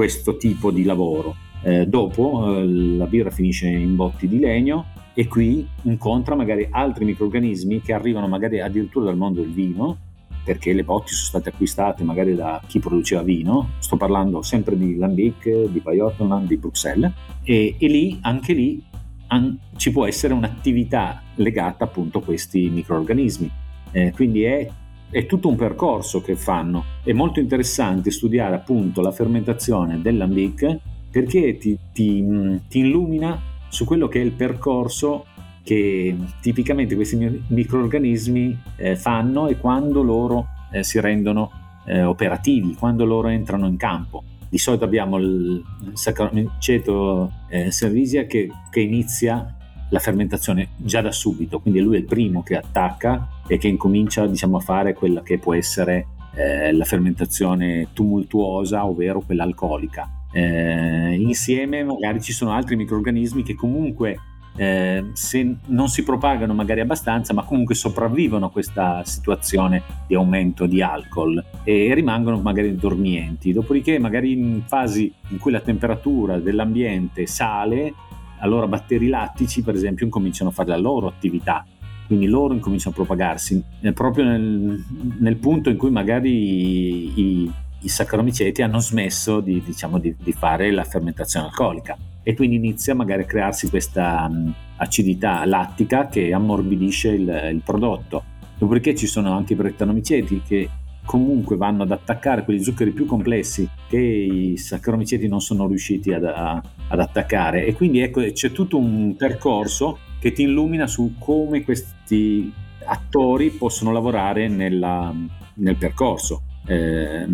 questo 0.02 0.36
tipo 0.36 0.72
di 0.72 0.82
lavoro. 0.82 1.36
Eh, 1.62 1.86
dopo 1.86 2.56
eh, 2.58 2.66
la 2.66 3.06
birra 3.06 3.30
finisce 3.30 3.68
in 3.68 3.96
botti 3.96 4.28
di 4.28 4.40
legno 4.40 4.86
e 5.14 5.28
qui 5.28 5.68
incontra 5.84 6.34
magari 6.34 6.68
altri 6.72 7.06
microrganismi 7.06 7.82
che 7.82 7.94
arrivano 7.94 8.28
magari 8.28 8.62
addirittura 8.62 9.06
dal 9.06 9.16
mondo 9.16 9.42
del 9.42 9.52
vino, 9.52 9.96
perché 10.44 10.74
le 10.74 10.84
botti 10.84 11.14
sono 11.14 11.28
state 11.28 11.50
acquistate 11.50 12.04
magari 12.04 12.34
da 12.34 12.60
chi 12.66 12.80
produceva 12.80 13.22
vino, 13.22 13.74
sto 13.78 13.96
parlando 13.96 14.42
sempre 14.42 14.76
di 14.76 14.96
Lambic, 14.96 15.70
di 15.70 15.80
Pajottenland, 15.82 16.48
di 16.48 16.58
Bruxelles, 16.58 17.12
e, 17.44 17.76
e, 17.78 17.88
lì, 17.88 18.18
anche 18.22 18.54
lì, 18.54 18.84
an, 19.28 19.56
ci 19.76 19.92
può 19.92 20.08
essere 20.08 20.34
un'attività 20.34 21.22
legata 21.36 21.84
appunto 21.84 22.18
a 22.18 22.24
questi 22.24 22.72
microrganismi. 22.72 23.52
Eh, 23.92 24.12
quindi 24.14 24.46
è, 24.46 24.68
è, 25.12 25.26
tutto 25.26 25.48
un 25.48 25.56
percorso 25.56 26.22
che 26.22 26.36
fanno. 26.36 26.86
È 27.04 27.12
molto 27.12 27.40
interessante 27.40 28.10
studiare 28.12 28.56
appunto 28.56 29.02
la 29.02 29.12
fermentazione 29.12 30.02
dell'Ambic 30.02 30.78
perché 31.12 31.58
ti, 31.58 31.78
ti, 31.92 32.26
ti 32.68 32.80
illumina 32.80 33.40
su 33.68 33.86
quello 33.86 34.08
che 34.08 34.22
è 34.22 34.24
il 34.24 34.32
percorso 34.32 35.26
che 35.64 36.16
tipicamente 36.42 36.96
questi 36.96 37.44
microorganismi 37.48 38.58
eh, 38.78 38.96
fanno 38.96 39.48
e 39.48 39.58
quando 39.58 40.02
loro 40.02 40.48
eh, 40.72 40.84
si 40.84 41.00
rendono 41.00 41.52
eh, 41.86 42.04
operativi, 42.04 42.76
quando 42.76 43.06
loro 43.06 43.28
entrano 43.28 43.68
in 43.68 43.78
campo. 43.78 44.24
Di 44.50 44.58
solito 44.58 44.84
abbiamo 44.84 45.18
il 45.18 45.64
Saccharomyceto 45.94 47.32
eh, 47.50 47.72
cerevisia 47.72 48.26
che, 48.26 48.50
che 48.70 48.80
inizia 48.82 49.56
la 49.92 50.00
fermentazione 50.00 50.70
già 50.78 51.02
da 51.02 51.12
subito, 51.12 51.60
quindi 51.60 51.82
lui 51.82 51.98
è 51.98 52.00
il 52.00 52.06
primo 52.06 52.44
che 52.44 52.56
attacca 52.56 53.28
e 53.46 53.58
che 53.58 53.68
incomincia 53.68 54.26
diciamo, 54.26 54.58
a 54.58 54.62
fare 54.62 54.94
quella 54.94 55.22
che 55.22 55.38
può 55.38 55.54
essere 55.54 56.08
eh, 56.34 56.72
la 56.72 56.86
fermentazione 56.86 57.90
tumultuosa, 57.94 58.86
ovvero 58.86 59.22
quella 59.22 59.44
alcolica. 59.44 60.10
Eh, 60.34 61.16
insieme 61.20 61.84
magari 61.84 62.22
ci 62.22 62.32
sono 62.32 62.54
altri 62.54 62.78
microrganismi 62.78 63.44
che 63.44 63.54
comunque 63.54 64.18
eh, 64.56 65.10
se 65.12 65.56
non 65.68 65.90
si 65.90 66.04
propagano 66.04 66.54
magari 66.54 66.80
abbastanza, 66.80 67.34
ma 67.34 67.44
comunque 67.44 67.76
sopravvivono 67.76 68.46
a 68.46 68.52
questa 68.52 69.04
situazione 69.04 69.84
di 70.08 70.16
aumento 70.16 70.66
di 70.66 70.82
alcol 70.82 71.44
e 71.64 71.94
rimangono 71.94 72.40
magari 72.40 72.76
dormienti. 72.76 73.52
Dopodiché, 73.52 74.00
magari 74.00 74.32
in 74.32 74.62
fasi 74.66 75.14
in 75.30 75.38
cui 75.38 75.52
la 75.52 75.60
temperatura 75.62 76.40
dell'ambiente 76.40 77.28
sale, 77.28 77.94
allora 78.42 78.68
batteri 78.68 79.08
lattici, 79.08 79.64
per 79.64 79.76
esempio, 79.76 80.06
incominciano 80.06 80.50
a 80.50 80.54
fare 80.54 80.70
la 80.70 80.78
loro 80.78 81.08
attività. 81.08 81.66
Quindi 82.06 82.28
loro 82.28 82.54
incominciano 82.54 82.92
a 82.92 82.98
propagarsi 82.98 83.64
eh, 83.80 83.94
proprio 83.94 84.26
nel, 84.26 84.84
nel, 85.20 85.38
punto 85.38 85.70
in 85.70 85.78
cui 85.78 85.92
magari 85.92 86.30
i, 86.30 87.14
i 87.16 87.52
i 87.82 87.90
saccaromiceti 87.90 88.62
hanno 88.62 88.80
smesso 88.80 89.40
di, 89.40 89.62
diciamo, 89.64 89.98
di, 89.98 90.16
di, 90.18 90.32
fare 90.34 90.72
la 90.72 90.84
fermentazione 90.84 91.48
alcolica 91.48 91.98
e 92.24 92.36
quindi 92.36 92.56
inizia 92.58 92.94
magari 92.94 93.24
a 93.24 93.26
crearsi 93.26 93.70
questa 93.70 94.28
um, 94.30 94.54
acidità 94.78 95.44
lattica 95.46 96.08
che 96.08 96.32
ammorbidisce 96.34 97.10
il, 97.10 97.50
il, 97.54 97.62
prodotto. 97.64 98.24
Dopodiché 98.58 98.94
ci 98.94 99.08
sono 99.08 99.36
anche 99.36 99.54
i 99.54 99.56
brettanomiceti 99.56 100.42
che 100.46 100.70
comunque 101.06 101.58
vanno 101.58 101.84
ad 101.84 101.92
attaccare 101.92 102.44
quegli 102.44 102.64
zuccheri 102.64 102.92
più 102.92 103.06
complessi 103.06 103.68
che 103.88 103.98
i 103.98 104.58
saccaromiceti 104.58 105.28
non 105.28 105.42
sono 105.42 105.68
riusciti 105.68 106.14
ad, 106.14 106.26
a, 106.26 106.62
ad 106.88 107.00
attaccare 107.00 107.66
e 107.66 107.74
quindi 107.74 108.00
ecco 108.00 108.22
c'è 108.22 108.52
tutto 108.52 108.78
un 108.78 109.16
percorso 109.18 110.00
che 110.20 110.32
ti 110.32 110.44
illumina 110.44 110.88
su 110.88 111.16
come 111.18 111.64
questi 111.64 112.52
attori 112.86 113.50
possono 113.50 113.92
lavorare 113.92 114.48
nella, 114.48 115.14
nel 115.56 115.76
percorso. 115.76 116.44
Eh, 116.66 117.28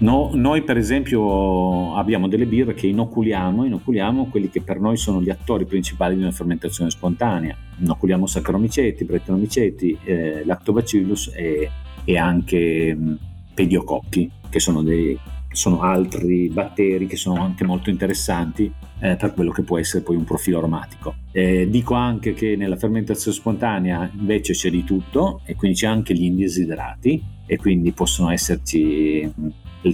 No, 0.00 0.30
noi 0.32 0.62
per 0.62 0.76
esempio 0.76 1.96
abbiamo 1.96 2.28
delle 2.28 2.46
birre 2.46 2.72
che 2.72 2.86
inoculiamo, 2.86 3.64
inoculiamo 3.64 4.26
quelli 4.26 4.48
che 4.48 4.62
per 4.62 4.78
noi 4.78 4.96
sono 4.96 5.20
gli 5.20 5.28
attori 5.28 5.64
principali 5.64 6.14
di 6.14 6.22
una 6.22 6.30
fermentazione 6.30 6.90
spontanea. 6.90 7.56
Inoculiamo 7.80 8.24
Saccharomyceti, 8.24 9.04
Brettanomyceti, 9.04 9.98
eh, 10.04 10.44
Lactobacillus 10.44 11.32
e, 11.34 11.68
e 12.08 12.16
anche 12.16 12.94
mh, 12.94 13.18
Pediococchi, 13.52 14.30
che 14.48 14.60
sono, 14.60 14.82
dei, 14.82 15.18
sono, 15.50 15.82
altri 15.82 16.48
batteri 16.48 17.06
che 17.06 17.16
sono 17.16 17.42
anche 17.42 17.64
molto 17.64 17.90
interessanti 17.90 18.72
eh, 19.00 19.16
per 19.16 19.34
quello 19.34 19.50
che 19.50 19.60
può 19.60 19.78
essere 19.78 20.02
poi 20.02 20.16
un 20.16 20.24
profilo 20.24 20.56
aromatico. 20.56 21.16
Eh, 21.32 21.68
dico 21.68 21.92
anche 21.92 22.32
che 22.32 22.56
nella 22.56 22.76
fermentazione 22.76 23.36
spontanea 23.36 24.10
invece 24.16 24.54
c'è 24.54 24.70
di 24.70 24.84
tutto 24.84 25.42
e 25.44 25.54
quindi 25.54 25.76
c'è 25.76 25.86
anche 25.86 26.14
gli 26.14 26.24
indesiderati 26.24 27.22
e 27.44 27.56
quindi 27.58 27.92
possono 27.92 28.30
esserci 28.30 29.30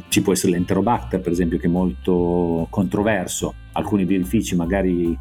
ci 0.08 0.22
può 0.22 0.32
essere 0.32 0.52
l'enterobacter 0.52 1.20
per 1.20 1.32
esempio 1.32 1.58
che 1.58 1.66
è 1.66 1.70
molto 1.70 2.68
controverso, 2.70 3.54
alcuni 3.72 4.04
birrifici 4.04 4.54
magari 4.54 5.18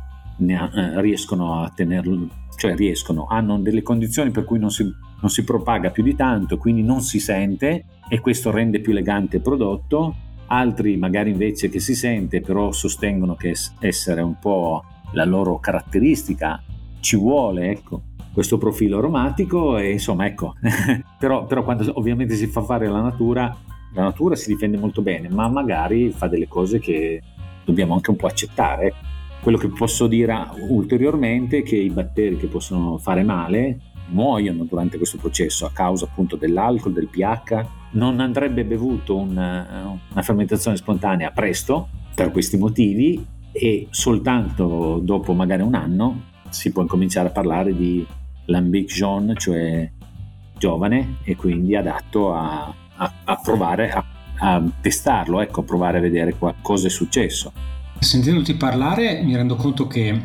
ha, 0.49 0.71
eh, 0.73 1.01
riescono 1.01 1.61
a 1.61 1.71
tenerlo, 1.73 2.27
cioè 2.55 2.75
riescono, 2.75 3.25
hanno 3.27 3.59
delle 3.59 3.81
condizioni 3.81 4.29
per 4.31 4.45
cui 4.45 4.59
non 4.59 4.69
si, 4.69 4.83
non 5.23 5.31
si 5.31 5.45
propaga 5.45 5.89
più 5.89 6.03
di 6.03 6.15
tanto, 6.15 6.57
quindi 6.57 6.83
non 6.83 7.01
si 7.01 7.19
sente 7.19 7.85
e 8.09 8.19
questo 8.19 8.51
rende 8.51 8.81
più 8.81 8.91
elegante 8.91 9.37
il 9.37 9.41
prodotto, 9.41 10.15
altri 10.47 10.97
magari 10.97 11.31
invece 11.31 11.69
che 11.69 11.79
si 11.79 11.95
sente 11.95 12.41
però 12.41 12.73
sostengono 12.73 13.35
che 13.35 13.55
essere 13.79 14.21
un 14.21 14.37
po' 14.37 14.83
la 15.13 15.23
loro 15.23 15.59
caratteristica 15.59 16.61
ci 16.99 17.15
vuole, 17.15 17.69
ecco, 17.69 18.01
questo 18.33 18.57
profilo 18.57 18.97
aromatico 18.97 19.77
e 19.77 19.93
insomma 19.93 20.25
ecco, 20.25 20.55
però, 21.17 21.45
però 21.45 21.63
quando 21.63 21.89
ovviamente 21.97 22.35
si 22.35 22.47
fa 22.47 22.61
fare 22.61 22.87
la 22.89 23.01
natura 23.01 23.57
la 23.93 24.01
natura 24.01 24.35
si 24.35 24.49
difende 24.49 24.77
molto 24.77 25.01
bene, 25.03 25.29
ma 25.29 25.47
magari 25.47 26.09
fa 26.09 26.27
delle 26.27 26.47
cose 26.47 26.79
che 26.79 27.21
dobbiamo 27.63 27.93
anche 27.93 28.09
un 28.09 28.15
po' 28.15 28.25
accettare. 28.25 28.91
Quello 29.39 29.57
che 29.57 29.67
posso 29.67 30.07
dire 30.07 30.35
ulteriormente 30.67 31.59
è 31.59 31.63
che 31.63 31.75
i 31.75 31.91
batteri 31.91 32.37
che 32.37 32.47
possono 32.47 32.97
fare 32.97 33.23
male 33.23 33.92
muoiono 34.07 34.63
durante 34.63 34.97
questo 34.97 35.17
processo 35.17 35.65
a 35.65 35.71
causa 35.71 36.05
appunto 36.05 36.35
dell'alcol, 36.35 36.93
del 36.93 37.07
pH. 37.07 37.65
Non 37.91 38.19
andrebbe 38.19 38.65
bevuto 38.65 39.17
una, 39.17 39.99
una 40.11 40.21
fermentazione 40.21 40.77
spontanea 40.77 41.31
presto 41.31 41.89
per 42.13 42.31
questi 42.31 42.57
motivi 42.57 43.25
e 43.51 43.87
soltanto 43.91 44.99
dopo 45.03 45.33
magari 45.33 45.61
un 45.61 45.75
anno 45.75 46.31
si 46.49 46.71
può 46.71 46.81
incominciare 46.81 47.29
a 47.29 47.31
parlare 47.31 47.75
di 47.75 48.05
lambic 48.45 48.91
cioè 49.37 49.91
giovane 50.57 51.17
e 51.23 51.35
quindi 51.35 51.75
adatto 51.75 52.33
a, 52.33 52.73
a, 52.95 53.13
a 53.25 53.39
provare 53.41 53.91
a, 53.91 54.05
a, 54.37 54.63
testarlo, 54.81 55.41
ecco, 55.41 55.63
provare 55.63 55.97
a 55.97 56.01
vedere 56.01 56.35
qua, 56.35 56.53
cosa 56.61 56.87
è 56.87 56.89
successo. 56.89 57.51
Sentendoti 57.99 58.55
parlare 58.55 59.21
mi 59.23 59.35
rendo 59.35 59.55
conto 59.55 59.87
che 59.87 60.21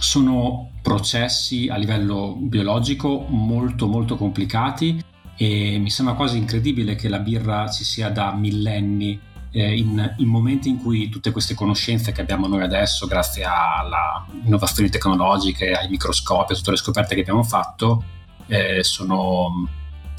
sono 0.00 0.70
processi 0.82 1.68
a 1.68 1.76
livello 1.76 2.34
biologico 2.38 3.26
molto 3.28 3.86
molto 3.86 4.16
complicati 4.16 5.02
e 5.36 5.78
mi 5.78 5.90
sembra 5.90 6.14
quasi 6.14 6.38
incredibile 6.38 6.96
che 6.96 7.08
la 7.08 7.18
birra 7.18 7.68
ci 7.70 7.84
sia 7.84 8.10
da 8.10 8.32
millenni 8.32 9.18
eh, 9.52 9.76
in, 9.76 10.14
in, 10.18 10.26
momenti 10.26 10.68
in 10.68 10.78
cui 10.78 11.08
tutte 11.08 11.32
queste 11.32 11.54
conoscenze 11.54 12.12
che 12.12 12.20
abbiamo 12.20 12.46
noi 12.46 12.62
adesso 12.62 13.06
grazie 13.06 13.44
alle 13.44 14.42
innovazioni 14.44 14.90
tecnologiche, 14.90 15.72
ai 15.72 15.88
microscopi, 15.88 16.52
a 16.52 16.56
tutte 16.56 16.70
le 16.70 16.76
scoperte 16.76 17.14
che 17.14 17.20
abbiamo 17.20 17.42
fatto 17.42 18.04
eh, 18.46 18.82
sono 18.82 19.68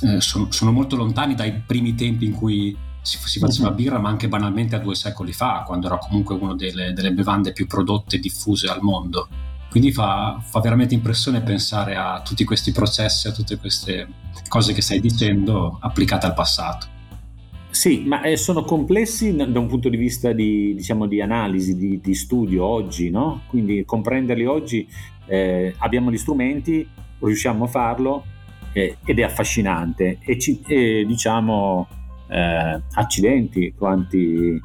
eh, 0.01 0.19
sono, 0.19 0.51
sono, 0.51 0.71
molto 0.71 0.95
lontani 0.95 1.35
dai 1.35 1.53
primi 1.53 1.95
tempi 1.95 2.25
in 2.25 2.33
cui 2.33 2.75
si, 3.01 3.17
si 3.23 3.39
faceva 3.39 3.69
uh-huh. 3.69 3.75
birra, 3.75 3.99
ma 3.99 4.09
anche 4.09 4.27
banalmente 4.27 4.75
a 4.75 4.79
due 4.79 4.95
secoli 4.95 5.31
fa, 5.31 5.63
quando 5.65 5.87
era 5.87 5.97
comunque 5.97 6.35
una 6.35 6.55
delle, 6.55 6.93
delle 6.93 7.11
bevande 7.11 7.53
più 7.53 7.67
prodotte 7.67 8.15
e 8.15 8.19
diffuse 8.19 8.67
al 8.67 8.81
mondo. 8.81 9.27
Quindi 9.71 9.93
fa, 9.93 10.37
fa, 10.43 10.59
veramente 10.59 10.93
impressione 10.93 11.41
pensare 11.41 11.95
a 11.95 12.21
tutti 12.21 12.43
questi 12.43 12.73
processi, 12.73 13.29
a 13.29 13.31
tutte 13.31 13.55
queste 13.55 14.05
cose 14.49 14.73
che 14.73 14.81
stai 14.81 14.99
dicendo 14.99 15.77
applicate 15.79 16.25
al 16.25 16.33
passato. 16.33 16.87
Sì, 17.69 18.03
ma 18.05 18.21
eh, 18.21 18.35
sono 18.35 18.65
complessi 18.65 19.33
da 19.33 19.45
un 19.45 19.67
punto 19.67 19.87
di 19.87 19.95
vista 19.95 20.33
di, 20.33 20.75
diciamo, 20.75 21.07
di 21.07 21.21
analisi, 21.21 21.77
di, 21.77 22.01
di, 22.01 22.13
studio 22.13 22.65
oggi, 22.65 23.09
no? 23.09 23.43
Quindi 23.47 23.85
comprenderli 23.85 24.45
oggi 24.45 24.85
eh, 25.25 25.73
abbiamo 25.77 26.11
gli 26.11 26.17
strumenti, 26.17 26.85
riusciamo 27.19 27.63
a 27.63 27.67
farlo, 27.67 28.25
eh, 28.73 28.97
ed 29.05 29.19
è 29.19 29.23
affascinante 29.23 30.17
e, 30.19 30.37
ci, 30.37 30.61
e 30.67 31.05
diciamo 31.07 31.87
eh, 32.27 32.81
accidenti 32.93 33.73
quanti, 33.77 34.59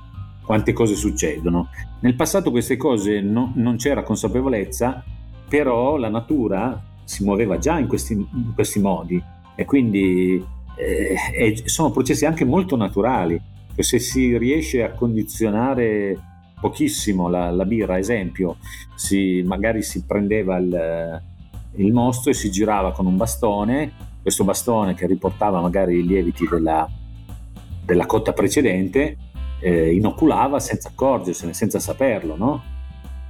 quante 0.47 0.73
cose 0.73 0.95
succedono. 0.95 1.69
Nel 2.01 2.15
passato 2.15 2.53
queste 2.53 2.77
cose 2.77 3.21
no, 3.21 3.53
non 3.57 3.77
c'era 3.77 4.05
consapevolezza, 4.05 5.05
però 5.49 5.97
la 5.97 6.09
natura 6.09 6.81
si 7.05 7.25
muoveva 7.25 7.59
già 7.59 7.79
in 7.79 7.89
questi, 7.89 8.15
in 8.15 8.53
questi 8.55 8.79
modi 8.81 9.23
e 9.55 9.65
quindi 9.65 10.43
eh, 10.77 11.63
sono 11.65 11.91
processi 11.91 12.25
anche 12.25 12.45
molto 12.45 12.77
naturali. 12.77 13.41
Se 13.77 13.99
si 13.99 14.39
riesce 14.39 14.83
a 14.83 14.93
condizionare 14.93 16.17
pochissimo 16.61 17.29
la, 17.29 17.51
la 17.51 17.65
birra, 17.65 17.99
esempio, 17.99 18.57
si, 18.95 19.43
magari 19.45 19.83
si 19.83 20.05
prendeva 20.05 20.57
il, 20.57 21.23
il 21.75 21.93
mostro 21.93 22.31
e 22.31 22.35
si 22.35 22.51
girava 22.51 22.93
con 22.93 23.07
un 23.07 23.17
bastone, 23.17 23.93
questo 24.23 24.45
bastone 24.45 24.95
che 24.95 25.07
riportava 25.07 25.61
magari 25.61 25.99
i 25.99 26.07
lieviti 26.07 26.49
della, 26.49 26.89
della 27.85 28.07
cotta 28.07 28.33
precedente, 28.33 29.17
eh, 29.61 29.95
inoculava 29.95 30.61
senza 30.61 30.89
accorgersene, 30.89 31.55
senza 31.55 31.79
saperlo, 31.79 32.37
no? 32.37 32.75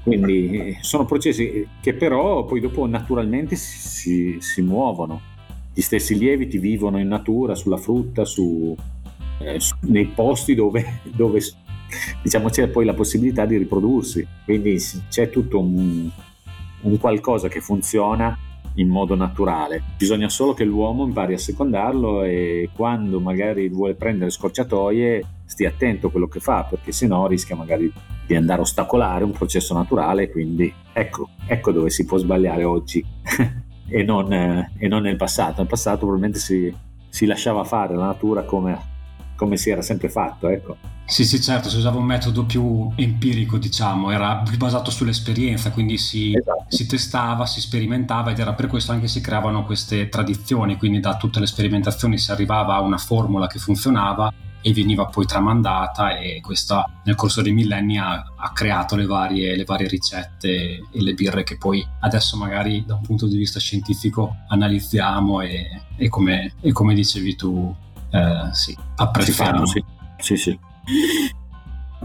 Quindi 0.03 0.79
sono 0.83 1.05
processi 1.05 1.67
che 1.81 1.95
però 1.95 2.45
poi 2.45 2.61
dopo 2.61 2.87
naturalmente 2.87 3.57
si, 3.57 3.79
si, 3.79 4.37
si 4.39 4.63
muovono. 4.63 5.21
Gli 5.75 5.81
stessi 5.81 6.17
lieviti 6.17 6.59
vivono 6.59 7.01
in 7.01 7.09
natura, 7.09 7.57
sulla 7.57 7.77
frutta, 7.77 8.25
su, 8.25 8.75
eh, 9.41 9.59
su, 9.59 9.75
nei 9.81 10.07
posti 10.07 10.55
dove, 10.55 11.01
dove 11.03 11.41
diciamo, 12.23 12.51
c'è 12.51 12.69
poi 12.69 12.85
la 12.85 12.95
possibilità 12.95 13.47
di 13.47 13.57
riprodursi. 13.57 14.25
Quindi 14.45 14.79
c'è 15.09 15.29
tutto 15.29 15.59
un, 15.59 16.09
un 16.83 16.99
qualcosa 16.99 17.49
che 17.49 17.61
funziona 17.61 18.39
in 18.77 18.89
modo 18.89 19.17
naturale. 19.17 19.83
Bisogna 19.99 20.29
solo 20.29 20.55
che 20.55 20.65
l'uomo 20.65 21.05
impari 21.05 21.35
a 21.35 21.39
secondarlo 21.39 22.23
e 22.23 22.71
quando 22.75 23.19
magari 23.19 23.69
vuole 23.69 23.95
prendere 23.95 24.31
scorciatoie 24.31 25.25
stia 25.47 25.69
attento 25.69 26.09
a 26.09 26.11
quello 26.11 26.29
che 26.29 26.41
fa 26.41 26.65
perché 26.65 26.93
sennò 26.93 27.27
rischia 27.27 27.57
magari 27.57 27.93
di 28.27 28.35
andare 28.35 28.59
a 28.59 28.63
ostacolare 28.63 29.25
un 29.25 29.33
processo 29.33 29.75
naturale. 29.75 30.31
Quindi 30.31 30.73
ecco, 30.93 31.31
ecco 31.47 31.73
dove 31.73 31.91
si 31.91 32.05
può 32.05 32.19
sbagliare 32.19 32.65
oggi 32.65 33.05
e, 33.89 34.03
non, 34.03 34.33
eh, 34.33 34.73
e, 34.79 34.89
non, 34.89 35.03
nel 35.03 35.17
passato. 35.17 35.55
Nel 35.59 35.69
passato 35.69 35.99
probabilmente 35.99 36.39
si, 36.39 36.75
si 37.09 37.27
lasciava 37.27 37.65
fare 37.65 37.95
la 37.95 38.07
natura 38.07 38.43
come 38.43 38.95
come 39.37 39.57
si 39.57 39.71
era 39.71 39.83
sempre 39.83 40.09
fatto. 40.09 40.49
Ecco. 40.49 40.77
Sì, 41.05 41.25
sì, 41.25 41.41
certo, 41.41 41.69
si 41.69 41.77
usava 41.77 41.99
un 41.99 42.05
metodo 42.05 42.45
più 42.45 42.91
empirico, 42.97 43.59
diciamo, 43.59 44.11
era 44.11 44.39
più 44.39 44.57
basato 44.57 44.91
sull'esperienza, 44.91 45.71
quindi 45.71 45.99
si, 45.99 46.35
esatto. 46.35 46.65
si, 46.67 46.87
testava, 46.87 47.47
si 47.47 47.61
sperimentava 47.61 48.33
ed 48.33 48.41
era 48.41 48.55
per 48.55 48.67
questo 48.67 48.91
anche 48.91 49.07
si 49.07 49.21
creavano 49.21 49.65
queste 49.65 50.09
tradizioni, 50.09 50.77
quindi 50.77 50.99
da 50.99 51.17
tutte 51.17 51.39
le 51.39 51.47
sperimentazioni 51.47 52.19
si 52.19 52.33
arrivava 52.33 52.75
a 52.75 52.81
una 52.81 52.99
formula 52.99 53.47
che 53.47 53.61
funzionava 53.61 54.33
e 54.67 54.73
veniva 54.73 55.07
poi 55.07 55.27
tramandata 55.27 56.19
e 56.19 56.41
questa 56.43 56.85
nel 57.05 57.15
corso 57.15 57.41
dei 57.41 57.53
millenni 57.53 57.99
ha, 57.99 58.15
ha 58.37 58.53
creato 58.53 58.97
le 58.97 59.07
varie, 59.07 59.55
le 59.55 59.63
varie, 59.63 59.87
ricette 59.87 60.49
e 60.49 60.83
le 60.91 61.15
birre 61.15 61.45
che 61.45 61.57
poi 61.57 61.87
adesso 62.01 62.37
magari 62.37 62.83
da 62.85 62.97
un 62.97 63.03
punto 63.03 63.29
di 63.29 63.37
vista 63.37 63.61
scientifico 63.61 64.39
analizziamo 64.49 65.41
e, 65.43 65.83
e, 65.97 66.09
come, 66.09 66.55
e 66.61 66.73
come 66.73 66.95
dicevi 66.95 67.37
tu 67.37 67.73
eh, 68.11 68.49
sì, 68.51 68.77
apprezziamo. 68.97 69.67
Sì, 69.67 69.85
sì, 70.19 70.37
sì. 70.37 70.59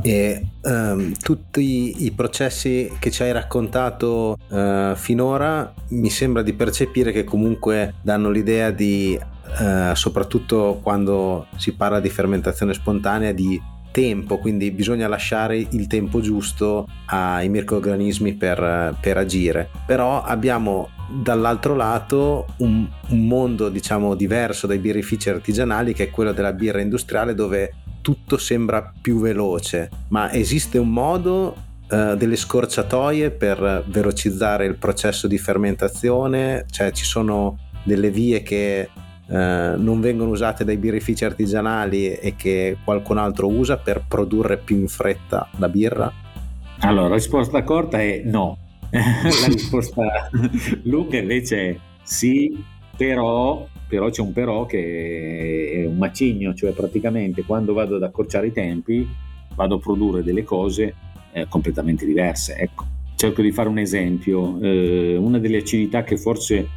E 0.03 0.45
um, 0.62 1.14
tutti 1.14 2.05
i 2.05 2.12
processi 2.12 2.91
che 2.99 3.09
ci 3.09 3.24
hai 3.24 3.32
raccontato 3.32 4.38
uh, 4.49 4.95
finora 4.95 5.74
mi 5.89 6.09
sembra 6.12 6.43
di 6.43 6.53
percepire 6.53 7.12
che 7.12 7.24
comunque 7.24 7.95
danno 8.01 8.30
l'idea 8.30 8.70
di, 8.70 9.20
uh, 9.59 9.93
soprattutto 9.93 10.79
quando 10.81 11.47
si 11.55 11.73
parla 11.73 11.99
di 11.99 12.09
fermentazione 12.09 12.73
spontanea, 12.73 13.31
di 13.31 13.61
tempo, 13.91 14.37
quindi 14.37 14.71
bisogna 14.71 15.07
lasciare 15.07 15.57
il 15.57 15.87
tempo 15.87 16.21
giusto 16.21 16.87
ai 17.07 17.49
microorganismi 17.49 18.33
per, 18.33 18.95
per 18.99 19.17
agire. 19.17 19.69
Però 19.85 20.23
abbiamo 20.23 20.89
dall'altro 21.11 21.75
lato 21.75 22.47
un, 22.57 22.87
un, 23.09 23.27
mondo 23.27 23.67
diciamo 23.67 24.15
diverso 24.15 24.65
dai 24.65 24.77
birrifici 24.77 25.29
artigianali 25.29 25.93
che 25.93 26.05
è 26.05 26.09
quello 26.09 26.31
della 26.31 26.53
birra 26.53 26.79
industriale 26.79 27.35
dove 27.35 27.73
tutto 28.01 28.37
sembra 28.37 28.91
più 28.99 29.19
veloce, 29.19 29.89
ma 30.07 30.31
esiste 30.31 30.77
un 30.77 30.89
modo 30.89 31.55
uh, 31.89 32.15
delle 32.15 32.35
scorciatoie 32.35 33.29
per 33.29 33.83
velocizzare 33.87 34.65
il 34.65 34.77
processo 34.77 35.27
di 35.27 35.37
fermentazione, 35.37 36.65
cioè 36.71 36.91
ci 36.91 37.05
sono 37.05 37.57
delle 37.83 38.09
vie 38.09 38.41
che 38.41 38.89
Uh, 39.32 39.82
non 39.82 40.01
vengono 40.01 40.32
usate 40.32 40.65
dai 40.65 40.75
birrifici 40.75 41.23
artigianali 41.23 42.15
e 42.15 42.36
che 42.36 42.75
qualcun 42.84 43.17
altro 43.17 43.47
usa 43.47 43.77
per 43.77 44.03
produrre 44.05 44.57
più 44.57 44.77
in 44.77 44.89
fretta 44.89 45.47
la 45.57 45.69
birra? 45.69 46.11
Allora, 46.79 47.07
la 47.07 47.15
risposta 47.15 47.63
corta 47.63 48.01
è 48.01 48.23
no. 48.25 48.57
la 48.91 49.47
risposta 49.47 50.29
lunga 50.84 51.17
invece 51.17 51.69
è 51.69 51.77
sì, 52.03 52.61
però, 52.97 53.65
però 53.88 54.09
c'è 54.09 54.21
un 54.21 54.34
però 54.34 54.65
che 54.65 55.71
è 55.75 55.86
un 55.86 55.97
macigno, 55.97 56.53
cioè 56.53 56.73
praticamente 56.73 57.43
quando 57.43 57.71
vado 57.71 57.95
ad 57.95 58.03
accorciare 58.03 58.47
i 58.47 58.51
tempi 58.51 59.07
vado 59.55 59.75
a 59.75 59.79
produrre 59.79 60.23
delle 60.23 60.43
cose 60.43 60.93
eh, 61.32 61.47
completamente 61.47 62.05
diverse. 62.05 62.55
Ecco, 62.55 62.86
cerco 63.15 63.41
di 63.41 63.53
fare 63.53 63.69
un 63.69 63.77
esempio, 63.77 64.59
eh, 64.59 65.15
una 65.15 65.39
delle 65.39 65.57
acidità 65.57 66.03
che 66.03 66.17
forse 66.17 66.67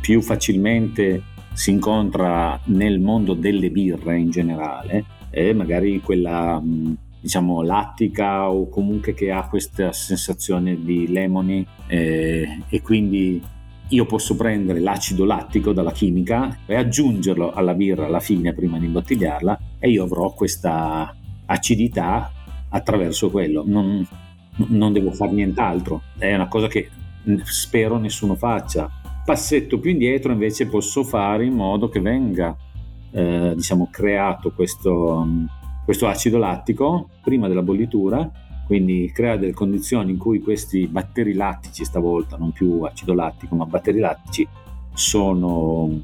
più 0.00 0.20
facilmente 0.20 1.22
si 1.56 1.70
incontra 1.70 2.60
nel 2.66 3.00
mondo 3.00 3.32
delle 3.32 3.70
birre 3.70 4.18
in 4.18 4.28
generale 4.28 5.04
è 5.30 5.54
magari 5.54 6.02
quella 6.02 6.62
diciamo 7.18 7.62
lattica 7.62 8.50
o 8.50 8.68
comunque 8.68 9.14
che 9.14 9.30
ha 9.32 9.48
questa 9.48 9.90
sensazione 9.90 10.82
di 10.82 11.10
lemoni 11.10 11.66
eh, 11.86 12.60
e 12.68 12.82
quindi 12.82 13.42
io 13.88 14.04
posso 14.04 14.36
prendere 14.36 14.80
l'acido 14.80 15.24
lattico 15.24 15.72
dalla 15.72 15.92
chimica 15.92 16.58
e 16.66 16.74
aggiungerlo 16.74 17.50
alla 17.52 17.72
birra 17.72 18.04
alla 18.04 18.20
fine 18.20 18.52
prima 18.52 18.78
di 18.78 18.84
imbottigliarla 18.84 19.58
e 19.78 19.88
io 19.88 20.04
avrò 20.04 20.34
questa 20.34 21.14
acidità 21.46 22.32
attraverso 22.68 23.30
quello. 23.30 23.62
Non, 23.66 24.06
non 24.68 24.92
devo 24.92 25.10
fare 25.12 25.32
nient'altro. 25.32 26.02
È 26.18 26.34
una 26.34 26.48
cosa 26.48 26.66
che 26.66 26.90
spero 27.44 27.96
nessuno 27.96 28.34
faccia 28.34 28.90
passetto 29.26 29.80
più 29.80 29.90
indietro 29.90 30.30
invece 30.30 30.68
posso 30.68 31.02
fare 31.02 31.44
in 31.44 31.52
modo 31.52 31.88
che 31.88 32.00
venga 32.00 32.56
eh, 33.10 33.54
diciamo 33.56 33.88
creato 33.90 34.52
questo, 34.52 35.26
questo 35.84 36.06
acido 36.06 36.38
lattico 36.38 37.08
prima 37.22 37.48
della 37.48 37.62
bollitura 37.62 38.30
quindi 38.66 39.10
crea 39.12 39.36
delle 39.36 39.52
condizioni 39.52 40.12
in 40.12 40.16
cui 40.16 40.40
questi 40.40 40.86
batteri 40.86 41.32
lattici 41.34 41.84
stavolta 41.84 42.36
non 42.36 42.52
più 42.52 42.82
acido 42.82 43.14
lattico 43.14 43.56
ma 43.56 43.66
batteri 43.66 43.98
lattici 43.98 44.46
sono 44.94 46.00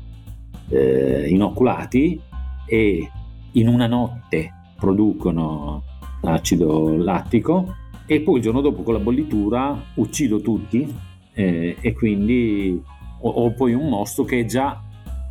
eh, 0.68 1.28
inoculati 1.28 2.20
e 2.66 3.10
in 3.52 3.68
una 3.68 3.86
notte 3.86 4.52
producono 4.76 5.84
acido 6.22 6.96
lattico 6.96 7.76
e 8.04 8.20
poi 8.20 8.36
il 8.36 8.42
giorno 8.42 8.60
dopo 8.60 8.82
con 8.82 8.94
la 8.94 9.00
bollitura 9.00 9.80
uccido 9.94 10.40
tutti 10.40 10.92
eh, 11.34 11.76
e 11.80 11.92
quindi 11.92 12.82
o, 13.22 13.28
o 13.28 13.50
poi 13.52 13.74
un 13.74 13.88
mostro 13.88 14.24
che 14.24 14.44
già 14.44 14.80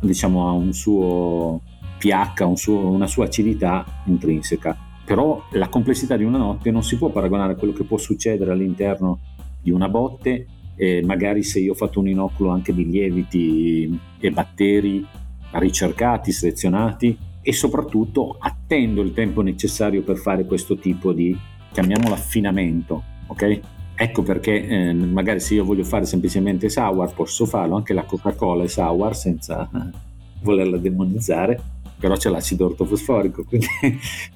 diciamo, 0.00 0.48
ha 0.48 0.52
un 0.52 0.72
suo 0.72 1.60
pH, 1.98 2.40
un 2.40 2.56
suo, 2.56 2.90
una 2.90 3.06
sua 3.06 3.26
acidità 3.26 3.84
intrinseca. 4.06 4.76
Però 5.04 5.42
la 5.52 5.68
complessità 5.68 6.16
di 6.16 6.24
una 6.24 6.38
notte 6.38 6.70
non 6.70 6.82
si 6.82 6.96
può 6.96 7.10
paragonare 7.10 7.52
a 7.52 7.56
quello 7.56 7.72
che 7.72 7.84
può 7.84 7.96
succedere 7.96 8.52
all'interno 8.52 9.18
di 9.60 9.70
una 9.70 9.88
botte, 9.88 10.46
e 10.74 11.02
magari 11.04 11.42
se 11.42 11.60
io 11.60 11.72
ho 11.72 11.76
fatto 11.76 12.00
un 12.00 12.08
inoculo 12.08 12.50
anche 12.50 12.74
di 12.74 12.88
lieviti 12.88 13.98
e 14.18 14.30
batteri 14.30 15.06
ricercati, 15.52 16.32
selezionati 16.32 17.16
e 17.42 17.52
soprattutto 17.52 18.36
attendo 18.38 19.02
il 19.02 19.12
tempo 19.12 19.42
necessario 19.42 20.02
per 20.02 20.16
fare 20.16 20.46
questo 20.46 20.76
tipo 20.76 21.12
di, 21.12 21.36
chiamiamolo 21.72 22.14
affinamento, 22.14 23.02
ok? 23.26 23.60
Ecco 23.94 24.22
perché 24.22 24.66
eh, 24.66 24.92
magari 24.92 25.40
se 25.40 25.54
io 25.54 25.64
voglio 25.64 25.84
fare 25.84 26.04
semplicemente 26.06 26.68
sour 26.68 27.12
posso 27.14 27.46
farlo, 27.46 27.76
anche 27.76 27.92
la 27.92 28.04
Coca-Cola 28.04 28.64
è 28.64 28.68
sour 28.68 29.14
senza 29.14 29.68
eh, 29.72 29.96
volerla 30.42 30.78
demonizzare, 30.78 31.60
però 31.98 32.16
c'è 32.16 32.30
l'acido 32.30 32.66
ortofosforico, 32.66 33.44
quindi 33.48 33.66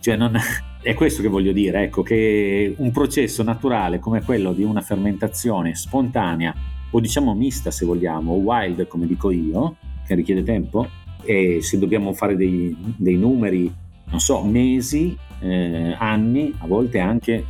cioè 0.00 0.16
non, 0.16 0.38
è 0.80 0.94
questo 0.94 1.20
che 1.20 1.28
voglio 1.28 1.52
dire, 1.52 1.82
ecco, 1.82 2.02
che 2.02 2.74
un 2.76 2.92
processo 2.92 3.42
naturale 3.42 3.98
come 3.98 4.22
quello 4.22 4.52
di 4.52 4.62
una 4.62 4.82
fermentazione 4.82 5.74
spontanea 5.74 6.54
o 6.90 7.00
diciamo 7.00 7.34
mista 7.34 7.72
se 7.72 7.84
vogliamo, 7.84 8.32
o 8.32 8.36
wild 8.36 8.86
come 8.86 9.06
dico 9.06 9.32
io, 9.32 9.76
che 10.06 10.14
richiede 10.14 10.44
tempo, 10.44 10.88
e 11.24 11.60
se 11.60 11.78
dobbiamo 11.78 12.12
fare 12.12 12.36
dei, 12.36 12.76
dei 12.96 13.16
numeri, 13.16 13.72
non 14.04 14.20
so, 14.20 14.44
mesi, 14.44 15.16
eh, 15.40 15.96
anni, 15.98 16.54
a 16.58 16.66
volte 16.66 17.00
anche 17.00 17.44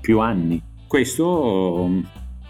più 0.00 0.20
anni, 0.20 0.62
questo 0.88 1.86
mm, 1.86 2.00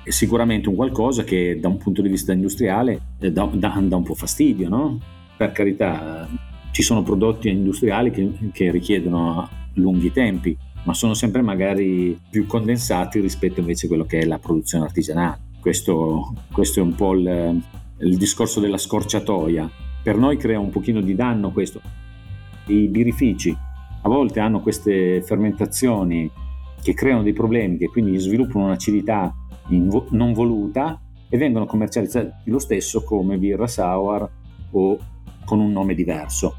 è 0.04 0.10
sicuramente 0.10 0.70
un 0.70 0.76
qualcosa 0.76 1.24
che 1.24 1.58
da 1.60 1.68
un 1.68 1.76
punto 1.76 2.00
di 2.00 2.08
vista 2.08 2.32
industriale 2.32 3.00
eh, 3.18 3.30
dà, 3.30 3.44
dà, 3.52 3.78
dà 3.82 3.96
un 3.96 4.02
po' 4.04 4.14
fastidio, 4.14 4.68
no? 4.68 4.98
Per 5.36 5.52
carità, 5.52 6.26
ci 6.70 6.82
sono 6.82 7.02
prodotti 7.02 7.50
industriali 7.50 8.10
che, 8.10 8.30
che 8.52 8.70
richiedono 8.70 9.46
lunghi 9.74 10.10
tempi, 10.12 10.56
ma 10.84 10.94
sono 10.94 11.14
sempre 11.14 11.42
magari 11.42 12.18
più 12.30 12.46
condensati 12.46 13.20
rispetto 13.20 13.60
invece 13.60 13.86
a 13.86 13.88
quello 13.88 14.04
che 14.04 14.20
è 14.20 14.24
la 14.24 14.38
produzione 14.38 14.84
artigianale. 14.84 15.40
Questo, 15.60 16.34
questo 16.50 16.80
è 16.80 16.82
un 16.82 16.94
po' 16.94 17.14
il, 17.14 17.60
il 17.98 18.16
discorso 18.16 18.60
della 18.60 18.78
scorciatoia. 18.78 19.68
Per 20.02 20.16
noi 20.16 20.36
crea 20.36 20.58
un 20.58 20.70
pochino 20.70 21.00
di 21.00 21.14
danno 21.14 21.50
questo. 21.50 21.80
I 22.66 22.86
birrifici 22.88 23.56
a 24.02 24.08
volte 24.08 24.40
hanno 24.40 24.60
queste 24.60 25.22
fermentazioni 25.22 26.30
che 26.82 26.94
creano 26.94 27.22
dei 27.22 27.32
problemi, 27.32 27.76
che 27.76 27.88
quindi 27.88 28.18
sviluppano 28.18 28.66
un'acidità 28.66 29.34
non 29.68 30.32
voluta 30.32 31.00
e 31.28 31.36
vengono 31.36 31.66
commercializzati 31.66 32.50
lo 32.50 32.58
stesso 32.58 33.02
come 33.02 33.36
birra 33.36 33.66
sour 33.66 34.30
o 34.70 34.98
con 35.44 35.60
un 35.60 35.72
nome 35.72 35.94
diverso. 35.94 36.56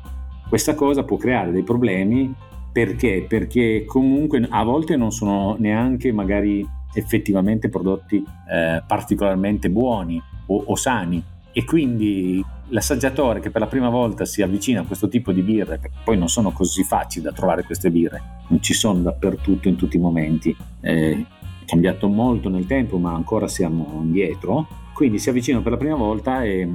Questa 0.48 0.76
cosa 0.76 1.04
può 1.04 1.18
creare 1.18 1.52
dei 1.52 1.64
problemi 1.64 2.34
perché? 2.72 3.26
Perché 3.28 3.84
comunque 3.86 4.46
a 4.50 4.64
volte 4.64 4.96
non 4.96 5.12
sono 5.12 5.56
neanche 5.60 6.12
magari 6.12 6.68
effettivamente 6.94 7.70
prodotti 7.70 8.18
eh, 8.18 8.84
particolarmente 8.86 9.70
buoni 9.70 10.22
o, 10.48 10.64
o 10.66 10.76
sani 10.76 11.24
e 11.52 11.66
quindi 11.66 12.44
l'assaggiatore 12.70 13.40
che 13.40 13.50
per 13.50 13.62
la 13.62 13.68
prima 13.68 13.90
volta 13.90 14.26
si 14.26 14.42
avvicina 14.42 14.82
a 14.82 14.86
questo 14.86 15.08
tipo 15.08 15.32
di 15.32 15.42
birre, 15.42 15.78
perché 15.78 15.98
poi 16.04 16.18
non 16.18 16.28
sono 16.28 16.52
così 16.52 16.84
facili 16.84 17.26
da 17.26 17.32
trovare 17.32 17.64
queste 17.64 17.92
birre, 17.92 18.22
non 18.48 18.62
ci 18.62 18.74
sono 18.74 19.00
dappertutto 19.00 19.68
in 19.68 19.76
tutti 19.76 19.98
i 19.98 20.00
momenti, 20.00 20.56
è 20.80 21.18
cambiato 21.66 22.08
molto 22.08 22.50
nel 22.50 22.66
tempo 22.66 22.98
ma 22.98 23.14
ancora 23.14 23.48
siamo 23.48 24.00
indietro, 24.02 24.68
quindi 24.94 25.20
si 25.20 25.30
avvicinano 25.30 25.64
per 25.64 25.74
la 25.74 25.78
prima 25.78 25.96
volta 25.96 26.44
e, 26.44 26.68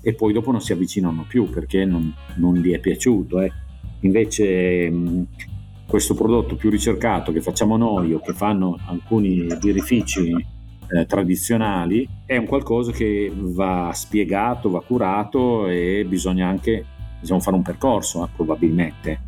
e 0.00 0.14
poi 0.14 0.32
dopo 0.32 0.50
non 0.50 0.60
si 0.60 0.72
avvicinano 0.72 1.24
più 1.26 1.48
perché 1.48 1.84
non, 1.84 2.12
non 2.36 2.56
gli 2.56 2.72
è 2.72 2.78
piaciuto. 2.78 3.40
Eh. 3.40 3.52
Invece 4.00 4.92
questo 5.86 6.14
prodotto 6.14 6.56
più 6.56 6.70
ricercato 6.70 7.32
che 7.32 7.40
facciamo 7.40 7.76
noi 7.76 8.12
o 8.12 8.20
che 8.20 8.32
fanno 8.32 8.78
alcuni 8.86 9.46
birrifici 9.60 10.52
eh, 10.88 11.06
tradizionali 11.06 12.06
è 12.26 12.36
un 12.36 12.46
qualcosa 12.46 12.92
che 12.92 13.32
va 13.34 13.90
spiegato, 13.94 14.70
va 14.70 14.82
curato 14.82 15.66
e 15.68 16.04
bisogna 16.06 16.48
anche 16.48 16.84
diciamo, 17.20 17.40
fare 17.40 17.56
un 17.56 17.62
percorso 17.62 18.24
eh, 18.24 18.28
probabilmente 18.34 19.20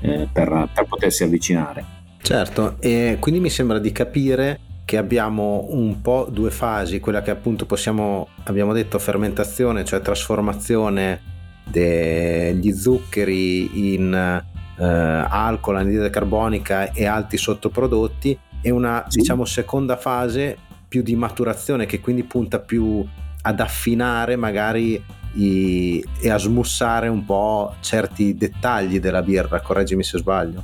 eh, 0.00 0.28
per, 0.32 0.68
per 0.72 0.86
potersi 0.86 1.22
avvicinare. 1.24 1.84
Certo, 2.20 2.76
e 2.80 3.18
quindi 3.20 3.40
mi 3.40 3.50
sembra 3.50 3.78
di 3.78 3.92
capire 3.92 4.60
che 4.84 4.96
abbiamo 4.96 5.66
un 5.70 6.00
po' 6.00 6.26
due 6.30 6.50
fasi, 6.50 7.00
quella 7.00 7.22
che 7.22 7.30
appunto 7.30 7.66
possiamo, 7.66 8.28
abbiamo 8.44 8.72
detto, 8.72 8.98
fermentazione, 8.98 9.84
cioè 9.84 10.00
trasformazione 10.00 11.32
degli 11.64 12.72
zuccheri 12.72 13.94
in 13.94 14.42
eh, 14.78 14.84
alcol, 14.84 15.76
anidride 15.76 16.10
carbonica 16.10 16.92
e 16.92 17.06
altri 17.06 17.38
sottoprodotti 17.38 18.38
e 18.60 18.70
una 18.70 19.04
sì. 19.08 19.18
diciamo 19.18 19.44
seconda 19.44 19.96
fase 19.96 20.58
più 20.94 21.02
di 21.02 21.16
maturazione 21.16 21.86
che 21.86 21.98
quindi 21.98 22.22
punta 22.22 22.60
più 22.60 23.04
ad 23.42 23.58
affinare 23.58 24.36
magari 24.36 25.02
i, 25.32 26.04
e 26.20 26.30
a 26.30 26.38
smussare 26.38 27.08
un 27.08 27.24
po' 27.24 27.74
certi 27.80 28.36
dettagli 28.36 29.00
della 29.00 29.20
birra, 29.20 29.60
correggimi 29.60 30.04
se 30.04 30.18
sbaglio. 30.18 30.62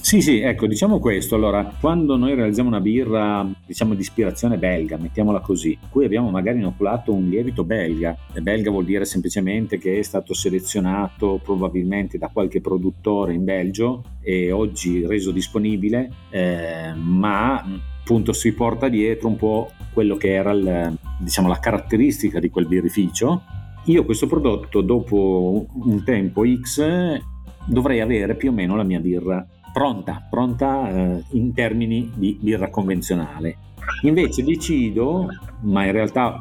Sì, 0.00 0.20
sì, 0.20 0.40
ecco, 0.40 0.66
diciamo 0.66 0.98
questo. 0.98 1.36
Allora, 1.36 1.74
quando 1.78 2.16
noi 2.16 2.34
realizziamo 2.34 2.68
una 2.68 2.80
birra, 2.80 3.48
diciamo 3.64 3.94
di 3.94 4.00
ispirazione 4.00 4.58
belga, 4.58 4.96
mettiamola 4.96 5.38
così, 5.38 5.78
cui 5.90 6.06
abbiamo 6.06 6.28
magari 6.30 6.58
inoculato 6.58 7.12
un 7.12 7.28
lievito 7.28 7.62
belga, 7.62 8.16
e 8.32 8.40
belga 8.40 8.72
vuol 8.72 8.84
dire 8.84 9.04
semplicemente 9.04 9.78
che 9.78 9.96
è 9.96 10.02
stato 10.02 10.34
selezionato 10.34 11.38
probabilmente 11.40 12.18
da 12.18 12.30
qualche 12.32 12.60
produttore 12.60 13.32
in 13.32 13.44
Belgio 13.44 14.02
e 14.20 14.50
oggi 14.50 15.06
reso 15.06 15.30
disponibile, 15.30 16.10
eh, 16.30 16.92
ma 16.94 17.90
appunto 18.02 18.32
si 18.32 18.52
porta 18.52 18.88
dietro 18.88 19.28
un 19.28 19.36
po' 19.36 19.70
quello 19.92 20.16
che 20.16 20.32
era 20.32 20.50
il, 20.50 20.98
diciamo, 21.18 21.48
la 21.48 21.58
caratteristica 21.58 22.40
di 22.40 22.50
quel 22.50 22.66
birrificio. 22.66 23.42
Io 23.86 24.04
questo 24.04 24.26
prodotto 24.26 24.80
dopo 24.80 25.66
un 25.72 26.02
tempo 26.04 26.42
X 26.44 27.20
dovrei 27.64 28.00
avere 28.00 28.34
più 28.34 28.50
o 28.50 28.52
meno 28.52 28.74
la 28.74 28.82
mia 28.82 29.00
birra 29.00 29.46
pronta, 29.72 30.26
pronta 30.28 30.90
eh, 30.90 31.24
in 31.30 31.54
termini 31.54 32.10
di 32.14 32.36
birra 32.40 32.70
convenzionale. 32.70 33.56
Invece 34.02 34.42
decido, 34.42 35.28
ma 35.62 35.84
in 35.84 35.92
realtà 35.92 36.36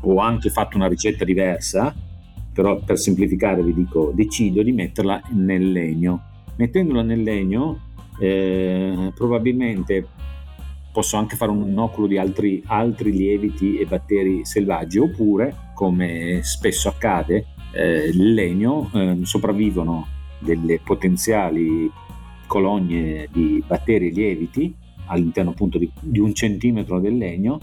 ho 0.00 0.18
anche 0.18 0.50
fatto 0.50 0.76
una 0.76 0.88
ricetta 0.88 1.24
diversa, 1.24 1.94
però 2.52 2.78
per 2.78 2.96
semplificare 2.96 3.62
vi 3.62 3.74
dico, 3.74 4.12
decido 4.14 4.62
di 4.62 4.72
metterla 4.72 5.20
nel 5.30 5.72
legno. 5.72 6.22
Mettendola 6.56 7.02
nel 7.02 7.22
legno 7.22 7.80
eh, 8.18 9.12
probabilmente 9.14 10.06
posso 10.96 11.18
anche 11.18 11.36
fare 11.36 11.50
un 11.50 11.68
inoculo 11.68 12.06
di 12.06 12.16
altri, 12.16 12.62
altri, 12.68 13.12
lieviti 13.12 13.76
e 13.76 13.84
batteri 13.84 14.46
selvaggi 14.46 14.96
oppure, 14.96 15.72
come 15.74 16.40
spesso 16.42 16.88
accade, 16.88 17.48
eh, 17.72 18.10
legno 18.14 18.90
eh, 18.94 19.18
sopravvivono 19.24 20.06
delle 20.38 20.80
potenziali 20.82 21.90
colonie 22.46 23.28
di 23.30 23.62
batteri 23.66 24.10
lieviti 24.10 24.74
all'interno 25.08 25.50
appunto 25.50 25.76
di, 25.76 25.92
di 26.00 26.18
un 26.18 26.32
centimetro 26.32 26.98
del 26.98 27.18
legno 27.18 27.58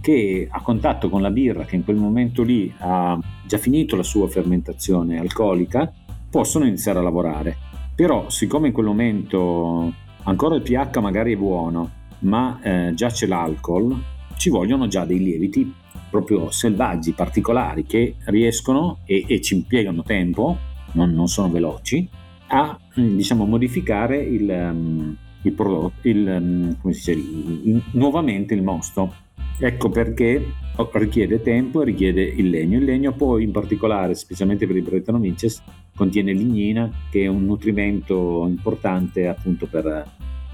che 0.00 0.46
a 0.48 0.62
contatto 0.62 1.08
con 1.08 1.22
la 1.22 1.30
birra 1.32 1.64
che 1.64 1.74
in 1.74 1.82
quel 1.82 1.96
momento 1.96 2.44
lì 2.44 2.72
ha 2.78 3.18
già 3.44 3.58
finito 3.58 3.96
la 3.96 4.04
sua 4.04 4.28
fermentazione 4.28 5.18
alcolica 5.18 5.92
possono 6.30 6.66
iniziare 6.66 7.00
a 7.00 7.02
lavorare. 7.02 7.56
Però 7.96 8.30
siccome 8.30 8.68
in 8.68 8.72
quel 8.72 8.86
momento 8.86 9.92
ancora 10.22 10.54
il 10.54 10.62
pH 10.62 10.98
magari 10.98 11.32
è 11.32 11.36
buono, 11.36 11.95
ma 12.20 12.58
eh, 12.62 12.92
già 12.94 13.08
c'è 13.08 13.26
l'alcol, 13.26 13.96
ci 14.36 14.50
vogliono 14.50 14.86
già 14.86 15.04
dei 15.04 15.18
lieviti 15.18 15.72
proprio 16.10 16.50
selvaggi, 16.50 17.12
particolari, 17.12 17.84
che 17.84 18.16
riescono 18.26 18.98
e, 19.04 19.24
e 19.26 19.40
ci 19.40 19.54
impiegano 19.54 20.02
tempo, 20.02 20.58
non, 20.92 21.10
non 21.12 21.28
sono 21.28 21.50
veloci, 21.50 22.08
a 22.48 22.78
diciamo, 22.94 23.44
modificare 23.44 24.18
il, 24.18 24.48
um, 24.48 25.16
il 25.42 25.52
prodotto, 25.52 26.08
il, 26.08 26.26
um, 26.26 26.76
come 26.80 26.94
si 26.94 27.14
dice, 27.14 27.20
il, 27.68 27.82
nuovamente 27.92 28.54
il 28.54 28.62
mosto. 28.62 29.24
Ecco 29.58 29.88
perché 29.88 30.44
richiede 30.92 31.40
tempo 31.40 31.80
e 31.80 31.86
richiede 31.86 32.22
il 32.22 32.50
legno. 32.50 32.78
Il 32.78 32.84
legno 32.84 33.12
poi 33.12 33.42
in 33.42 33.52
particolare, 33.52 34.14
specialmente 34.14 34.66
per 34.66 34.76
i 34.76 34.82
Brettanomyces, 34.82 35.62
contiene 35.94 36.32
lignina 36.32 36.90
che 37.10 37.22
è 37.22 37.26
un 37.26 37.44
nutrimento 37.46 38.44
importante 38.46 39.26
appunto 39.26 39.66
per, 39.66 40.04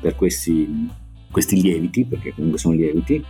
per 0.00 0.14
questi, 0.14 0.88
questi, 1.32 1.60
lieviti, 1.60 2.04
perché 2.04 2.32
comunque 2.32 2.60
sono 2.60 2.74
lieviti, 2.74 3.24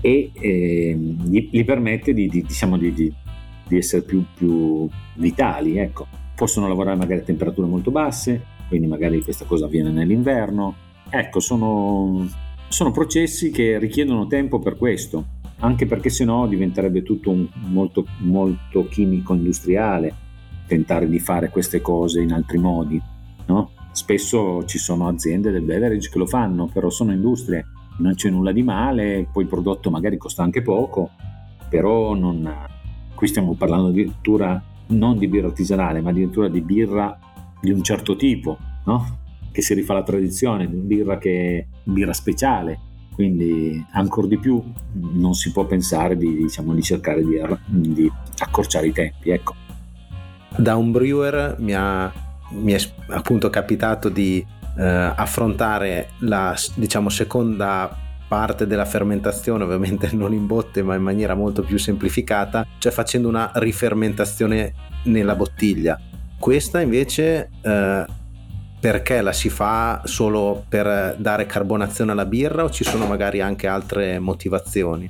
e 0.00 0.30
eh, 0.32 0.96
gli, 0.96 1.48
gli, 1.52 1.64
permette 1.64 2.12
di, 2.12 2.26
di, 2.26 2.42
diciamo 2.42 2.76
di, 2.76 2.92
di 2.92 3.76
essere 3.76 4.02
più, 4.02 4.24
più 4.34 4.88
vitali. 5.14 5.78
Ecco 5.78 6.20
possono 6.42 6.66
lavorare 6.66 6.96
magari 6.96 7.20
a 7.20 7.24
temperature 7.24 7.68
molto 7.68 7.92
basse, 7.92 8.42
quindi 8.66 8.88
magari 8.88 9.22
questa 9.22 9.44
cosa 9.44 9.66
avviene 9.66 9.90
nell'inverno. 9.90 10.74
Ecco, 11.08 11.38
sono, 11.40 12.26
sono 12.68 12.90
processi 12.90 13.50
che 13.50 13.78
richiedono 13.78 14.26
tempo 14.26 14.58
per 14.58 14.76
questo, 14.76 15.24
anche 15.60 15.86
perché 15.86 16.10
sennò 16.10 16.46
diventerebbe 16.46 17.02
tutto 17.02 17.30
un, 17.30 17.46
molto, 17.68 18.06
molto 18.18 18.88
chimico 18.88 19.34
industriale 19.34 20.14
tentare 20.66 21.08
di 21.08 21.18
fare 21.18 21.50
queste 21.50 21.80
cose 21.80 22.20
in 22.20 22.32
altri 22.32 22.58
modi. 22.58 23.00
No? 23.46 23.70
Spesso 23.92 24.64
ci 24.64 24.78
sono 24.78 25.06
aziende 25.06 25.50
del 25.50 25.62
beverage 25.62 26.08
che 26.10 26.18
lo 26.18 26.26
fanno, 26.26 26.66
però 26.66 26.88
sono 26.90 27.12
industrie, 27.12 27.66
non 27.98 28.14
c'è 28.14 28.30
nulla 28.30 28.52
di 28.52 28.62
male, 28.62 29.28
poi 29.30 29.44
il 29.44 29.48
prodotto 29.48 29.90
magari 29.90 30.16
costa 30.16 30.42
anche 30.42 30.62
poco, 30.62 31.10
però 31.68 32.14
non, 32.14 32.50
qui 33.14 33.26
stiamo 33.26 33.54
parlando 33.54 33.88
addirittura 33.88 34.60
non 34.88 35.18
di 35.18 35.28
birra 35.28 35.46
artigianale, 35.46 36.00
ma 36.00 36.10
addirittura 36.10 36.48
di 36.48 36.60
birra 36.60 37.18
di 37.60 37.70
un 37.70 37.82
certo 37.82 38.16
tipo, 38.16 38.58
no? 38.84 39.20
che 39.52 39.62
si 39.62 39.74
rifà 39.74 39.92
alla 39.92 40.02
tradizione, 40.02 40.68
di 40.68 40.76
birra 40.76 41.18
che 41.18 41.68
birra 41.84 42.12
speciale. 42.12 42.90
Quindi 43.12 43.84
ancora 43.92 44.26
di 44.26 44.38
più 44.38 44.62
non 44.94 45.34
si 45.34 45.52
può 45.52 45.66
pensare 45.66 46.16
di, 46.16 46.34
diciamo, 46.34 46.72
di 46.72 46.82
cercare 46.82 47.22
di, 47.22 47.38
di, 47.66 48.10
accorciare 48.38 48.86
i 48.86 48.92
tempi. 48.92 49.30
Ecco. 49.30 49.54
Da 50.56 50.76
un 50.76 50.92
brewer 50.92 51.56
mi, 51.58 51.74
ha, 51.74 52.10
mi 52.52 52.72
è 52.72 52.80
appunto 53.08 53.50
capitato 53.50 54.08
di 54.08 54.44
eh, 54.76 54.82
affrontare 54.82 56.10
la 56.20 56.54
diciamo, 56.74 57.08
seconda 57.08 57.96
parte 58.28 58.66
della 58.66 58.84
fermentazione, 58.84 59.64
ovviamente 59.64 60.10
non 60.16 60.32
in 60.32 60.46
botte 60.46 60.82
ma 60.82 60.94
in 60.94 61.02
maniera 61.02 61.34
molto 61.34 61.62
più 61.62 61.78
semplificata, 61.78 62.66
cioè 62.78 62.92
facendo 62.92 63.28
una 63.28 63.50
rifermentazione 63.54 64.72
nella 65.04 65.34
bottiglia. 65.34 65.98
Questa 66.38 66.80
invece 66.80 67.50
eh, 67.60 68.06
perché 68.80 69.20
la 69.20 69.32
si 69.32 69.48
fa 69.48 70.02
solo 70.04 70.64
per 70.68 71.14
dare 71.18 71.46
carbonazione 71.46 72.12
alla 72.12 72.26
birra 72.26 72.64
o 72.64 72.70
ci 72.70 72.82
sono 72.82 73.06
magari 73.06 73.40
anche 73.40 73.68
altre 73.68 74.18
motivazioni? 74.18 75.08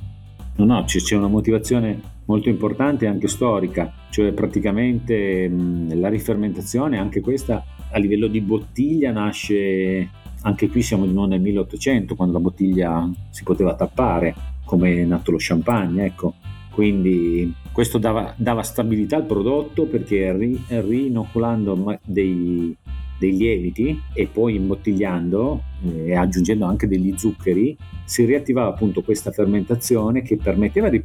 No, 0.57 0.65
no, 0.65 0.83
c'è 0.85 1.15
una 1.15 1.27
motivazione 1.27 1.99
molto 2.25 2.49
importante 2.49 3.07
anche 3.07 3.27
storica, 3.27 3.91
cioè 4.09 4.31
praticamente 4.31 5.47
mh, 5.47 5.99
la 5.99 6.09
rifermentazione, 6.09 6.97
anche 6.97 7.21
questa 7.21 7.63
a 7.91 7.97
livello 7.99 8.27
di 8.27 8.41
bottiglia 8.41 9.11
nasce 9.11 10.09
anche 10.43 10.67
qui 10.67 10.81
siamo 10.81 11.05
di 11.05 11.13
nuovo 11.13 11.29
nel 11.29 11.41
1800 11.41 12.15
quando 12.15 12.33
la 12.33 12.43
bottiglia 12.43 13.09
si 13.29 13.43
poteva 13.43 13.75
tappare 13.75 14.35
come 14.65 14.93
è 14.93 15.03
nato 15.05 15.31
lo 15.31 15.37
champagne, 15.39 16.05
ecco. 16.05 16.33
Quindi 16.71 17.53
questo 17.71 17.99
dava, 17.99 18.33
dava 18.35 18.63
stabilità 18.63 19.17
al 19.17 19.25
prodotto 19.25 19.85
perché 19.85 20.35
ri, 20.35 20.59
rinoculando 20.67 21.99
dei, 22.03 22.75
dei, 23.19 23.37
lieviti 23.37 24.01
e 24.11 24.25
poi 24.25 24.55
imbottigliando 24.55 25.61
eh, 25.83 26.07
e 26.07 26.15
aggiungendo 26.15 26.65
anche 26.65 26.87
degli 26.87 27.13
zuccheri 27.15 27.77
si 28.05 28.25
riattivava 28.25 28.69
appunto 28.69 29.03
questa 29.03 29.31
fermentazione 29.31 30.23
che 30.23 30.37
permetteva 30.37 30.89
di 30.89 31.03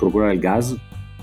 procurare 0.00 0.32
il 0.32 0.40
gas 0.40 0.76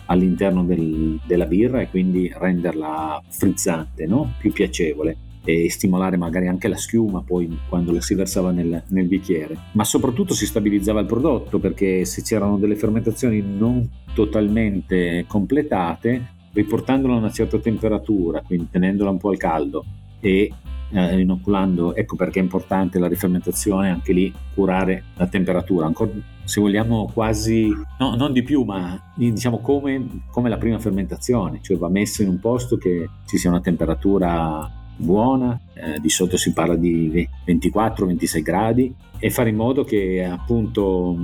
all'interno 0.06 0.64
del, 0.64 1.20
della 1.26 1.46
birra 1.46 1.82
e 1.82 1.90
quindi 1.90 2.32
renderla 2.34 3.22
frizzante, 3.28 4.06
no? 4.06 4.36
più 4.40 4.54
piacevole 4.54 5.18
e 5.44 5.70
stimolare 5.70 6.18
magari 6.18 6.48
anche 6.48 6.68
la 6.68 6.76
schiuma 6.76 7.22
poi 7.22 7.58
quando 7.70 7.94
la 7.94 8.02
si 8.02 8.14
versava 8.16 8.52
nel, 8.52 8.84
nel, 8.90 9.08
bicchiere. 9.08 9.58
Ma 9.74 9.86
soprattutto 9.86 10.34
si 10.34 10.46
stabilizzava 10.46 11.00
il 11.00 11.06
prodotto 11.06 11.58
perché 11.58 12.04
se 12.04 12.22
c'erano 12.22 12.58
delle 12.58 12.76
fermentazioni 12.76 13.42
non 13.42 13.90
totalmente 14.14 15.24
completate, 15.26 16.36
riportandolo 16.52 17.14
a 17.14 17.18
una 17.18 17.32
certa 17.32 17.60
temperatura, 17.60 18.42
quindi 18.42 18.68
tenendola 18.70 19.10
un 19.10 19.18
po' 19.18 19.30
al 19.30 19.38
caldo 19.38 19.86
e 20.20 20.52
eh, 20.90 21.20
inoculando, 21.20 21.96
ecco 21.96 22.18
perché 22.18 22.40
è 22.40 22.44
importante 22.44 23.00
la 23.00 23.08
rifermentazione, 23.08 23.90
anche 23.90 24.12
lì 24.12 24.34
curare 24.54 25.04
la 25.16 25.28
temperatura, 25.28 25.86
ancora 25.86 26.12
se 26.48 26.62
vogliamo 26.62 27.10
quasi, 27.14 27.68
no, 28.00 28.16
non 28.16 28.32
di 28.32 28.42
più, 28.42 28.64
ma 28.64 29.12
diciamo 29.14 29.60
come, 29.60 30.24
come 30.32 30.48
la 30.48 30.58
prima 30.58 30.80
fermentazione, 30.80 31.60
cioè 31.62 31.78
va 31.78 31.90
messo 31.90 32.22
in 32.22 32.30
un 32.30 32.40
posto 32.40 32.78
che 32.78 33.10
ci 33.26 33.38
sia 33.38 33.50
una 33.50 33.60
temperatura 33.60 34.72
buona, 34.96 35.60
eh, 35.74 36.00
di 36.00 36.10
sotto 36.10 36.38
si 36.38 36.54
parla 36.54 36.76
di 36.76 37.28
24-26 37.46 38.42
gradi 38.42 38.96
e 39.20 39.30
fare 39.30 39.50
in 39.50 39.58
modo 39.58 39.84
che 39.84 40.24
appunto 40.24 41.18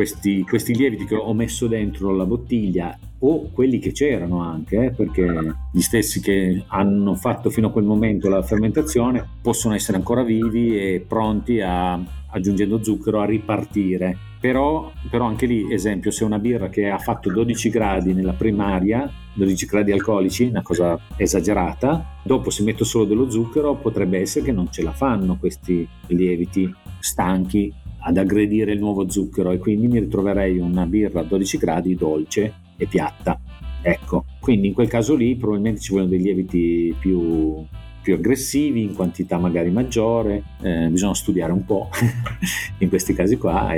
questi, 0.00 0.46
questi, 0.48 0.74
lieviti 0.74 1.04
che 1.04 1.14
ho 1.14 1.34
messo 1.34 1.66
dentro 1.66 2.16
la 2.16 2.24
bottiglia 2.24 2.98
o 3.18 3.50
quelli 3.50 3.78
che 3.78 3.92
c'erano 3.92 4.40
anche, 4.40 4.84
eh, 4.86 4.90
perché 4.92 5.26
gli 5.70 5.80
stessi 5.82 6.22
che 6.22 6.64
hanno 6.68 7.14
fatto 7.16 7.50
fino 7.50 7.66
a 7.66 7.70
quel 7.70 7.84
momento 7.84 8.30
la 8.30 8.42
fermentazione 8.42 9.22
possono 9.42 9.74
essere 9.74 9.98
ancora 9.98 10.22
vivi 10.22 10.74
e 10.74 11.04
pronti 11.06 11.60
a, 11.60 12.02
aggiungendo 12.30 12.82
zucchero, 12.82 13.20
a 13.20 13.26
ripartire. 13.26 14.16
Però, 14.40 14.90
però, 15.10 15.26
anche 15.26 15.44
lì, 15.44 15.70
esempio, 15.70 16.10
se 16.10 16.24
una 16.24 16.38
birra 16.38 16.70
che 16.70 16.88
ha 16.88 16.96
fatto 16.96 17.30
12 17.30 17.68
gradi 17.68 18.14
nella 18.14 18.32
primaria, 18.32 19.06
12 19.34 19.66
gradi 19.66 19.92
alcolici, 19.92 20.44
una 20.44 20.62
cosa 20.62 20.98
esagerata, 21.14 22.20
dopo 22.22 22.48
si 22.48 22.62
mette 22.62 22.84
solo 22.84 23.04
dello 23.04 23.28
zucchero, 23.28 23.74
potrebbe 23.74 24.18
essere 24.18 24.46
che 24.46 24.52
non 24.52 24.72
ce 24.72 24.82
la 24.82 24.92
fanno 24.92 25.36
questi 25.36 25.86
lieviti 26.06 26.74
stanchi 27.00 27.70
ad 28.00 28.16
aggredire 28.16 28.72
il 28.72 28.78
nuovo 28.78 29.08
zucchero 29.08 29.50
e 29.50 29.58
quindi 29.58 29.88
mi 29.88 30.00
ritroverei 30.00 30.58
una 30.58 30.86
birra 30.86 31.20
a 31.20 31.24
12 31.24 31.58
gradi 31.58 31.94
dolce 31.94 32.52
e 32.76 32.86
piatta. 32.86 33.38
Ecco, 33.82 34.24
quindi 34.40 34.68
in 34.68 34.74
quel 34.74 34.88
caso 34.88 35.14
lì 35.14 35.36
probabilmente 35.36 35.80
ci 35.80 35.92
vogliono 35.92 36.10
dei 36.10 36.20
lieviti 36.20 36.94
più 36.98 37.64
più 38.02 38.14
aggressivi, 38.14 38.82
in 38.82 38.94
quantità 38.94 39.38
magari 39.38 39.70
maggiore, 39.70 40.42
eh, 40.62 40.88
bisogna 40.88 41.14
studiare 41.14 41.52
un 41.52 41.64
po' 41.64 41.88
in 42.78 42.88
questi 42.88 43.12
casi 43.12 43.36
qua 43.36 43.72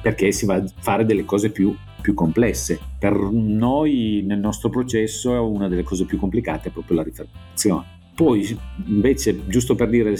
perché 0.00 0.32
si 0.32 0.46
va 0.46 0.56
a 0.56 0.64
fare 0.80 1.04
delle 1.04 1.24
cose 1.24 1.50
più, 1.50 1.74
più, 2.00 2.14
complesse. 2.14 2.78
Per 2.98 3.14
noi 3.14 4.22
nel 4.24 4.38
nostro 4.38 4.68
processo 4.68 5.34
è 5.34 5.38
una 5.38 5.68
delle 5.68 5.82
cose 5.82 6.04
più 6.04 6.18
complicate 6.18 6.70
proprio 6.70 6.96
la 6.96 7.02
rifermentazione. 7.02 7.92
Poi 8.14 8.56
invece, 8.86 9.46
giusto 9.48 9.74
per 9.74 9.88
dire 9.88 10.14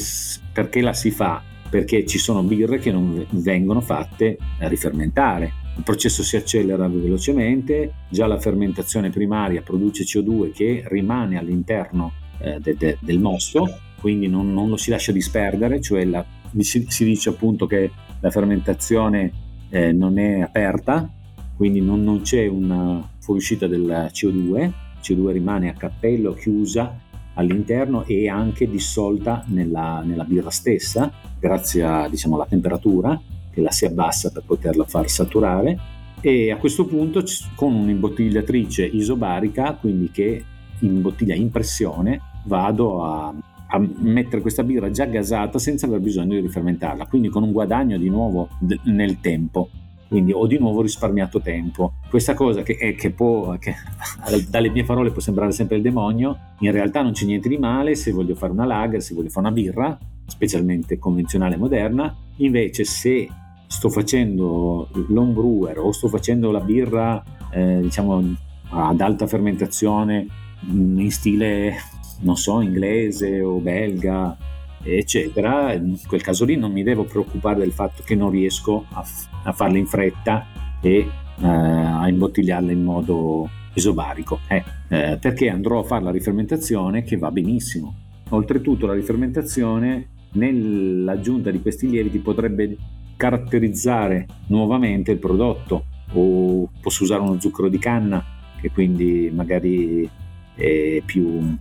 perché 0.53 0.80
la 0.80 0.92
si 0.92 1.11
fa, 1.11 1.40
perché 1.69 2.07
ci 2.07 2.19
sono 2.19 2.43
birre 2.43 2.79
che 2.79 2.93
non 2.93 3.27
vengono 3.31 3.81
fatte 3.81 4.37
a 4.61 4.69
rifermentare. 4.69 5.53
Il 5.77 5.83
processo 5.83 6.23
si 6.23 6.37
accelera 6.37 6.87
velocemente, 6.87 7.93
già 8.09 8.27
la 8.27 8.39
fermentazione 8.39 9.11
primaria 9.11 9.62
produce 9.62 10.05
CO2 10.05 10.53
che 10.53 10.85
rimane 10.87 11.37
all'interno 11.37 12.12
eh, 12.39 12.59
de, 12.61 12.77
de, 12.77 12.99
del 13.01 13.19
mosto, 13.19 13.69
quindi 14.01 14.29
non, 14.29 14.53
non, 14.53 14.69
lo 14.69 14.77
si 14.77 14.91
lascia 14.91 15.11
disperdere, 15.11 15.81
cioè 15.81 16.05
la, 16.05 16.25
si, 16.59 16.85
si, 16.89 17.05
dice 17.05 17.31
appunto 17.31 17.67
che 17.67 17.91
la 18.21 18.31
fermentazione 18.31 19.33
eh, 19.71 19.93
non 19.93 20.19
è 20.19 20.41
aperta, 20.41 21.11
quindi 21.57 21.81
non, 21.81 22.05
non 22.05 22.21
c'è 22.21 22.47
una 22.47 23.07
fuoriuscita 23.19 23.67
del 23.67 24.11
CO2, 24.12 24.62
il 24.62 24.73
CO2 25.03 25.33
rimane 25.33 25.71
a 25.71 25.75
cappello, 25.75 26.35
chiusa 26.35 27.01
all'interno 27.35 28.05
e 28.05 28.28
anche 28.28 28.68
dissolta 28.68 29.45
nella, 29.47 30.03
nella 30.05 30.24
birra 30.24 30.51
stessa, 30.51 31.11
grazie 31.39 31.82
a, 31.82 32.09
diciamo, 32.09 32.35
alla 32.37 32.47
temperatura 32.47 33.20
che 33.51 33.61
la 33.61 33.70
si 33.70 33.85
abbassa 33.85 34.30
per 34.30 34.43
poterla 34.45 34.85
far 34.85 35.09
saturare 35.09 35.78
e 36.20 36.51
a 36.51 36.57
questo 36.57 36.87
punto 36.87 37.22
con 37.55 37.74
un'imbottigliatrice 37.74 38.85
isobarica, 38.85 39.74
quindi 39.74 40.11
che 40.11 40.45
in 40.80 41.03
bottiglia 41.03 41.35
in 41.35 41.51
pressione 41.51 42.18
vado 42.47 43.05
a, 43.05 43.35
a, 43.68 43.89
mettere 43.99 44.41
questa 44.41 44.64
birra 44.64 44.91
già 44.91 45.05
gasata 45.05 45.59
senza 45.59 45.85
aver 45.87 46.01
bisogno 46.01 46.35
di 46.35 46.41
rifermentarla, 46.41 47.07
quindi 47.07 47.28
con 47.28 47.43
un 47.43 47.53
guadagno 47.53 47.99
di 47.99 48.09
nuovo 48.09 48.49
nel 48.85 49.20
tempo. 49.20 49.68
Quindi 50.15 50.31
ho 50.31 50.47
di 50.47 50.59
nuovo 50.59 50.81
risparmiato 50.81 51.41
tempo. 51.41 51.95
Questa 52.09 52.35
cosa 52.35 52.62
che, 52.62 52.77
è, 52.77 52.95
che, 52.95 53.11
può, 53.11 53.59
che 53.59 53.75
dalle 54.49 54.71
mie 54.71 54.85
parole 54.85 55.11
può 55.11 55.21
sembrare 55.21 55.51
sempre 55.51 55.75
il 55.75 55.83
demonio, 55.83 56.39
in 56.61 56.71
realtà 56.71 57.03
non 57.03 57.11
c'è 57.11 57.25
niente 57.25 57.49
di 57.49 57.59
male 57.59 57.97
se 57.97 58.12
voglio 58.12 58.37
fare 58.37 58.53
una 58.53 58.65
lager, 58.65 59.03
se 59.03 59.12
voglio 59.12 59.29
fare 59.29 59.49
una 59.49 59.55
birra, 59.57 59.99
specialmente 60.25 61.01
convenzionale 61.01 61.57
moderna. 61.57 62.17
Invece 62.37 62.85
se 62.85 63.29
sto 63.67 63.89
facendo 63.89 64.89
l'home 65.09 65.33
brewer 65.33 65.81
o 65.81 65.91
sto 65.91 66.07
facendo 66.07 66.53
la 66.53 66.61
birra 66.61 67.21
eh, 67.51 67.81
diciamo 67.81 68.37
ad 68.69 69.01
alta 69.01 69.27
fermentazione 69.27 70.29
in 70.69 71.11
stile, 71.11 71.75
non 72.21 72.37
so, 72.37 72.61
inglese 72.61 73.43
o 73.43 73.59
belga, 73.59 74.37
eccetera, 74.85 75.72
in 75.72 75.99
quel 76.07 76.22
caso 76.22 76.45
lì 76.45 76.57
non 76.57 76.72
mi 76.72 76.82
devo 76.82 77.05
preoccupare 77.05 77.61
del 77.61 77.72
fatto 77.72 78.03
che 78.05 78.14
non 78.14 78.30
riesco 78.30 78.87
a, 78.91 79.03
f- 79.03 79.28
a 79.45 79.53
farle 79.53 79.78
in 79.78 79.87
fretta 79.87 80.47
e 80.80 80.97
eh, 80.99 81.47
a 81.47 82.09
imbottigliarle 82.09 82.72
in 82.72 82.82
modo 82.82 83.49
isobarico, 83.74 84.41
eh, 84.49 84.62
eh, 84.89 85.18
perché 85.20 85.49
andrò 85.49 85.80
a 85.80 85.85
fare 85.85 86.05
la 86.05 86.11
rifermentazione 86.11 87.03
che 87.03 87.16
va 87.16 87.30
benissimo. 87.30 87.95
Oltretutto 88.30 88.87
la 88.87 88.95
rifermentazione 88.95 90.09
nell'aggiunta 90.32 91.51
di 91.51 91.61
questi 91.61 91.89
lieviti 91.89 92.18
potrebbe 92.18 92.76
caratterizzare 93.16 94.26
nuovamente 94.49 95.12
il 95.12 95.18
prodotto 95.18 95.87
o 96.12 96.68
posso 96.80 97.05
usare 97.05 97.22
uno 97.22 97.41
zucchero 97.41 97.68
di 97.68 97.78
canna 97.78 98.24
che 98.61 98.70
quindi 98.70 99.30
magari 99.32 100.09
è 100.55 101.03
più, 101.05 101.57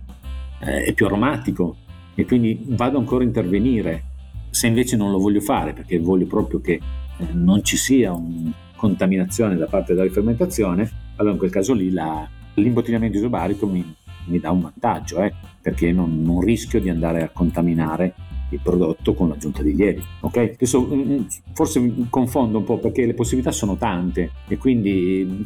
eh, 0.60 0.84
è 0.84 0.92
più 0.92 1.06
aromatico 1.06 1.76
e 2.14 2.24
quindi 2.24 2.64
vado 2.68 2.98
ancora 2.98 3.22
a 3.22 3.26
intervenire. 3.26 4.12
Se 4.50 4.66
invece 4.66 4.96
non 4.96 5.10
lo 5.10 5.18
voglio 5.18 5.40
fare 5.40 5.72
perché 5.72 5.98
voglio 5.98 6.26
proprio 6.26 6.60
che 6.60 6.72
eh, 7.18 7.26
non 7.32 7.64
ci 7.64 7.76
sia 7.76 8.12
una 8.12 8.52
contaminazione 8.76 9.56
da 9.56 9.66
parte 9.66 9.94
della 9.94 10.06
rifermentazione, 10.06 10.90
allora 11.16 11.34
in 11.34 11.38
quel 11.38 11.50
caso 11.50 11.72
lì 11.72 11.90
la, 11.90 12.28
l'imbottigliamento 12.54 13.16
isobarico 13.16 13.66
mi, 13.66 13.94
mi, 14.26 14.38
dà 14.38 14.50
un 14.50 14.60
vantaggio, 14.60 15.22
eh, 15.22 15.32
perché 15.60 15.92
non, 15.92 16.22
non, 16.22 16.40
rischio 16.40 16.80
di 16.80 16.88
andare 16.88 17.22
a 17.22 17.30
contaminare 17.30 18.14
il 18.50 18.60
prodotto 18.62 19.14
con 19.14 19.28
l'aggiunta 19.28 19.62
di 19.62 19.74
lieviti. 19.74 20.06
Okay? 20.20 20.52
Adesso 20.54 20.86
mm, 20.86 21.00
mm, 21.00 21.20
forse 21.52 21.94
confondo 22.10 22.58
un 22.58 22.64
po' 22.64 22.78
perché 22.78 23.06
le 23.06 23.14
possibilità 23.14 23.52
sono 23.52 23.76
tante 23.76 24.30
e 24.46 24.56
quindi 24.56 25.44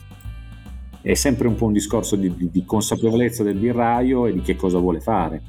è 1.00 1.14
sempre 1.14 1.48
un 1.48 1.54
po' 1.54 1.66
un 1.66 1.72
discorso 1.72 2.16
di, 2.16 2.34
di 2.36 2.64
consapevolezza 2.64 3.42
del 3.42 3.56
birraio 3.56 4.26
e 4.26 4.32
di 4.32 4.40
che 4.40 4.56
cosa 4.56 4.78
vuole 4.78 5.00
fare. 5.00 5.42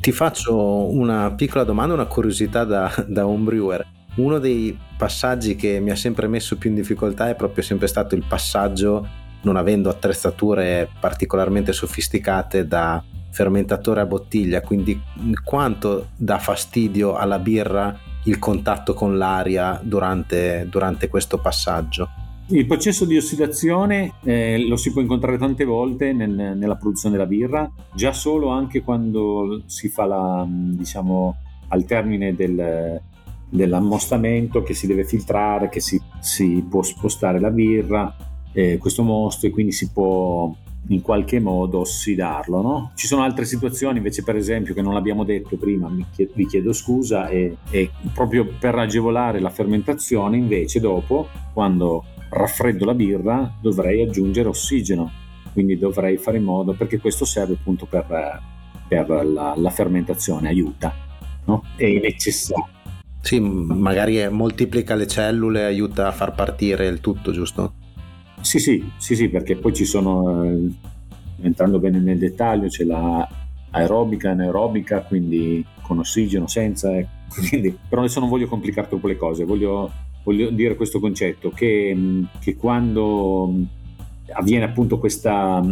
Ti 0.00 0.12
faccio 0.12 0.90
una 0.92 1.32
piccola 1.32 1.64
domanda, 1.64 1.94
una 1.94 2.06
curiosità 2.06 2.64
da, 2.64 2.92
da 3.06 3.26
homebrewer. 3.26 3.86
Uno 4.16 4.38
dei 4.38 4.78
passaggi 4.96 5.56
che 5.56 5.78
mi 5.80 5.90
ha 5.90 5.96
sempre 5.96 6.26
messo 6.26 6.56
più 6.56 6.70
in 6.70 6.76
difficoltà 6.76 7.28
è 7.28 7.34
proprio 7.34 7.62
sempre 7.62 7.86
stato 7.86 8.14
il 8.14 8.24
passaggio, 8.26 9.06
non 9.42 9.56
avendo 9.56 9.90
attrezzature 9.90 10.88
particolarmente 10.98 11.72
sofisticate 11.72 12.66
da 12.66 13.02
fermentatore 13.30 14.00
a 14.00 14.06
bottiglia, 14.06 14.62
quindi 14.62 14.98
quanto 15.44 16.08
dà 16.16 16.38
fastidio 16.38 17.16
alla 17.16 17.38
birra 17.38 17.94
il 18.24 18.38
contatto 18.38 18.94
con 18.94 19.18
l'aria 19.18 19.78
durante, 19.82 20.66
durante 20.70 21.08
questo 21.08 21.38
passaggio? 21.38 22.08
Il 22.48 22.64
processo 22.66 23.04
di 23.04 23.16
ossidazione 23.16 24.12
eh, 24.22 24.64
lo 24.68 24.76
si 24.76 24.92
può 24.92 25.00
incontrare 25.02 25.36
tante 25.36 25.64
volte 25.64 26.12
nel, 26.12 26.30
nella 26.30 26.76
produzione 26.76 27.16
della 27.16 27.28
birra, 27.28 27.68
già 27.92 28.12
solo 28.12 28.50
anche 28.50 28.82
quando 28.82 29.62
si 29.66 29.88
fa 29.88 30.04
la, 30.04 30.46
diciamo, 30.48 31.36
al 31.68 31.84
termine 31.84 32.36
del, 32.36 33.00
dell'ammostamento 33.48 34.62
che 34.62 34.74
si 34.74 34.86
deve 34.86 35.02
filtrare, 35.04 35.68
che 35.68 35.80
si, 35.80 36.00
si 36.20 36.64
può 36.68 36.82
spostare 36.82 37.40
la 37.40 37.50
birra, 37.50 38.14
eh, 38.52 38.78
questo 38.78 39.02
mosto 39.02 39.46
e 39.46 39.50
quindi 39.50 39.72
si 39.72 39.90
può 39.90 40.54
in 40.90 41.00
qualche 41.00 41.40
modo 41.40 41.80
ossidarlo. 41.80 42.62
No? 42.62 42.92
Ci 42.94 43.08
sono 43.08 43.22
altre 43.22 43.44
situazioni 43.44 43.96
invece 43.96 44.22
per 44.22 44.36
esempio 44.36 44.72
che 44.72 44.82
non 44.82 44.94
l'abbiamo 44.94 45.24
detto 45.24 45.56
prima, 45.56 45.92
chiedo, 46.12 46.32
vi 46.36 46.46
chiedo 46.46 46.72
scusa, 46.72 47.26
e, 47.26 47.56
e 47.70 47.90
proprio 48.14 48.46
per 48.58 48.76
agevolare 48.76 49.40
la 49.40 49.50
fermentazione 49.50 50.36
invece 50.36 50.78
dopo 50.78 51.26
quando 51.52 52.04
raffreddo 52.28 52.84
la 52.84 52.94
birra 52.94 53.52
dovrei 53.60 54.02
aggiungere 54.02 54.48
ossigeno, 54.48 55.10
quindi 55.52 55.78
dovrei 55.78 56.16
fare 56.16 56.38
in 56.38 56.44
modo 56.44 56.72
perché 56.72 56.98
questo 56.98 57.24
serve 57.24 57.54
appunto 57.54 57.86
per, 57.86 58.40
per 58.88 59.08
la, 59.08 59.54
la, 59.56 59.70
fermentazione, 59.70 60.48
aiuta, 60.48 60.94
no? 61.44 61.62
è 61.76 61.86
necessario. 62.00 62.68
Sì, 63.20 63.40
magari 63.40 64.28
moltiplica 64.28 64.94
le 64.94 65.06
cellule, 65.06 65.64
aiuta 65.64 66.06
a 66.06 66.12
far 66.12 66.34
partire 66.34 66.86
il 66.86 67.00
tutto, 67.00 67.32
giusto? 67.32 67.72
Sì, 68.40 68.58
sì, 68.58 68.88
sì, 68.98 69.16
sì 69.16 69.28
perché 69.28 69.56
poi 69.56 69.74
ci 69.74 69.84
sono, 69.84 70.44
eh, 70.44 70.70
entrando 71.42 71.80
bene 71.80 71.98
nel 71.98 72.18
dettaglio, 72.18 72.68
c'è 72.68 72.84
la 72.84 73.28
aerobica, 73.70 74.30
anaerobica, 74.30 75.02
quindi 75.02 75.64
con 75.82 75.98
ossigeno, 75.98 76.46
senza, 76.46 76.96
eh, 76.96 77.06
quindi, 77.48 77.76
però 77.88 78.02
adesso 78.02 78.20
non 78.20 78.28
voglio 78.28 78.46
complicare 78.46 78.88
troppo 78.88 79.08
le 79.08 79.16
cose, 79.16 79.44
voglio, 79.44 79.90
voglio 80.26 80.50
dire 80.50 80.74
questo 80.74 80.98
concetto, 80.98 81.50
che, 81.50 81.96
che 82.40 82.56
quando 82.56 83.48
avviene 84.32 84.64
appunto 84.64 84.98
questa, 84.98 85.62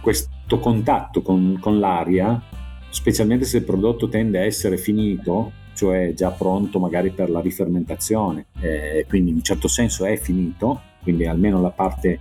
questo 0.00 0.58
contatto 0.58 1.22
con, 1.22 1.56
con 1.60 1.78
l'aria, 1.78 2.42
specialmente 2.88 3.44
se 3.44 3.58
il 3.58 3.62
prodotto 3.62 4.08
tende 4.08 4.40
a 4.40 4.44
essere 4.44 4.76
finito, 4.76 5.52
cioè 5.74 6.14
già 6.14 6.30
pronto 6.30 6.80
magari 6.80 7.10
per 7.10 7.30
la 7.30 7.40
rifermentazione, 7.40 8.46
eh, 8.60 9.06
quindi 9.08 9.30
in 9.30 9.36
un 9.36 9.42
certo 9.42 9.68
senso 9.68 10.04
è 10.04 10.16
finito, 10.16 10.80
quindi 11.04 11.24
almeno 11.26 11.60
la 11.60 11.70
parte 11.70 12.18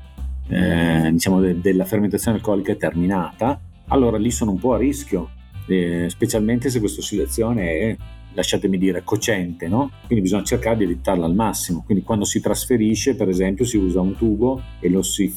eh, 0.48 1.10
diciamo 1.12 1.40
de- 1.40 1.60
della 1.62 1.86
fermentazione 1.86 2.38
alcolica 2.38 2.74
è 2.74 2.78
terminata, 2.78 3.60
allora 3.88 4.20
lì 4.20 4.30
sono 4.30 4.52
un 4.52 4.60
po' 4.60 4.76
a 4.76 4.78
rischio, 4.78 5.30
eh, 5.66 6.06
specialmente 6.10 6.70
se 6.70 6.80
questa 6.80 7.00
ossidazione 7.00 7.72
è, 7.72 7.98
lasciatemi 8.36 8.78
dire, 8.78 9.04
cocente, 9.04 9.68
no? 9.68 9.92
quindi 10.06 10.24
bisogna 10.24 10.44
cercare 10.44 10.78
di 10.78 10.84
evitarla 10.84 11.26
al 11.26 11.34
massimo, 11.34 11.84
quindi 11.84 12.04
quando 12.04 12.26
si 12.26 12.40
trasferisce 12.40 13.16
per 13.16 13.30
esempio 13.30 13.66
si 13.66 13.78
usa 13.78 14.02
un 14.02 14.16
tubo 14.16 14.62
e 14.80 14.90
lo 14.90 15.02
si 15.02 15.34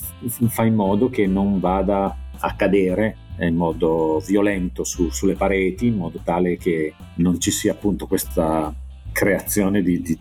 fa 0.48 0.64
in 0.64 0.74
modo 0.74 1.08
che 1.08 1.26
non 1.26 1.60
vada 1.60 2.14
a 2.40 2.54
cadere 2.54 3.16
in 3.40 3.54
modo 3.54 4.22
violento 4.26 4.84
su, 4.84 5.10
sulle 5.10 5.34
pareti, 5.34 5.86
in 5.86 5.96
modo 5.96 6.20
tale 6.24 6.56
che 6.56 6.92
non 7.16 7.38
ci 7.40 7.50
sia 7.50 7.72
appunto 7.72 8.06
questa 8.06 8.74
creazione 9.12 9.82
di, 9.82 10.00
di, 10.00 10.18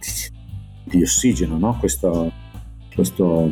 di 0.83 1.01
ossigeno, 1.01 1.57
no? 1.57 1.77
questo, 1.79 2.31
questo, 2.93 3.51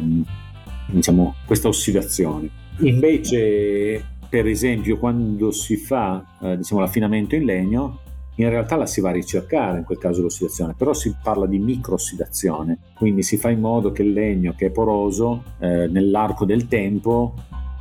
diciamo, 0.88 1.36
questa 1.46 1.68
ossidazione. 1.68 2.50
Invece, 2.80 4.04
per 4.30 4.46
esempio, 4.48 4.98
quando 4.98 5.52
si 5.52 5.78
fa 5.78 6.38
eh, 6.42 6.58
diciamo, 6.58 6.82
l'affinamento 6.82 7.36
in 7.36 7.46
legno, 7.46 8.00
in 8.36 8.50
realtà 8.50 8.76
la 8.76 8.86
si 8.86 9.02
va 9.02 9.10
a 9.10 9.14
ricercare 9.14 9.80
in 9.80 9.86
quel 9.86 9.98
caso 9.98 10.22
l'ossidazione, 10.22 10.74
però 10.78 10.94
si 10.94 11.16
parla 11.22 11.46
di 11.46 11.58
microossidazione, 11.58 12.80
quindi 12.96 13.24
si 13.24 13.38
fa 13.38 13.50
in 13.50 13.62
modo 13.62 13.92
che 13.92 14.02
il 14.02 14.12
legno 14.12 14.54
che 14.56 14.68
è 14.68 14.72
poroso 14.72 15.44
eh, 15.60 15.88
nell'arco 15.88 16.46
del 16.46 16.68
tempo 16.68 17.34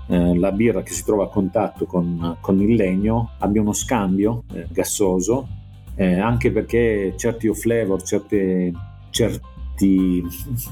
eh, 0.07 0.39
la 0.39 0.53
birra 0.53 0.83
che 0.83 0.93
si 0.93 1.05
trova 1.05 1.25
a 1.25 1.29
contatto 1.29 1.87
con, 1.87 2.37
con 2.41 2.61
il 2.61 2.75
legno 2.75 3.31
abbia 3.39 3.63
uno 3.63 3.73
scambio 3.73 4.45
eh, 4.53 4.67
gassoso, 4.71 5.49
eh, 5.97 6.19
anche 6.19 6.53
perché 6.53 7.15
certi 7.17 7.49
off-flavor, 7.49 8.03
certe, 8.03 8.73
certi, 9.11 10.23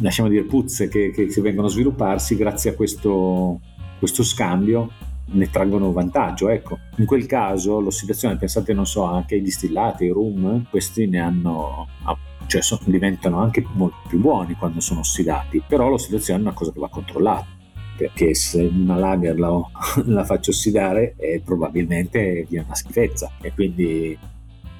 lasciamo 0.01 0.29
dire, 0.29 0.45
puzze 0.45 0.89
che, 0.89 1.11
che, 1.11 1.27
che 1.27 1.41
vengono 1.41 1.67
a 1.67 1.71
svilupparsi 1.71 2.37
grazie 2.37 2.71
a 2.71 2.75
questo, 2.75 3.61
questo 3.99 4.23
scambio 4.23 4.91
ne 5.27 5.51
traggono 5.51 5.93
vantaggio. 5.93 6.49
Ecco, 6.49 6.79
in 6.97 7.07
quel 7.07 7.27
caso 7.27 7.81
l'ossidazione, 7.81 8.37
pensate, 8.37 8.73
non 8.73 8.87
so, 8.87 9.05
anche 9.05 9.35
ai 9.37 9.43
distillati, 9.43 10.05
ai 10.05 10.11
rum, 10.11 10.67
questi 10.69 11.07
ne 11.07 11.21
hanno, 11.21 11.89
cioè 12.47 12.63
sono, 12.63 12.81
diventano 12.85 13.39
anche 13.39 13.65
molto 13.73 13.97
più 14.09 14.19
buoni 14.19 14.55
quando 14.55 14.81
sono 14.81 15.01
ossidati, 15.01 15.63
però 15.67 15.89
l'ossidazione 15.89 16.41
è 16.41 16.43
una 16.43 16.53
cosa 16.53 16.73
che 16.73 16.81
va 16.81 16.89
controllata 16.89 17.61
perché 17.95 18.35
se 18.35 18.63
una 18.63 18.97
lager 18.97 19.39
la, 19.39 19.61
la 20.07 20.25
faccio 20.25 20.51
ossidare 20.51 21.15
eh, 21.19 21.41
probabilmente 21.45 22.45
viene 22.49 22.65
una 22.65 22.75
schifezza 22.75 23.31
e 23.41 23.53
quindi 23.53 24.19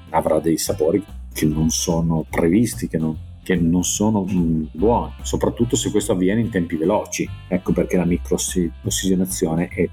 avrà 0.09 0.39
dei 0.39 0.57
sapori 0.57 1.03
che 1.33 1.45
non 1.45 1.69
sono 1.69 2.25
previsti, 2.29 2.87
che 2.87 2.97
non, 2.97 3.17
che 3.41 3.55
non 3.55 3.83
sono 3.83 4.25
mm, 4.29 4.65
buoni, 4.71 5.13
soprattutto 5.21 5.75
se 5.75 5.89
questo 5.89 6.11
avviene 6.11 6.41
in 6.41 6.49
tempi 6.49 6.75
veloci. 6.75 7.27
Ecco 7.47 7.73
perché 7.73 7.97
la 7.97 8.05
microossigenazione 8.05 9.67
è, 9.67 9.89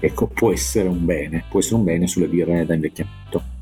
ecco, 0.00 0.26
può 0.26 0.52
essere 0.52 0.88
un 0.88 1.04
bene, 1.04 1.44
può 1.48 1.60
essere 1.60 1.76
un 1.76 1.84
bene 1.84 2.06
sulle 2.06 2.26
birre 2.26 2.64
da 2.64 2.74
invecchiamento. 2.74 3.56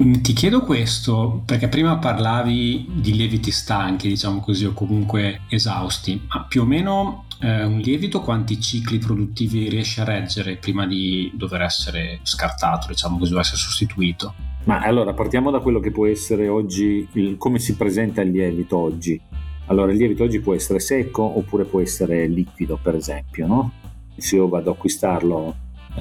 Mm, 0.00 0.14
ti 0.14 0.32
chiedo 0.32 0.60
questo 0.60 1.42
perché 1.44 1.68
prima 1.68 1.98
parlavi 1.98 2.86
di 3.00 3.16
lieviti 3.16 3.50
stanchi, 3.50 4.08
diciamo 4.08 4.40
così, 4.40 4.64
o 4.64 4.72
comunque 4.72 5.40
esausti, 5.48 6.20
ma 6.28 6.44
più 6.44 6.62
o 6.62 6.64
meno 6.64 7.24
eh, 7.40 7.64
un 7.64 7.78
lievito 7.78 8.20
quanti 8.20 8.60
cicli 8.60 8.98
produttivi 8.98 9.68
riesce 9.68 10.00
a 10.00 10.04
reggere 10.04 10.56
prima 10.56 10.86
di 10.86 11.32
dover 11.34 11.62
essere 11.62 12.20
scartato, 12.22 12.86
diciamo 12.88 13.18
così, 13.18 13.34
o 13.34 13.40
essere 13.40 13.56
sostituito? 13.56 14.34
Ma 14.64 14.80
allora 14.82 15.14
partiamo 15.14 15.50
da 15.50 15.60
quello 15.60 15.80
che 15.80 15.90
può 15.90 16.06
essere 16.06 16.46
oggi, 16.46 17.08
il, 17.12 17.36
come 17.36 17.58
si 17.58 17.74
presenta 17.74 18.20
il 18.20 18.30
lievito 18.30 18.76
oggi. 18.76 19.20
Allora, 19.66 19.90
il 19.92 19.98
lievito 19.98 20.24
oggi 20.24 20.40
può 20.40 20.54
essere 20.54 20.78
secco 20.78 21.22
oppure 21.22 21.64
può 21.64 21.80
essere 21.80 22.26
liquido, 22.26 22.78
per 22.80 22.94
esempio, 22.94 23.46
no? 23.46 23.72
Se 24.16 24.36
io 24.36 24.48
vado 24.48 24.70
ad 24.70 24.76
acquistarlo 24.76 25.54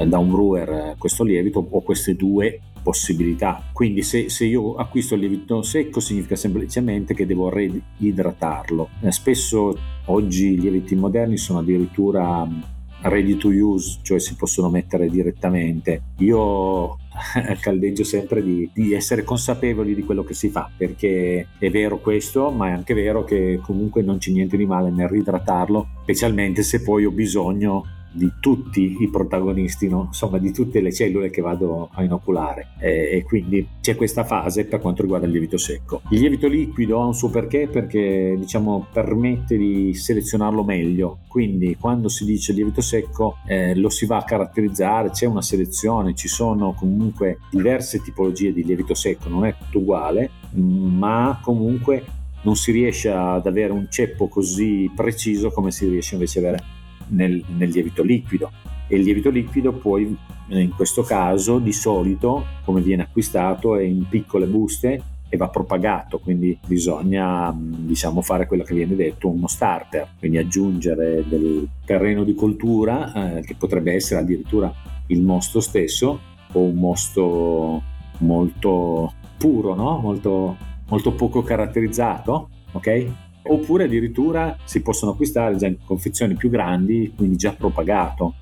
da 0.06 0.18
un 0.18 0.30
brewer 0.30 0.70
eh, 0.70 0.96
questo 0.98 1.24
lievito 1.24 1.66
ho 1.70 1.82
queste 1.82 2.16
due 2.16 2.60
possibilità. 2.84 3.62
Quindi 3.74 4.02
se, 4.02 4.30
se, 4.30 4.46
io 4.46 4.76
acquisto 4.76 5.16
il 5.16 5.22
lievito 5.22 5.62
secco 5.62 6.00
significa 6.00 6.36
semplicemente 6.36 7.14
che 7.14 7.26
devo 7.26 7.50
reidratarlo. 7.50 8.90
Eh, 9.02 9.12
spesso 9.12 9.78
oggi 10.06 10.54
i 10.54 10.60
lieviti 10.60 10.96
moderni 10.96 11.38
sono 11.38 11.60
addirittura 11.60 12.46
mm, 12.46 12.62
ready 13.02 13.36
to 13.36 13.50
use, 13.50 14.00
cioè 14.04 14.20
si 14.20 14.36
possono 14.36 14.70
mettere 14.70 15.10
direttamente. 15.10 16.02
Io 16.20 16.98
caldeggio 17.60 18.04
sempre 18.04 18.42
di, 18.42 18.70
di, 18.74 18.94
essere 18.94 19.24
consapevoli 19.24 19.94
di 19.94 20.04
quello 20.04 20.24
che 20.24 20.34
si 20.34 20.50
fa, 20.50 20.70
perché 20.76 21.48
è 21.58 21.70
vero 21.70 22.00
questo, 22.00 22.52
ma 22.52 22.68
è 22.68 22.72
anche 22.72 22.94
vero 22.94 23.24
che 23.24 23.60
comunque 23.62 24.02
non 24.02 24.18
c'è 24.18 24.32
niente 24.32 24.56
di 24.56 24.66
male 24.66 24.92
nel 24.92 25.10
ridratarlo, 25.10 25.88
specialmente 26.04 26.64
se 26.64 26.82
poi 26.82 27.06
ho 27.06 27.12
bisogno 27.12 27.84
di 28.18 28.34
tutti 28.40 28.98
i 29.00 29.10
protagonisti, 29.10 29.88
no? 29.88 30.06
insomma 30.08 30.40
di 30.40 30.52
tutte 30.52 30.82
le 30.82 30.92
cellule 30.92 31.30
che 31.30 31.42
vado 31.42 31.90
a 31.94 32.04
inoculare 32.04 32.70
e, 32.80 33.10
e, 33.12 33.24
quindi 33.24 33.66
c'è 33.80 33.96
questa 33.96 34.24
fase 34.24 34.66
per 34.66 34.80
quanto 34.80 35.04
riguarda 35.04 35.28
il 35.28 35.32
lievito 35.32 35.58
secco. 35.58 36.02
Il 36.10 36.20
lievito 36.20 36.48
liquido 36.48 37.00
ha 37.00 37.06
un 37.06 37.14
suo 37.14 37.30
perché 37.30 37.68
perché 37.68 38.36
diciamo 38.38 38.88
permette 38.92 39.56
di 39.56 39.94
selezionarlo 39.94 40.64
meglio, 40.64 41.20
quindi 41.28 41.78
quando 41.80 42.10
si 42.10 42.26
dice 42.26 42.54
lievito 42.54 42.82
secco 42.82 43.38
eh, 43.48 43.76
lo 43.76 43.90
si 43.90 44.08
va 44.08 44.18
a 44.18 44.24
caratterizzare, 44.24 45.12
c'è 45.12 45.28
una 45.28 45.44
selezione, 45.44 46.16
ci 46.16 46.28
sono 46.28 46.74
comunque 46.74 47.40
diverse 47.52 48.02
tipologie 48.02 48.52
di 48.52 48.64
lievito 48.64 48.96
secco, 48.96 49.30
non 49.30 49.46
è 49.46 49.56
tutto 49.56 49.78
uguale, 49.80 50.32
ma 50.54 51.40
comunque 51.42 52.04
non 52.42 52.56
si 52.56 52.72
riesce 52.72 53.10
ad 53.10 53.46
avere 53.46 53.74
un 53.74 53.88
ceppo 53.90 54.28
così 54.28 54.90
preciso 54.96 55.52
come 55.52 55.72
si 55.72 55.88
riesce 55.88 56.16
invece 56.16 56.40
ad 56.40 56.46
avere 56.46 56.64
nel, 57.10 57.44
nel 57.56 57.70
lievito 57.70 58.04
liquido 58.04 58.52
e 58.88 58.96
il 58.96 59.04
lievito 59.04 59.30
liquido 59.30 59.74
poi 59.74 60.16
in 60.50 60.74
questo 60.74 61.04
caso 61.04 61.60
di 61.60 61.74
solito 61.74 62.46
come 62.64 62.82
viene 62.82 63.04
acquistato 63.04 63.76
è 63.76 63.84
in 63.84 64.08
piccole 64.08 64.46
buste 64.46 65.04
e 65.30 65.36
va 65.36 65.50
propagato, 65.50 66.20
quindi 66.20 66.58
bisogna 66.66 67.54
diciamo, 67.54 68.22
fare 68.22 68.48
quello 68.48 68.64
che 68.64 68.74
viene 68.74 68.96
detto 68.96 69.28
uno 69.28 69.48
starter, 69.48 70.08
quindi 70.20 70.38
aggiungere 70.38 71.26
del 71.28 71.68
terreno 71.86 72.24
di 72.24 72.34
coltura 72.34 73.38
eh, 73.38 73.42
che 73.42 73.56
potrebbe 73.56 73.94
essere 73.94 74.22
addirittura 74.22 74.74
il 75.08 75.22
mosto 75.22 75.60
stesso 75.60 76.20
o 76.54 76.60
un 76.60 76.76
mosto 76.76 77.82
molto 78.20 79.14
puro, 79.38 79.76
no? 79.76 79.98
molto, 79.98 80.56
molto 80.88 81.12
poco 81.12 81.44
caratterizzato, 81.44 82.50
ok? 82.72 83.12
Oppure 83.48 83.86
addirittura 83.86 84.58
si 84.64 84.82
possono 84.82 85.12
acquistare 85.12 85.56
già 85.56 85.68
in 85.68 85.78
confezioni 85.84 86.36
più 86.36 86.50
grandi, 86.50 87.14
quindi 87.16 87.38
già 87.38 87.54
propagato. 87.54 88.36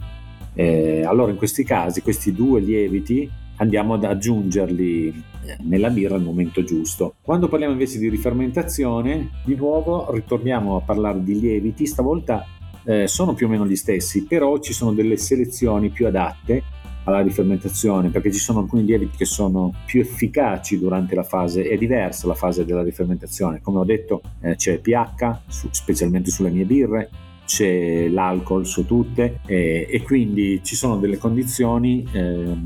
Eh, 0.53 1.03
allora 1.03 1.31
in 1.31 1.37
questi 1.37 1.63
casi 1.63 2.01
questi 2.01 2.31
due 2.31 2.61
lieviti 2.61 3.29
andiamo 3.57 3.93
ad 3.95 4.05
aggiungerli 4.05 5.07
eh, 5.07 5.57
nella 5.63 5.89
birra 5.89 6.15
al 6.15 6.23
momento 6.23 6.63
giusto. 6.63 7.15
Quando 7.21 7.47
parliamo 7.47 7.73
invece 7.73 7.99
di 7.99 8.09
rifermentazione, 8.09 9.29
di 9.43 9.55
nuovo 9.55 10.11
ritorniamo 10.11 10.77
a 10.77 10.81
parlare 10.81 11.23
di 11.23 11.39
lieviti, 11.39 11.85
stavolta 11.85 12.45
eh, 12.83 13.07
sono 13.07 13.33
più 13.33 13.47
o 13.47 13.49
meno 13.49 13.65
gli 13.65 13.75
stessi, 13.75 14.25
però 14.25 14.59
ci 14.59 14.73
sono 14.73 14.93
delle 14.93 15.17
selezioni 15.17 15.89
più 15.89 16.07
adatte 16.07 16.63
alla 17.05 17.21
rifermentazione, 17.21 18.09
perché 18.09 18.31
ci 18.31 18.39
sono 18.39 18.59
alcuni 18.59 18.83
lieviti 18.83 19.17
che 19.17 19.25
sono 19.25 19.73
più 19.85 20.01
efficaci 20.01 20.77
durante 20.77 21.15
la 21.15 21.23
fase, 21.23 21.63
è 21.63 21.77
diversa 21.77 22.27
la 22.27 22.35
fase 22.35 22.65
della 22.65 22.83
rifermentazione, 22.83 23.61
come 23.61 23.79
ho 23.79 23.85
detto 23.85 24.21
eh, 24.41 24.55
c'è 24.55 24.79
pH, 24.79 25.39
su, 25.47 25.67
specialmente 25.71 26.29
sulle 26.31 26.49
mie 26.49 26.65
birre, 26.65 27.09
c'è 27.45 28.07
l'alcol 28.07 28.65
su 28.65 28.85
tutte 28.85 29.39
eh, 29.45 29.87
e 29.89 30.01
quindi 30.01 30.61
ci 30.63 30.75
sono 30.75 30.97
delle 30.97 31.17
condizioni 31.17 32.05
eh, 32.11 32.57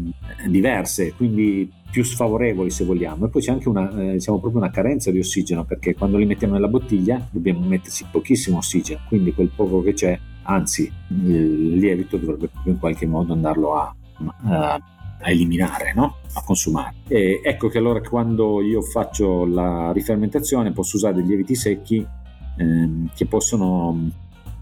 diverse, 0.48 1.14
quindi 1.14 1.70
più 1.92 2.04
sfavorevoli 2.04 2.70
se 2.70 2.86
vogliamo. 2.86 3.26
E 3.26 3.30
poi 3.30 3.42
c'è 3.42 3.52
anche 3.52 3.68
una, 3.68 3.90
eh, 4.00 4.14
diciamo 4.14 4.40
proprio 4.40 4.62
una 4.62 4.72
carenza 4.72 5.12
di 5.12 5.20
ossigeno 5.20 5.66
perché 5.66 5.96
quando 5.96 6.18
li 6.18 6.26
mettiamo 6.26 6.54
nella 6.54 6.68
bottiglia 6.68 7.28
dobbiamo 7.30 7.60
metterci 7.66 8.06
pochissimo 8.10 8.58
ossigeno, 8.58 9.02
quindi 9.08 9.34
quel 9.34 9.52
poco 9.54 9.82
che 9.82 9.94
c'è, 9.94 10.18
anzi 10.44 10.90
il 11.10 11.76
lievito 11.76 12.18
dovrebbe 12.18 12.50
in 12.64 12.80
qualche 12.80 13.06
modo 13.06 13.34
andarlo 13.34 13.76
a, 13.76 13.94
a, 14.46 14.74
a 15.22 15.30
eliminare, 15.30 15.94
no? 15.94 16.18
a 16.34 16.44
consumare. 16.44 16.96
E 17.08 17.42
ecco 17.44 17.68
che 17.68 17.78
allora 17.78 18.02
quando 18.02 18.62
io 18.62 18.82
faccio 18.82 19.46
la 19.46 19.92
rifermentazione 19.92 20.72
posso 20.72 20.98
usare 20.98 21.16
dei 21.16 21.26
lieviti 21.26 21.56
secchi 21.56 22.06
ehm, 22.58 23.12
che 23.16 23.26
possono 23.26 24.10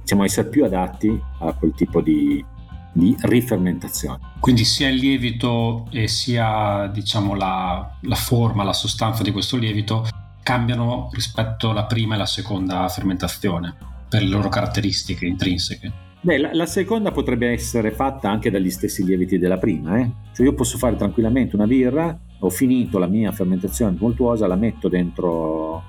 diciamo, 0.02 0.24
essere 0.24 0.50
più 0.50 0.64
adatti 0.64 1.22
a 1.40 1.54
quel 1.54 1.74
tipo 1.76 2.02
di, 2.02 2.44
di 2.92 3.16
rifermentazione. 3.20 4.20
Quindi 4.40 4.64
sia 4.64 4.90
il 4.90 4.96
lievito 4.96 5.88
e 5.92 6.08
sia 6.08 6.90
diciamo, 6.94 7.36
la, 7.36 7.98
la, 8.02 8.16
forma, 8.16 8.64
la 8.64 8.74
sostanza 8.74 9.24
di 9.24 9.32
questo 9.32 9.58
lievito 9.58 10.08
cambiano 10.42 11.10
rispetto 11.12 11.72
alla 11.72 11.86
prima 11.86 12.14
e 12.14 12.16
alla 12.16 12.26
seconda 12.26 12.88
fermentazione 12.88 13.76
per 14.08 14.22
le 14.22 14.30
loro 14.30 14.48
caratteristiche 14.48 15.26
intrinseche. 15.26 16.06
Beh, 16.20 16.38
la, 16.38 16.50
la, 16.54 16.66
seconda 16.66 17.12
potrebbe 17.12 17.50
essere 17.50 17.92
fatta 17.92 18.30
anche 18.30 18.50
dagli 18.50 18.72
stessi 18.72 19.04
lieviti 19.04 19.38
della 19.38 19.58
prima. 19.58 20.00
Eh? 20.00 20.12
Cioè 20.34 20.46
io 20.46 20.54
posso 20.54 20.78
fare 20.78 20.96
tranquillamente 20.96 21.56
una 21.56 21.68
birra, 21.68 22.18
ho 22.40 22.50
finito 22.50 22.98
la 22.98 23.08
mia 23.08 23.32
fermentazione 23.32 23.96
tumultuosa, 23.96 24.48
la 24.48 24.56
metto 24.56 24.90
dentro, 24.90 25.84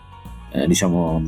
eh, 0.52 0.66
diciamo, 0.66 1.22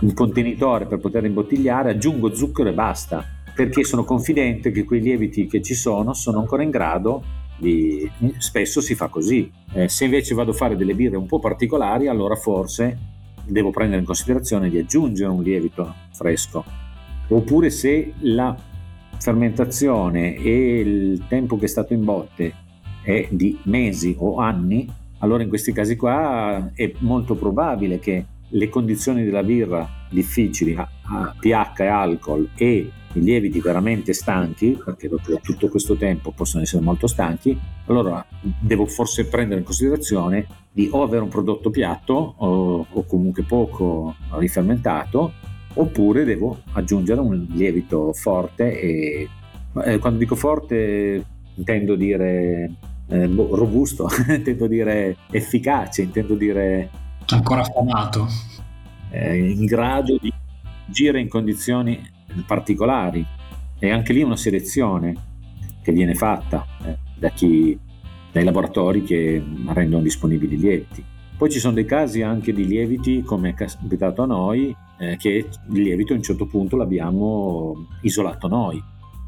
un 0.00 0.14
contenitore 0.14 0.86
per 0.86 0.98
poter 0.98 1.24
imbottigliare, 1.24 1.90
aggiungo 1.90 2.34
zucchero 2.34 2.68
e 2.70 2.72
basta, 2.72 3.24
perché 3.54 3.84
sono 3.84 4.04
confidente 4.04 4.70
che 4.70 4.84
quei 4.84 5.00
lieviti 5.00 5.46
che 5.46 5.60
ci 5.60 5.74
sono 5.74 6.14
sono 6.14 6.38
ancora 6.38 6.62
in 6.62 6.70
grado 6.70 7.22
di... 7.58 8.10
Spesso 8.38 8.80
si 8.80 8.94
fa 8.94 9.08
così. 9.08 9.50
Eh, 9.72 9.88
se 9.88 10.04
invece 10.04 10.34
vado 10.34 10.52
a 10.52 10.54
fare 10.54 10.76
delle 10.76 10.94
birre 10.94 11.16
un 11.16 11.26
po' 11.26 11.40
particolari, 11.40 12.06
allora 12.06 12.36
forse 12.36 12.96
devo 13.44 13.70
prendere 13.70 14.00
in 14.00 14.06
considerazione 14.06 14.70
di 14.70 14.78
aggiungere 14.78 15.30
un 15.30 15.42
lievito 15.42 15.94
fresco. 16.12 16.79
Oppure 17.32 17.70
se 17.70 18.12
la 18.20 18.56
fermentazione 19.18 20.34
e 20.34 20.80
il 20.80 21.26
tempo 21.28 21.56
che 21.56 21.66
è 21.66 21.68
stato 21.68 21.92
in 21.92 22.04
botte 22.04 22.52
è 23.02 23.28
di 23.30 23.56
mesi 23.64 24.16
o 24.18 24.38
anni, 24.38 24.88
allora 25.18 25.42
in 25.42 25.48
questi 25.48 25.72
casi 25.72 25.96
qua 25.96 26.72
è 26.74 26.92
molto 26.98 27.34
probabile 27.34 27.98
che 27.98 28.24
le 28.48 28.68
condizioni 28.68 29.22
della 29.22 29.44
birra 29.44 29.88
difficili, 30.10 30.74
pH 30.74 31.80
e 31.80 31.86
alcol 31.86 32.48
e 32.56 32.90
i 33.12 33.20
lieviti 33.20 33.60
veramente 33.60 34.12
stanchi, 34.12 34.80
perché 34.84 35.08
dopo 35.08 35.38
tutto 35.40 35.68
questo 35.68 35.94
tempo 35.94 36.32
possono 36.32 36.62
essere 36.62 36.82
molto 36.82 37.06
stanchi, 37.06 37.56
allora 37.86 38.24
devo 38.60 38.86
forse 38.86 39.26
prendere 39.26 39.60
in 39.60 39.66
considerazione 39.66 40.46
di 40.72 40.88
o 40.90 41.02
avere 41.02 41.22
un 41.22 41.28
prodotto 41.28 41.70
piatto 41.70 42.34
o, 42.36 42.86
o 42.88 43.04
comunque 43.04 43.42
poco 43.42 44.14
rifermentato, 44.32 45.32
oppure 45.74 46.24
devo 46.24 46.62
aggiungere 46.72 47.20
un 47.20 47.46
lievito 47.50 48.12
forte 48.12 48.80
e 48.80 49.28
eh, 49.84 49.98
quando 49.98 50.18
dico 50.18 50.34
forte 50.34 51.24
intendo 51.54 51.94
dire 51.94 52.70
eh, 53.10 53.28
boh, 53.28 53.54
robusto, 53.54 54.08
intendo 54.28 54.66
dire 54.66 55.16
efficace, 55.30 56.02
intendo 56.02 56.34
dire 56.34 56.90
ancora 57.26 57.60
affamato, 57.60 58.26
eh, 59.10 59.36
in 59.36 59.64
grado 59.66 60.16
di 60.20 60.32
agire 60.88 61.20
in 61.20 61.28
condizioni 61.28 62.00
particolari. 62.46 63.24
E 63.82 63.90
anche 63.90 64.12
lì 64.12 64.22
una 64.22 64.36
selezione 64.36 65.14
che 65.82 65.92
viene 65.92 66.14
fatta 66.14 66.66
eh, 66.84 66.98
da 67.18 67.30
chi, 67.30 67.78
dai 68.30 68.44
laboratori 68.44 69.02
che 69.02 69.42
rendono 69.68 70.02
disponibili 70.02 70.54
i 70.54 70.58
lieviti. 70.58 71.04
Poi 71.36 71.50
ci 71.50 71.58
sono 71.58 71.74
dei 71.74 71.86
casi 71.86 72.20
anche 72.20 72.52
di 72.52 72.66
lieviti, 72.66 73.22
come 73.22 73.50
è 73.50 73.54
capitato 73.54 74.22
a 74.22 74.26
noi, 74.26 74.76
eh, 75.00 75.16
che 75.16 75.48
il 75.70 75.82
lievito 75.82 76.12
a 76.12 76.16
un 76.16 76.22
certo 76.22 76.46
punto 76.46 76.76
l'abbiamo 76.76 77.86
isolato 78.02 78.46
noi. 78.48 78.80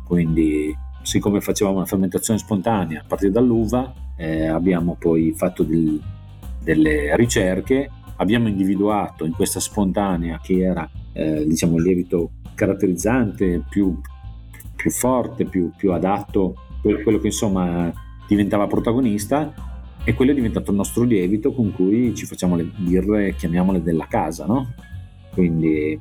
Quindi, 0.04 0.76
siccome 1.00 1.40
facevamo 1.40 1.78
una 1.78 1.86
fermentazione 1.86 2.38
spontanea 2.38 3.00
a 3.00 3.04
partire 3.06 3.32
dall'uva, 3.32 3.92
eh, 4.16 4.46
abbiamo 4.46 4.96
poi 4.98 5.32
fatto 5.34 5.62
del, 5.62 6.00
delle 6.62 7.16
ricerche, 7.16 7.90
abbiamo 8.16 8.48
individuato 8.48 9.24
in 9.24 9.32
questa 9.32 9.60
spontanea 9.60 10.38
che 10.42 10.60
era 10.60 10.88
eh, 11.14 11.46
diciamo 11.46 11.76
il 11.76 11.82
lievito 11.82 12.30
caratterizzante 12.54 13.64
più, 13.68 13.98
più 14.76 14.90
forte, 14.90 15.46
più, 15.46 15.72
più 15.74 15.92
adatto, 15.92 16.54
quello 16.82 17.18
che 17.18 17.28
insomma 17.28 17.90
diventava 18.28 18.66
protagonista 18.66 19.54
e 20.04 20.14
quello 20.14 20.32
è 20.32 20.34
diventato 20.34 20.70
il 20.70 20.76
nostro 20.76 21.04
lievito 21.04 21.52
con 21.52 21.72
cui 21.72 22.14
ci 22.14 22.26
facciamo 22.26 22.56
le 22.56 22.64
birre, 22.64 23.34
chiamiamole 23.34 23.82
della 23.82 24.06
casa, 24.06 24.44
no? 24.46 24.74
Quindi 25.32 25.98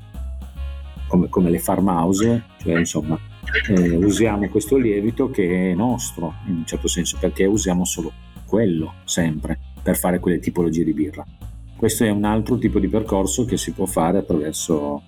come, 1.07 1.29
come 1.29 1.49
le 1.49 1.59
farmhouse, 1.59 2.43
cioè 2.61 2.77
insomma 2.77 3.19
eh, 3.67 3.95
usiamo 3.95 4.47
questo 4.49 4.77
lievito 4.77 5.29
che 5.29 5.71
è 5.71 5.73
nostro 5.73 6.36
in 6.47 6.55
un 6.57 6.65
certo 6.65 6.88
senso 6.88 7.17
perché 7.19 7.45
usiamo 7.45 7.84
solo 7.86 8.11
quello 8.45 8.95
sempre 9.03 9.59
per 9.82 9.97
fare 9.97 10.19
quelle 10.19 10.39
tipologie 10.39 10.84
di 10.84 10.93
birra. 10.93 11.25
Questo 11.75 12.03
è 12.03 12.09
un 12.09 12.25
altro 12.25 12.57
tipo 12.57 12.79
di 12.79 12.88
percorso 12.88 13.45
che 13.45 13.57
si 13.57 13.71
può 13.71 13.86
fare 13.86 14.19
attraverso 14.19 15.01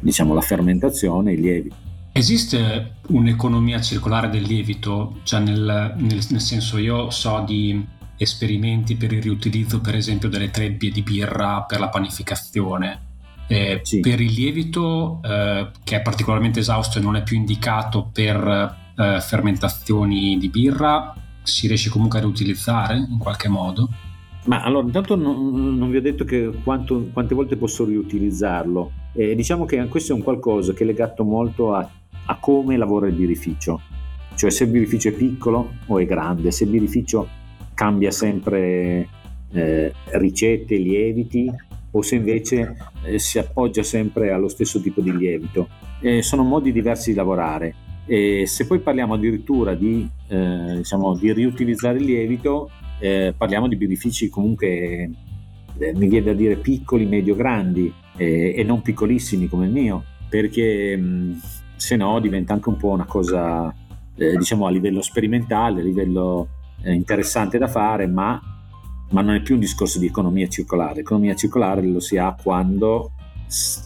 diciamo, 0.00 0.32
la 0.32 0.40
fermentazione 0.40 1.30
e 1.30 1.34
i 1.34 1.40
lieviti. 1.40 1.76
Esiste 2.12 2.94
un'economia 3.08 3.80
circolare 3.80 4.28
del 4.30 4.42
lievito? 4.42 5.18
Cioè 5.22 5.40
nel, 5.40 5.94
nel, 5.98 6.26
nel, 6.30 6.40
senso 6.40 6.78
io 6.78 7.10
so 7.10 7.44
di 7.46 7.86
esperimenti 8.16 8.96
per 8.96 9.12
il 9.12 9.22
riutilizzo 9.22 9.80
per 9.80 9.94
esempio 9.94 10.28
delle 10.28 10.50
trebbie 10.50 10.90
di 10.90 11.02
birra 11.02 11.62
per 11.62 11.78
la 11.78 11.88
panificazione. 11.88 13.07
Eh, 13.48 13.80
sì. 13.82 14.00
Per 14.00 14.20
il 14.20 14.32
lievito 14.32 15.20
eh, 15.24 15.68
che 15.82 15.96
è 15.96 16.02
particolarmente 16.02 16.60
esausto 16.60 16.98
e 16.98 17.02
non 17.02 17.16
è 17.16 17.22
più 17.22 17.36
indicato 17.36 18.10
per 18.12 18.36
eh, 18.96 19.20
fermentazioni 19.20 20.36
di 20.38 20.48
birra, 20.48 21.14
si 21.42 21.66
riesce 21.66 21.88
comunque 21.88 22.18
a 22.18 22.22
riutilizzare 22.22 22.96
in 22.96 23.18
qualche 23.18 23.48
modo? 23.48 23.88
Ma 24.44 24.62
allora, 24.62 24.86
intanto 24.86 25.16
non, 25.16 25.76
non 25.76 25.90
vi 25.90 25.96
ho 25.96 26.00
detto 26.02 26.24
quanto, 26.62 27.08
quante 27.12 27.34
volte 27.34 27.56
posso 27.56 27.84
riutilizzarlo. 27.84 28.92
Diciamo 29.12 29.64
che 29.64 29.84
questo 29.88 30.12
è 30.12 30.14
un 30.14 30.22
qualcosa 30.22 30.72
che 30.72 30.84
è 30.84 30.86
legato 30.86 31.24
molto 31.24 31.74
a, 31.74 31.90
a 32.26 32.36
come 32.38 32.76
lavora 32.76 33.08
il 33.08 33.14
birrificio. 33.14 33.80
Cioè 34.34 34.50
se 34.50 34.64
il 34.64 34.70
birrificio 34.70 35.08
è 35.08 35.12
piccolo 35.12 35.72
o 35.86 35.98
è 35.98 36.06
grande, 36.06 36.50
se 36.50 36.64
il 36.64 36.70
birrificio 36.70 37.28
cambia 37.74 38.10
sempre 38.10 39.08
eh, 39.52 39.92
ricette, 40.12 40.76
lieviti, 40.76 41.50
o 41.90 42.02
se 42.02 42.16
invece 42.16 42.76
eh, 43.04 43.18
si 43.18 43.38
appoggia 43.38 43.82
sempre 43.82 44.30
allo 44.30 44.48
stesso 44.48 44.80
tipo 44.80 45.00
di 45.00 45.16
lievito. 45.16 45.68
Eh, 46.00 46.22
sono 46.22 46.42
modi 46.42 46.72
diversi 46.72 47.10
di 47.10 47.16
lavorare. 47.16 47.74
E 48.06 48.46
se 48.46 48.66
poi 48.66 48.78
parliamo 48.78 49.14
addirittura 49.14 49.74
di, 49.74 50.08
eh, 50.28 50.74
diciamo, 50.76 51.14
di 51.16 51.32
riutilizzare 51.32 51.98
il 51.98 52.04
lievito, 52.04 52.70
eh, 53.00 53.34
parliamo 53.36 53.68
di 53.68 53.76
birrifici 53.76 54.28
comunque, 54.28 54.68
eh, 55.78 55.92
mi 55.94 56.08
viene 56.08 56.26
da 56.26 56.32
dire 56.32 56.56
piccoli, 56.56 57.06
medio-grandi 57.06 57.92
e 58.20 58.64
non 58.66 58.82
piccolissimi 58.82 59.46
come 59.46 59.66
il 59.66 59.72
mio, 59.72 60.02
perché 60.28 60.96
mh, 60.96 61.40
se 61.76 61.94
no 61.94 62.18
diventa 62.18 62.52
anche 62.52 62.68
un 62.68 62.76
po' 62.76 62.88
una 62.88 63.04
cosa, 63.04 63.72
eh, 64.16 64.36
diciamo, 64.36 64.66
a 64.66 64.70
livello 64.70 65.02
sperimentale, 65.02 65.80
a 65.80 65.84
livello 65.84 66.48
interessante 66.82 67.58
da 67.58 67.68
fare, 67.68 68.08
ma, 68.08 68.40
ma, 69.10 69.20
non 69.22 69.34
è 69.34 69.40
più 69.40 69.54
un 69.54 69.60
discorso 69.60 69.98
di 69.98 70.06
economia 70.06 70.48
circolare. 70.48 70.96
L'economia 70.96 71.34
circolare 71.34 71.82
lo 71.82 72.00
si 72.00 72.16
ha 72.16 72.34
quando 72.40 73.12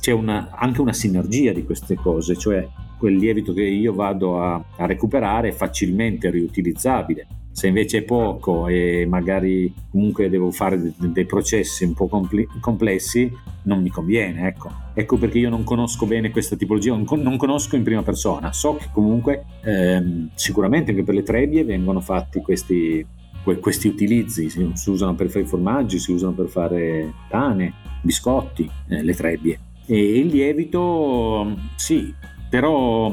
c'è 0.01 0.13
una, 0.13 0.51
anche 0.53 0.81
una 0.81 0.93
sinergia 0.93 1.53
di 1.53 1.65
queste 1.65 1.95
cose, 1.95 2.37
cioè 2.37 2.69
quel 2.99 3.17
lievito 3.17 3.53
che 3.53 3.63
io 3.63 3.93
vado 3.93 4.43
a, 4.43 4.65
a 4.77 4.87
recuperare 4.87 5.49
è 5.49 5.53
facilmente 5.53 6.31
riutilizzabile 6.31 7.27
se 7.53 7.67
invece 7.67 7.99
è 7.99 8.03
poco 8.03 8.67
e 8.67 9.07
magari 9.07 9.73
comunque 9.91 10.31
devo 10.31 10.51
fare 10.51 10.81
de- 10.81 10.95
dei 11.13 11.27
processi 11.27 11.85
un 11.85 11.93
po' 11.93 12.09
compl- 12.09 12.49
complessi, 12.61 13.31
non 13.65 13.83
mi 13.83 13.91
conviene. 13.91 14.49
Ecco. 14.49 14.71
ecco 14.95 15.19
perché 15.19 15.39
io 15.39 15.51
non 15.51 15.63
conosco 15.63 16.07
bene 16.07 16.31
questa 16.31 16.57
tipologia, 16.57 16.95
non, 16.95 17.07
non 17.21 17.37
conosco 17.37 17.77
in 17.77 17.83
prima 17.83 18.03
persona. 18.03 18.53
So 18.53 18.77
che 18.77 18.87
comunque 18.91 19.45
ehm, 19.63 20.31
sicuramente 20.35 20.91
anche 20.91 21.05
per 21.05 21.15
le 21.15 21.23
trebbie 21.23 21.63
vengono 21.63 22.01
fatti 22.01 22.41
questi, 22.41 23.07
que- 23.07 23.22
questi 23.43 23.89
utilizzi, 23.89 24.49
si-, 24.49 24.91
usano 24.91 25.15
per 25.15 25.29
fare 25.29 25.45
i 25.45 25.49
formaggi, 25.49 25.99
si 25.99 26.13
usano 26.13 26.33
per 26.33 26.49
fare 26.49 27.13
pane, 27.29 27.75
biscotti, 28.03 28.69
eh, 28.89 29.03
le 29.03 29.15
trebbie. 29.15 29.59
E 29.87 30.19
il 30.19 30.29
lievito, 30.29 31.57
sì, 31.77 32.15
però 32.49 33.13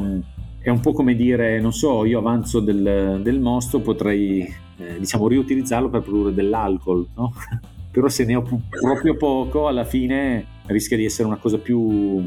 è 0.62 0.70
un 0.70 0.80
po' 0.82 0.94
come 0.94 1.16
dire, 1.16 1.60
non 1.60 1.74
so, 1.74 2.06
io 2.06 2.20
avanzo 2.20 2.60
del, 2.60 3.22
del 3.24 3.40
mosto, 3.40 3.80
potrei 3.80 4.42
eh, 4.78 5.00
diciamo 5.00 5.28
riutilizzarlo 5.28 5.90
per 5.90 6.02
produrre 6.02 6.34
dell'alcol, 6.34 7.08
no? 7.16 7.34
però 7.92 8.08
se 8.08 8.26
ne 8.26 8.36
ho 8.36 8.44
proprio 8.70 9.16
poco, 9.16 9.68
alla 9.68 9.84
fine 9.84 10.46
rischia 10.68 10.96
di 10.96 11.06
essere 11.06 11.28
una 11.28 11.38
cosa 11.38 11.58
più 11.58 12.24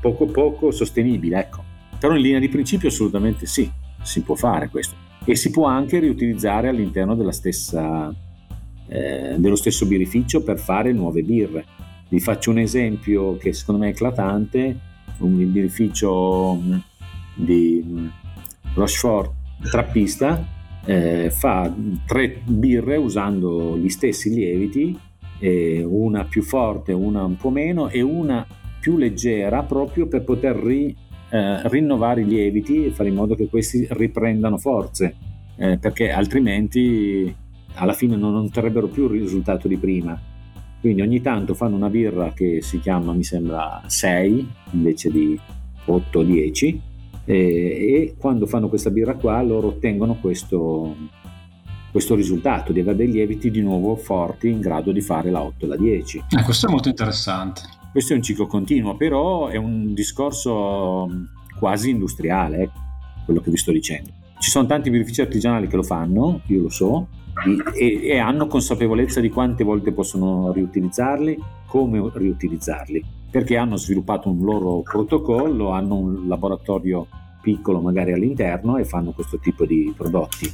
poco 0.00 0.26
poco 0.26 0.70
sostenibile, 0.70 1.38
ecco. 1.38 1.62
Però 1.98 2.14
in 2.14 2.22
linea 2.22 2.40
di 2.40 2.48
principio 2.48 2.88
assolutamente 2.88 3.46
sì, 3.46 3.70
si 4.02 4.22
può 4.22 4.34
fare 4.34 4.68
questo. 4.68 5.05
E 5.26 5.34
si 5.34 5.50
può 5.50 5.66
anche 5.66 5.98
riutilizzare 5.98 6.68
all'interno 6.68 7.14
stessa, 7.32 8.14
eh, 8.88 9.34
dello 9.36 9.56
stesso 9.56 9.86
birrificio 9.86 10.42
per 10.42 10.58
fare 10.58 10.92
nuove 10.92 11.22
birre. 11.22 11.64
Vi 12.08 12.20
faccio 12.20 12.50
un 12.50 12.58
esempio 12.58 13.36
che 13.36 13.52
secondo 13.52 13.82
me 13.82 13.88
è 13.88 13.90
eclatante, 13.90 14.78
un 15.18 15.52
birrificio 15.52 16.54
mm, 16.54 16.74
di 17.34 17.84
mm, 17.84 18.06
Rochefort 18.74 19.32
trappista 19.68 20.54
eh, 20.86 21.30
fa 21.30 21.72
tre 22.06 22.40
birre 22.44 22.96
usando 22.96 23.76
gli 23.76 23.88
stessi 23.88 24.32
lieviti, 24.32 24.98
eh, 25.38 25.84
una 25.84 26.24
più 26.24 26.42
forte, 26.42 26.92
una 26.92 27.24
un 27.24 27.36
po' 27.36 27.50
meno 27.50 27.88
e 27.88 28.00
una 28.00 28.46
più 28.78 28.96
leggera 28.96 29.64
proprio 29.64 30.06
per 30.06 30.22
poter 30.22 30.56
ri, 30.56 30.96
eh, 31.36 31.68
rinnovare 31.68 32.22
i 32.22 32.26
lieviti 32.26 32.86
e 32.86 32.90
fare 32.90 33.10
in 33.10 33.14
modo 33.14 33.34
che 33.34 33.48
questi 33.48 33.86
riprendano 33.90 34.56
forze, 34.56 35.14
eh, 35.56 35.78
perché 35.78 36.10
altrimenti 36.10 37.34
alla 37.74 37.92
fine 37.92 38.16
non 38.16 38.34
otterrebbero 38.34 38.86
più 38.86 39.04
il 39.04 39.20
risultato 39.20 39.68
di 39.68 39.76
prima. 39.76 40.18
Quindi 40.80 41.02
ogni 41.02 41.20
tanto 41.20 41.54
fanno 41.54 41.76
una 41.76 41.90
birra 41.90 42.32
che 42.32 42.62
si 42.62 42.80
chiama, 42.80 43.12
mi 43.12 43.24
sembra, 43.24 43.82
6 43.84 44.48
invece 44.72 45.10
di 45.10 45.38
8 45.84 46.18
o 46.18 46.22
10 46.22 46.80
e, 47.24 47.34
e 47.34 48.14
quando 48.16 48.46
fanno 48.46 48.68
questa 48.68 48.90
birra 48.90 49.14
qua 49.14 49.42
loro 49.42 49.68
ottengono 49.68 50.16
questo, 50.20 50.94
questo 51.90 52.14
risultato 52.14 52.72
di 52.72 52.80
avere 52.80 52.96
dei 52.96 53.10
lieviti 53.10 53.50
di 53.50 53.60
nuovo 53.60 53.96
forti 53.96 54.48
in 54.48 54.60
grado 54.60 54.92
di 54.92 55.00
fare 55.00 55.30
la 55.30 55.42
8 55.42 55.64
e 55.64 55.68
la 55.68 55.76
10. 55.76 56.24
Eh, 56.38 56.42
questo 56.42 56.66
è 56.68 56.70
molto 56.70 56.88
interessante. 56.88 57.62
Questo 57.96 58.12
è 58.12 58.16
un 58.16 58.22
ciclo 58.22 58.46
continuo, 58.46 58.94
però 58.94 59.46
è 59.46 59.56
un 59.56 59.94
discorso 59.94 61.08
quasi 61.58 61.88
industriale, 61.88 62.64
eh, 62.64 62.70
quello 63.24 63.40
che 63.40 63.50
vi 63.50 63.56
sto 63.56 63.72
dicendo. 63.72 64.10
Ci 64.38 64.50
sono 64.50 64.66
tanti 64.66 64.90
birrifici 64.90 65.22
artigianali 65.22 65.66
che 65.66 65.76
lo 65.76 65.82
fanno, 65.82 66.42
io 66.48 66.60
lo 66.60 66.68
so, 66.68 67.08
e, 67.74 68.06
e, 68.06 68.18
hanno 68.18 68.48
consapevolezza 68.48 69.20
di 69.20 69.30
quante 69.30 69.64
volte 69.64 69.92
possono 69.92 70.52
riutilizzarli, 70.52 71.38
come 71.66 72.10
riutilizzarli, 72.12 73.02
perché 73.30 73.56
hanno 73.56 73.76
sviluppato 73.78 74.28
un 74.28 74.44
loro 74.44 74.82
protocollo, 74.82 75.70
hanno 75.70 75.96
un 75.96 76.28
laboratorio 76.28 77.06
piccolo 77.40 77.80
magari 77.80 78.12
all'interno 78.12 78.76
e 78.76 78.84
fanno 78.84 79.12
questo 79.12 79.38
tipo 79.38 79.64
di 79.64 79.90
prodotti. 79.96 80.50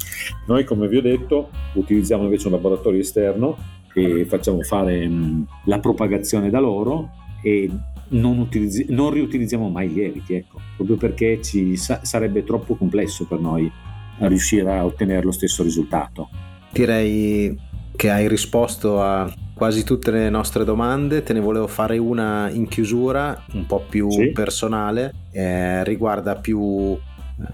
Noi 0.47 0.63
come 0.63 0.87
vi 0.87 0.99
ho 0.99 1.03
detto 1.03 1.51
utilizziamo 1.73 2.23
invece 2.23 2.47
un 2.47 2.53
laboratorio 2.53 3.01
esterno 3.01 3.57
e 3.95 4.27
facciamo 4.27 4.63
fare 4.63 5.09
mh, 5.09 5.47
la 5.65 5.81
propagazione 5.81 6.49
da 6.49 6.61
loro 6.61 7.21
e 7.43 7.71
non, 8.09 8.39
utilizzi- 8.39 8.87
non 8.89 9.11
riutilizziamo 9.11 9.69
mai 9.69 9.87
i 9.87 9.93
lieviti, 9.93 10.35
ecco, 10.35 10.61
proprio 10.77 10.97
perché 10.97 11.41
ci 11.43 11.77
sa- 11.77 12.01
sarebbe 12.03 12.45
troppo 12.45 12.75
complesso 12.75 13.27
per 13.27 13.41
noi 13.41 13.71
riuscire 14.19 14.71
a 14.71 14.85
ottenere 14.85 15.25
lo 15.25 15.33
stesso 15.33 15.63
risultato. 15.63 16.29
Direi 16.71 17.57
che 17.97 18.11
hai 18.11 18.29
risposto 18.29 19.03
a 19.03 19.33
quasi 19.55 19.85
tutte 19.85 20.11
le 20.11 20.31
nostre 20.31 20.65
domande, 20.65 21.23
te 21.23 21.33
ne 21.33 21.41
volevo 21.41 21.67
fare 21.67 21.99
una 21.99 22.51
in 22.51 22.67
chiusura, 22.67 23.45
un 23.53 23.67
po' 23.67 23.85
più 23.89 24.11
sì. 24.11 24.33
personale, 24.33 25.13
eh, 25.31 25.85
riguarda 25.85 26.37
più 26.37 26.99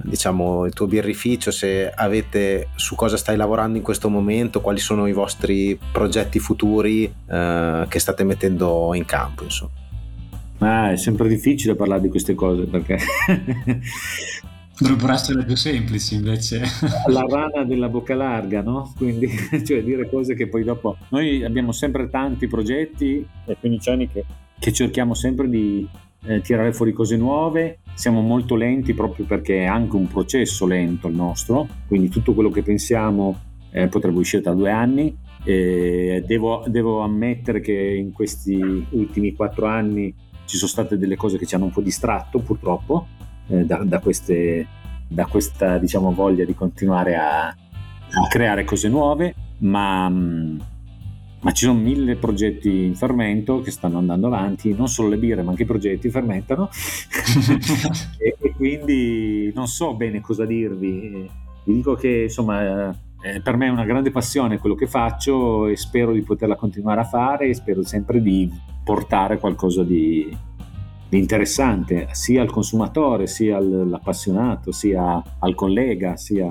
diciamo 0.03 0.65
il 0.65 0.73
tuo 0.73 0.87
birrificio, 0.87 1.51
se 1.51 1.91
avete 1.91 2.69
su 2.77 2.95
cosa 2.95 3.17
stai 3.17 3.37
lavorando 3.37 3.77
in 3.77 3.83
questo 3.83 4.09
momento, 4.09 4.61
quali 4.61 4.79
sono 4.79 5.07
i 5.07 5.13
vostri 5.13 5.79
progetti 5.93 6.39
futuri 6.39 7.13
eh, 7.27 7.87
che 7.89 7.99
state 7.99 8.25
mettendo 8.25 8.93
in 8.95 9.05
campo, 9.05 9.45
insomma. 9.45 9.71
Ah, 10.59 10.91
è 10.91 10.97
sempre 10.97 11.29
difficile 11.29 11.77
parlare 11.77 12.01
di 12.01 12.09
queste 12.09 12.35
cose 12.35 12.65
perché 12.65 12.99
Dovrebbero 14.81 15.13
essere 15.13 15.45
più 15.45 15.57
semplici 15.57 16.15
invece. 16.15 16.63
La 17.09 17.25
rana 17.29 17.65
della 17.65 17.89
bocca 17.89 18.15
larga, 18.15 18.63
no? 18.63 18.93
Quindi, 18.97 19.29
cioè 19.67 19.83
dire 19.83 20.09
cose 20.09 20.35
che 20.35 20.47
poi 20.47 20.63
dopo... 20.63 20.97
Noi 21.09 21.45
abbiamo 21.45 21.73
sempre 21.73 22.09
tanti 22.09 22.47
progetti, 22.47 23.27
è 23.45 23.57
15 23.59 23.91
anni 23.91 24.09
che, 24.09 24.25
che 24.59 24.73
cerchiamo 24.73 25.15
sempre 25.15 25.49
di 25.49 25.87
eh, 26.25 26.41
tirare 26.41 26.73
fuori 26.73 26.93
cose 26.93 27.17
nuove, 27.17 27.81
siamo 27.95 28.21
molto 28.21 28.55
lenti 28.55 28.95
proprio 28.95 29.27
perché 29.27 29.63
è 29.63 29.67
anche 29.67 29.97
un 29.97 30.07
processo 30.07 30.67
lento 30.67 31.09
il 31.09 31.15
nostro, 31.15 31.67
quindi 31.87 32.09
tutto 32.09 32.35
quello 32.35 32.51
che 32.51 32.63
pensiamo 32.63 33.37
eh, 33.71 33.89
potrebbe 33.89 34.19
uscire 34.19 34.43
tra 34.43 34.55
due 34.55 34.71
anni. 34.71 35.27
Devo, 35.49 36.65
devo 36.67 37.01
ammettere 37.01 37.61
che 37.61 37.73
in 37.73 38.13
questi 38.13 38.61
ultimi 38.91 39.33
quattro 39.33 39.65
anni 39.65 40.15
ci 40.49 40.57
sono 40.57 40.71
state 40.71 40.97
delle 40.97 41.17
cose 41.17 41.37
che 41.37 41.45
ci 41.45 41.55
hanno 41.55 41.67
un 41.67 41.71
po' 41.71 41.83
distratto 41.83 42.41
purtroppo, 42.41 43.07
eh, 43.49 43.65
da, 43.65 43.83
da, 43.85 44.01
queste, 44.01 44.67
da, 45.07 45.27
questa 45.27 45.77
diciamo, 45.77 46.13
voglia 46.13 46.45
di 46.47 46.55
continuare 46.55 47.17
a, 47.17 47.49
a 47.49 48.27
creare 48.29 48.65
cose 48.65 48.89
nuove, 48.89 49.35
ma, 49.59 50.09
mm, 50.09 50.59
ma, 51.41 51.53
ci 51.53 51.67
sono 51.67 51.79
mille 51.79 52.17
progetti 52.17 52.85
in 52.85 52.95
fermento 52.95 53.61
che 53.61 53.71
stanno 53.71 53.99
andando 53.99 54.27
avanti, 54.27 54.75
non 54.75 54.89
solo 54.89 55.09
le 55.09 55.19
birre, 55.19 55.43
ma 55.43 55.51
anche 55.51 55.63
i 55.63 55.67
progetti 55.67 56.11
fermentano 56.11 56.69
e, 58.19 58.37
e, 58.39 58.55
quindi 58.55 59.53
non 59.55 59.67
so 59.67 59.95
bene 59.95 60.21
cosa 60.21 60.45
dirvi. 60.45 61.29
Vi 61.65 61.75
dico 61.75 61.95
che 61.95 62.23
insomma 62.25 62.91
eh, 63.23 63.41
per 63.41 63.57
me 63.57 63.67
è 63.67 63.71
una 63.71 63.85
grande 63.85 64.11
passione 64.11 64.59
quello 64.59 64.75
che 64.75 64.87
faccio 64.87 65.67
e 65.67 65.77
spero 65.77 66.13
di 66.13 66.23
poterla 66.23 66.57
continuare 66.57 67.01
a 67.01 67.05
fare 67.05 67.49
e 67.49 67.55
spero 67.55 67.83
sempre 67.83 68.23
di 68.23 68.51
portare 68.85 69.39
qualcosa 69.39 69.83
di, 69.83 70.35
interessante 71.11 72.09
sia 72.13 72.43
al 72.43 72.51
consumatore, 72.51 73.27
sia 73.27 73.57
all'appassionato, 73.57 74.73
sia 74.73 75.23
al 75.39 75.55
collega, 75.55 76.17
sia 76.17 76.47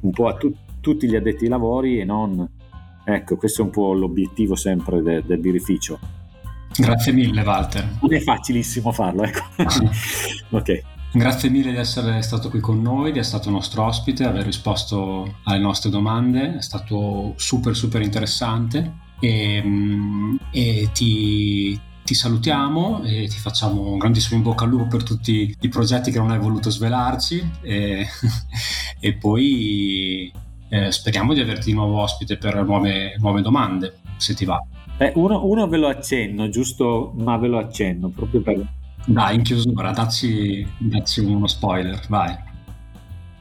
un 0.00 0.10
po' 0.10 0.28
a 0.28 0.34
tu- 0.34 0.54
tutti 0.80 1.08
gli 1.08 1.16
addetti 1.16 1.44
ai 1.44 1.50
lavori 1.50 2.00
e 2.00 2.04
non... 2.04 2.53
Ecco, 3.04 3.36
questo 3.36 3.62
è 3.62 3.64
un 3.64 3.70
po' 3.70 3.92
l'obiettivo 3.92 4.56
sempre 4.56 5.02
de- 5.02 5.22
del 5.24 5.38
birrificio. 5.38 5.98
Grazie 6.76 7.12
mille 7.12 7.42
Walter. 7.42 7.98
Non 8.00 8.14
è 8.14 8.20
facilissimo 8.20 8.90
farlo, 8.92 9.22
ecco. 9.22 9.44
ok. 10.56 10.82
Grazie 11.12 11.48
mille 11.48 11.70
di 11.70 11.76
essere 11.76 12.22
stato 12.22 12.50
qui 12.50 12.58
con 12.58 12.82
noi, 12.82 13.12
di 13.12 13.20
essere 13.20 13.38
stato 13.38 13.50
nostro 13.50 13.84
ospite, 13.84 14.24
aver 14.24 14.44
risposto 14.44 15.36
alle 15.44 15.60
nostre 15.60 15.88
domande, 15.88 16.56
è 16.56 16.60
stato 16.60 17.34
super 17.36 17.76
super 17.76 18.02
interessante 18.02 19.02
e, 19.20 19.62
mm, 19.64 20.36
e 20.50 20.90
ti, 20.92 21.78
ti 22.02 22.14
salutiamo 22.14 23.04
e 23.04 23.28
ti 23.28 23.38
facciamo 23.38 23.92
un 23.92 23.98
grandissimo 23.98 24.38
in 24.38 24.42
bocca 24.42 24.64
al 24.64 24.70
lupo 24.70 24.88
per 24.88 25.04
tutti 25.04 25.56
i 25.60 25.68
progetti 25.68 26.10
che 26.10 26.18
non 26.18 26.32
hai 26.32 26.38
voluto 26.40 26.68
svelarci 26.68 27.48
e, 27.62 28.04
e 28.98 29.14
poi 29.14 30.32
eh, 30.74 30.90
speriamo 30.90 31.34
di 31.34 31.40
averti 31.40 31.66
di 31.66 31.74
nuovo 31.74 32.00
ospite 32.00 32.36
per 32.36 32.64
nuove, 32.64 33.14
nuove 33.20 33.42
domande, 33.42 33.94
se 34.16 34.34
ti 34.34 34.44
va. 34.44 34.60
Eh, 34.98 35.12
uno, 35.14 35.44
uno, 35.44 35.68
ve 35.68 35.76
lo 35.76 35.86
accenno, 35.86 36.48
giusto, 36.48 37.12
ma 37.16 37.36
ve 37.36 37.46
lo 37.46 37.58
accenno 37.58 38.08
proprio 38.08 38.40
per... 38.40 38.66
Dai, 39.06 39.36
in 39.36 39.42
chiusura, 39.42 39.92
dacci, 39.92 40.66
dacci 40.78 41.20
uno 41.20 41.46
spoiler, 41.46 42.00
vai. 42.08 42.34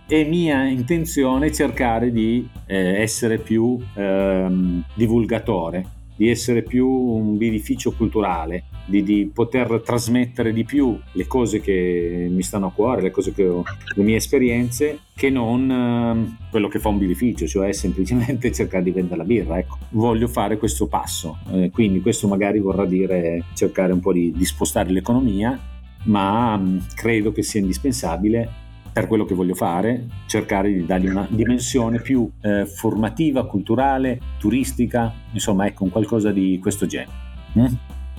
È 0.06 0.24
mia 0.26 0.66
intenzione 0.66 1.52
cercare 1.52 2.12
di 2.12 2.48
eh, 2.68 3.02
essere 3.02 3.40
più 3.40 3.80
ehm, 3.96 4.84
divulgatore 4.94 6.02
di 6.16 6.30
essere 6.30 6.62
più 6.62 6.88
un 6.88 7.38
beneficio 7.38 7.92
culturale, 7.92 8.66
di, 8.86 9.04
di, 9.04 9.30
poter 9.34 9.82
trasmettere 9.84 10.54
di 10.54 10.64
più 10.64 10.98
le 11.14 11.28
cose 11.28 11.60
che 11.60 12.28
mi 12.30 12.42
stanno 12.42 12.68
a 12.68 12.72
cuore, 12.72 13.02
le, 13.02 13.12
ho, 13.48 13.64
le 13.96 14.04
mie 14.04 14.18
esperienze, 14.18 15.00
che 15.16 15.30
non 15.30 15.70
eh, 15.70 16.48
quello 16.50 16.68
che 16.68 16.80
fa 16.80 16.90
un 16.90 16.98
beneficio, 16.98 17.48
cioè 17.48 17.72
semplicemente 17.72 18.52
cercare 18.54 18.84
di 18.84 18.92
vendere 18.92 19.18
la 19.18 19.24
birra. 19.24 19.58
Ecco, 19.58 19.78
voglio 19.92 20.28
fare 20.28 20.58
questo 20.58 20.88
passo, 20.88 21.40
eh, 21.52 21.70
quindi 21.72 22.02
questo 22.02 22.28
magari 22.28 22.60
vorrà 22.60 22.86
dire 22.86 23.46
cercare 23.54 23.94
un 23.94 24.00
po' 24.00 24.14
di, 24.14 24.32
di 24.36 24.46
spostare 24.46 24.92
l'economia, 24.92 25.60
ma 26.06 26.58
mh, 26.58 26.64
mm, 26.64 26.78
credo 26.96 27.32
che 27.32 27.44
sia 27.44 27.60
indispensabile 27.60 28.62
per 28.94 29.08
quello 29.08 29.26
che 29.26 29.34
voglio 29.34 29.56
fare, 29.56 30.06
cercare 30.28 30.72
di 30.72 30.86
dargli 30.86 31.08
una 31.08 31.28
dimensione 31.28 32.00
più 32.00 32.30
eh, 32.42 32.68
formativa, 32.68 33.48
culturale, 33.48 34.20
turistica, 34.38 35.12
insomma, 35.32 35.66
ecco, 35.66 35.84
un 35.84 35.90
qualcosa 35.90 36.32
di 36.32 36.60
questo 36.62 36.86
genere. 36.86 37.12
Mm? 37.58 37.66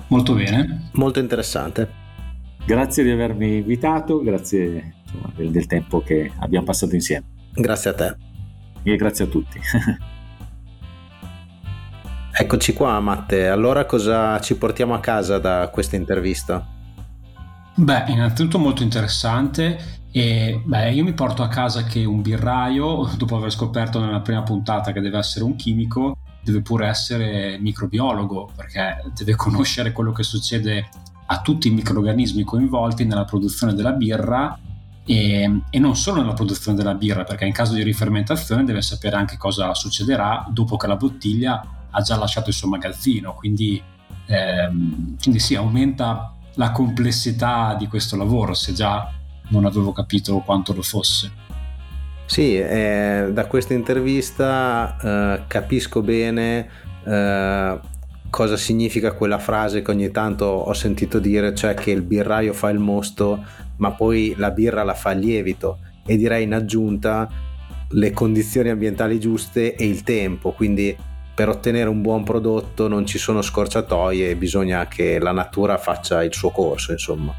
Molto 0.07 0.33
bene. 0.33 0.89
Molto 0.93 1.19
interessante. 1.19 2.03
Grazie 2.65 3.03
di 3.03 3.11
avermi 3.11 3.57
invitato, 3.57 4.21
grazie 4.21 4.95
insomma, 5.03 5.31
del, 5.35 5.51
del 5.51 5.67
tempo 5.67 6.01
che 6.01 6.31
abbiamo 6.39 6.65
passato 6.65 6.95
insieme. 6.95 7.25
Grazie 7.53 7.89
a 7.91 7.93
te. 7.93 8.15
E 8.83 8.95
grazie 8.95 9.25
a 9.25 9.27
tutti. 9.27 9.59
Eccoci 12.37 12.73
qua, 12.73 12.99
Matte. 12.99 13.47
Allora 13.47 13.85
cosa 13.85 14.41
ci 14.41 14.57
portiamo 14.57 14.93
a 14.93 14.99
casa 14.99 15.39
da 15.39 15.69
questa 15.71 15.95
intervista? 15.95 16.67
Beh, 17.75 18.03
innanzitutto 18.07 18.59
molto 18.59 18.83
interessante 18.83 19.77
e 20.11 20.61
beh, 20.61 20.91
io 20.91 21.05
mi 21.05 21.13
porto 21.13 21.43
a 21.43 21.47
casa 21.47 21.83
che 21.83 22.03
un 22.03 22.21
birraio, 22.21 23.09
dopo 23.15 23.37
aver 23.37 23.51
scoperto 23.51 24.01
nella 24.01 24.19
prima 24.19 24.43
puntata 24.43 24.91
che 24.91 24.99
deve 24.99 25.17
essere 25.17 25.45
un 25.45 25.55
chimico, 25.55 26.17
deve 26.45 26.61
pure 26.61 26.87
essere 26.87 27.57
microbiologo, 27.57 28.51
perché 28.55 29.03
deve 29.15 29.35
conoscere 29.35 29.91
quello 29.91 30.11
che 30.11 30.21
succede 30.21 30.87
a 31.25 31.41
tutti 31.41 31.67
i 31.67 31.71
microrganismi 31.71 32.43
coinvolti 32.43 33.03
nella 33.03 33.25
produzione 33.25 33.73
della 33.73 33.93
birra 33.93 34.57
e, 35.03 35.61
e, 35.69 35.79
non 35.79 35.95
solo 35.95 36.21
nella 36.21 36.33
produzione 36.33 36.77
della 36.77 36.93
birra, 36.93 37.23
perché 37.23 37.45
in 37.45 37.51
caso 37.51 37.73
di 37.73 37.81
rifermentazione 37.81 38.63
deve 38.63 38.83
sapere 38.83 39.15
anche 39.15 39.37
cosa 39.37 39.73
succederà 39.73 40.45
dopo 40.49 40.77
che 40.77 40.85
la 40.85 40.95
bottiglia 40.95 41.87
ha 41.89 42.01
già 42.01 42.15
lasciato 42.15 42.49
il 42.49 42.55
suo 42.55 42.67
magazzino, 42.67 43.33
quindi, 43.33 43.81
ehm, 44.27 45.17
quindi 45.19 45.39
sì, 45.39 45.55
aumenta 45.55 46.31
la 46.55 46.71
complessità 46.71 47.75
di 47.77 47.87
questo 47.87 48.15
lavoro, 48.15 48.53
se 48.53 48.73
già 48.73 49.11
non 49.49 49.65
avevo 49.65 49.91
capito 49.91 50.37
quanto 50.39 50.73
lo 50.73 50.83
fosse. 50.83 51.31
Sì, 52.25 52.57
eh, 52.57 53.29
da 53.31 53.45
questa 53.45 53.73
intervista 53.73 54.97
eh, 55.01 55.43
capisco 55.47 56.01
bene 56.01 56.67
eh, 57.05 57.79
cosa 58.29 58.57
significa 58.57 59.13
quella 59.13 59.37
frase 59.37 59.81
che 59.81 59.91
ogni 59.91 60.11
tanto 60.11 60.45
ho 60.45 60.73
sentito 60.73 61.19
dire, 61.19 61.53
cioè 61.53 61.73
che 61.73 61.91
il 61.91 62.01
birraio 62.01 62.51
fa 62.53 62.69
il 62.69 62.79
mosto, 62.79 63.43
ma 63.77 63.91
poi 63.91 64.33
la 64.37 64.51
birra 64.51 64.83
la 64.83 64.93
fa 64.93 65.11
il 65.11 65.19
lievito. 65.19 65.79
E 66.05 66.17
direi 66.17 66.43
in 66.43 66.53
aggiunta 66.53 67.29
le 67.89 68.11
condizioni 68.11 68.69
ambientali 68.69 69.19
giuste 69.19 69.75
e 69.75 69.85
il 69.85 70.03
tempo, 70.03 70.51
quindi 70.51 70.95
per 71.33 71.49
ottenere 71.49 71.89
un 71.89 72.01
buon 72.01 72.23
prodotto 72.23 72.87
non 72.87 73.05
ci 73.05 73.17
sono 73.17 73.41
scorciatoie, 73.41 74.35
bisogna 74.35 74.87
che 74.87 75.19
la 75.19 75.31
natura 75.31 75.77
faccia 75.77 76.23
il 76.23 76.33
suo 76.33 76.49
corso, 76.49 76.91
insomma. 76.91 77.33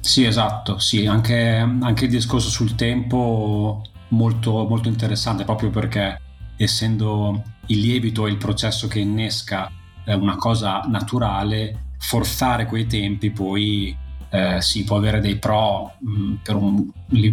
Sì, 0.00 0.24
esatto, 0.24 0.78
sì, 0.78 1.06
anche, 1.06 1.36
anche 1.36 2.04
il 2.06 2.10
discorso 2.10 2.48
sul 2.48 2.74
tempo 2.74 3.82
molto, 4.10 4.66
molto 4.66 4.88
interessante 4.88 5.44
proprio 5.44 5.70
perché 5.70 6.20
essendo 6.56 7.42
il 7.66 7.80
lievito 7.80 8.26
e 8.26 8.30
il 8.30 8.36
processo 8.36 8.86
che 8.86 8.98
innesca 8.98 9.70
eh, 10.04 10.14
una 10.14 10.36
cosa 10.36 10.80
naturale, 10.86 11.94
forzare 11.98 12.66
quei 12.66 12.86
tempi 12.86 13.30
poi 13.30 13.96
eh, 14.30 14.60
si 14.60 14.84
può 14.84 14.96
avere 14.96 15.20
dei 15.20 15.36
pro 15.36 15.94
mh, 15.98 16.10
mm, 16.10 16.34
per, 16.42 16.54
un, 16.54 16.90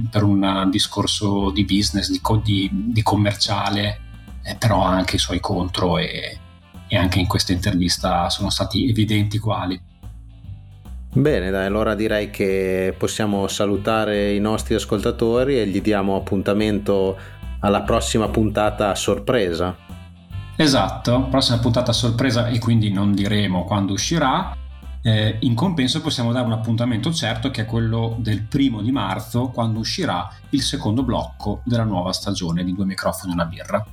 per, 0.10 0.24
un, 0.24 0.68
discorso 0.72 1.52
di 1.52 1.64
business, 1.66 2.10
di, 2.10 2.22
di, 2.44 2.70
di 2.72 3.02
commerciale, 3.04 4.00
eh, 4.44 4.56
però 4.56 4.84
ha 4.84 4.92
anche 4.92 5.18
i 5.18 5.20
suoi 5.20 5.40
contro 5.40 5.98
e, 5.98 6.40
e 6.88 6.98
anche 6.98 7.20
in 7.20 7.28
questa 7.28 7.52
intervista 7.52 8.30
sono 8.30 8.50
stati 8.50 8.90
evidenti 8.90 9.38
quali. 9.40 9.80
Bene, 11.18 11.50
dai, 11.50 11.66
allora 11.66 11.96
direi 11.96 12.30
che 12.30 12.94
possiamo 12.96 13.48
salutare 13.48 14.34
i 14.34 14.40
nostri 14.40 14.76
ascoltatori 14.76 15.60
e 15.60 15.66
gli 15.66 15.82
diamo 15.82 16.16
appuntamento 16.16 17.18
alla 17.62 17.82
prossima 17.82 18.28
puntata 18.28 18.92
a 18.92 18.96
sorpresa. 18.96 19.76
Esatto, 20.56 21.28
prossima 21.28 21.58
puntata 21.58 21.90
a 21.90 21.94
sorpresa 21.96 22.50
e 22.50 22.60
quindi 22.60 22.92
non 22.92 23.14
diremo 23.14 23.64
quando 23.64 23.94
uscirà. 23.94 24.56
Eh, 25.02 25.38
in 25.40 25.56
compenso 25.56 26.02
possiamo 26.02 26.32
dare 26.32 26.46
un 26.46 26.52
appuntamento 26.52 27.12
certo 27.12 27.50
che 27.50 27.62
è 27.62 27.66
quello 27.66 28.16
del 28.20 28.44
primo 28.44 28.84
di 28.84 28.92
marzo 28.92 29.48
quando 29.48 29.80
uscirà 29.80 30.30
il 30.52 30.62
secondo 30.62 31.02
blocco 31.02 31.62
della 31.64 31.84
nuova 31.84 32.14
stagione 32.14 32.64
di 32.64 32.76
Due 32.76 32.86
microfoni 32.86 33.32
e 33.32 33.34
una 33.34 33.46
birra. 33.46 33.84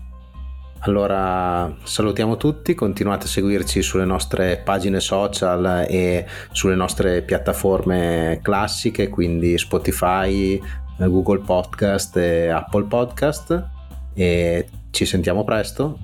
Allora 0.80 1.74
salutiamo 1.82 2.36
tutti, 2.36 2.74
continuate 2.74 3.24
a 3.24 3.28
seguirci 3.28 3.80
sulle 3.82 4.04
nostre 4.04 4.60
pagine 4.62 5.00
social 5.00 5.86
e 5.88 6.26
sulle 6.52 6.74
nostre 6.74 7.22
piattaforme 7.22 8.40
classiche, 8.42 9.08
quindi 9.08 9.56
Spotify, 9.56 10.60
Google 10.98 11.40
Podcast 11.40 12.16
e 12.18 12.48
Apple 12.48 12.84
Podcast 12.84 13.68
e 14.14 14.68
ci 14.90 15.06
sentiamo 15.06 15.42
presto 15.42 15.98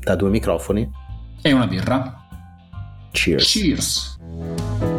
da 0.00 0.16
due 0.16 0.30
microfoni 0.30 0.90
e 1.42 1.52
una 1.52 1.66
birra. 1.66 2.20
Cheers. 3.10 3.44
Cheers. 3.44 4.91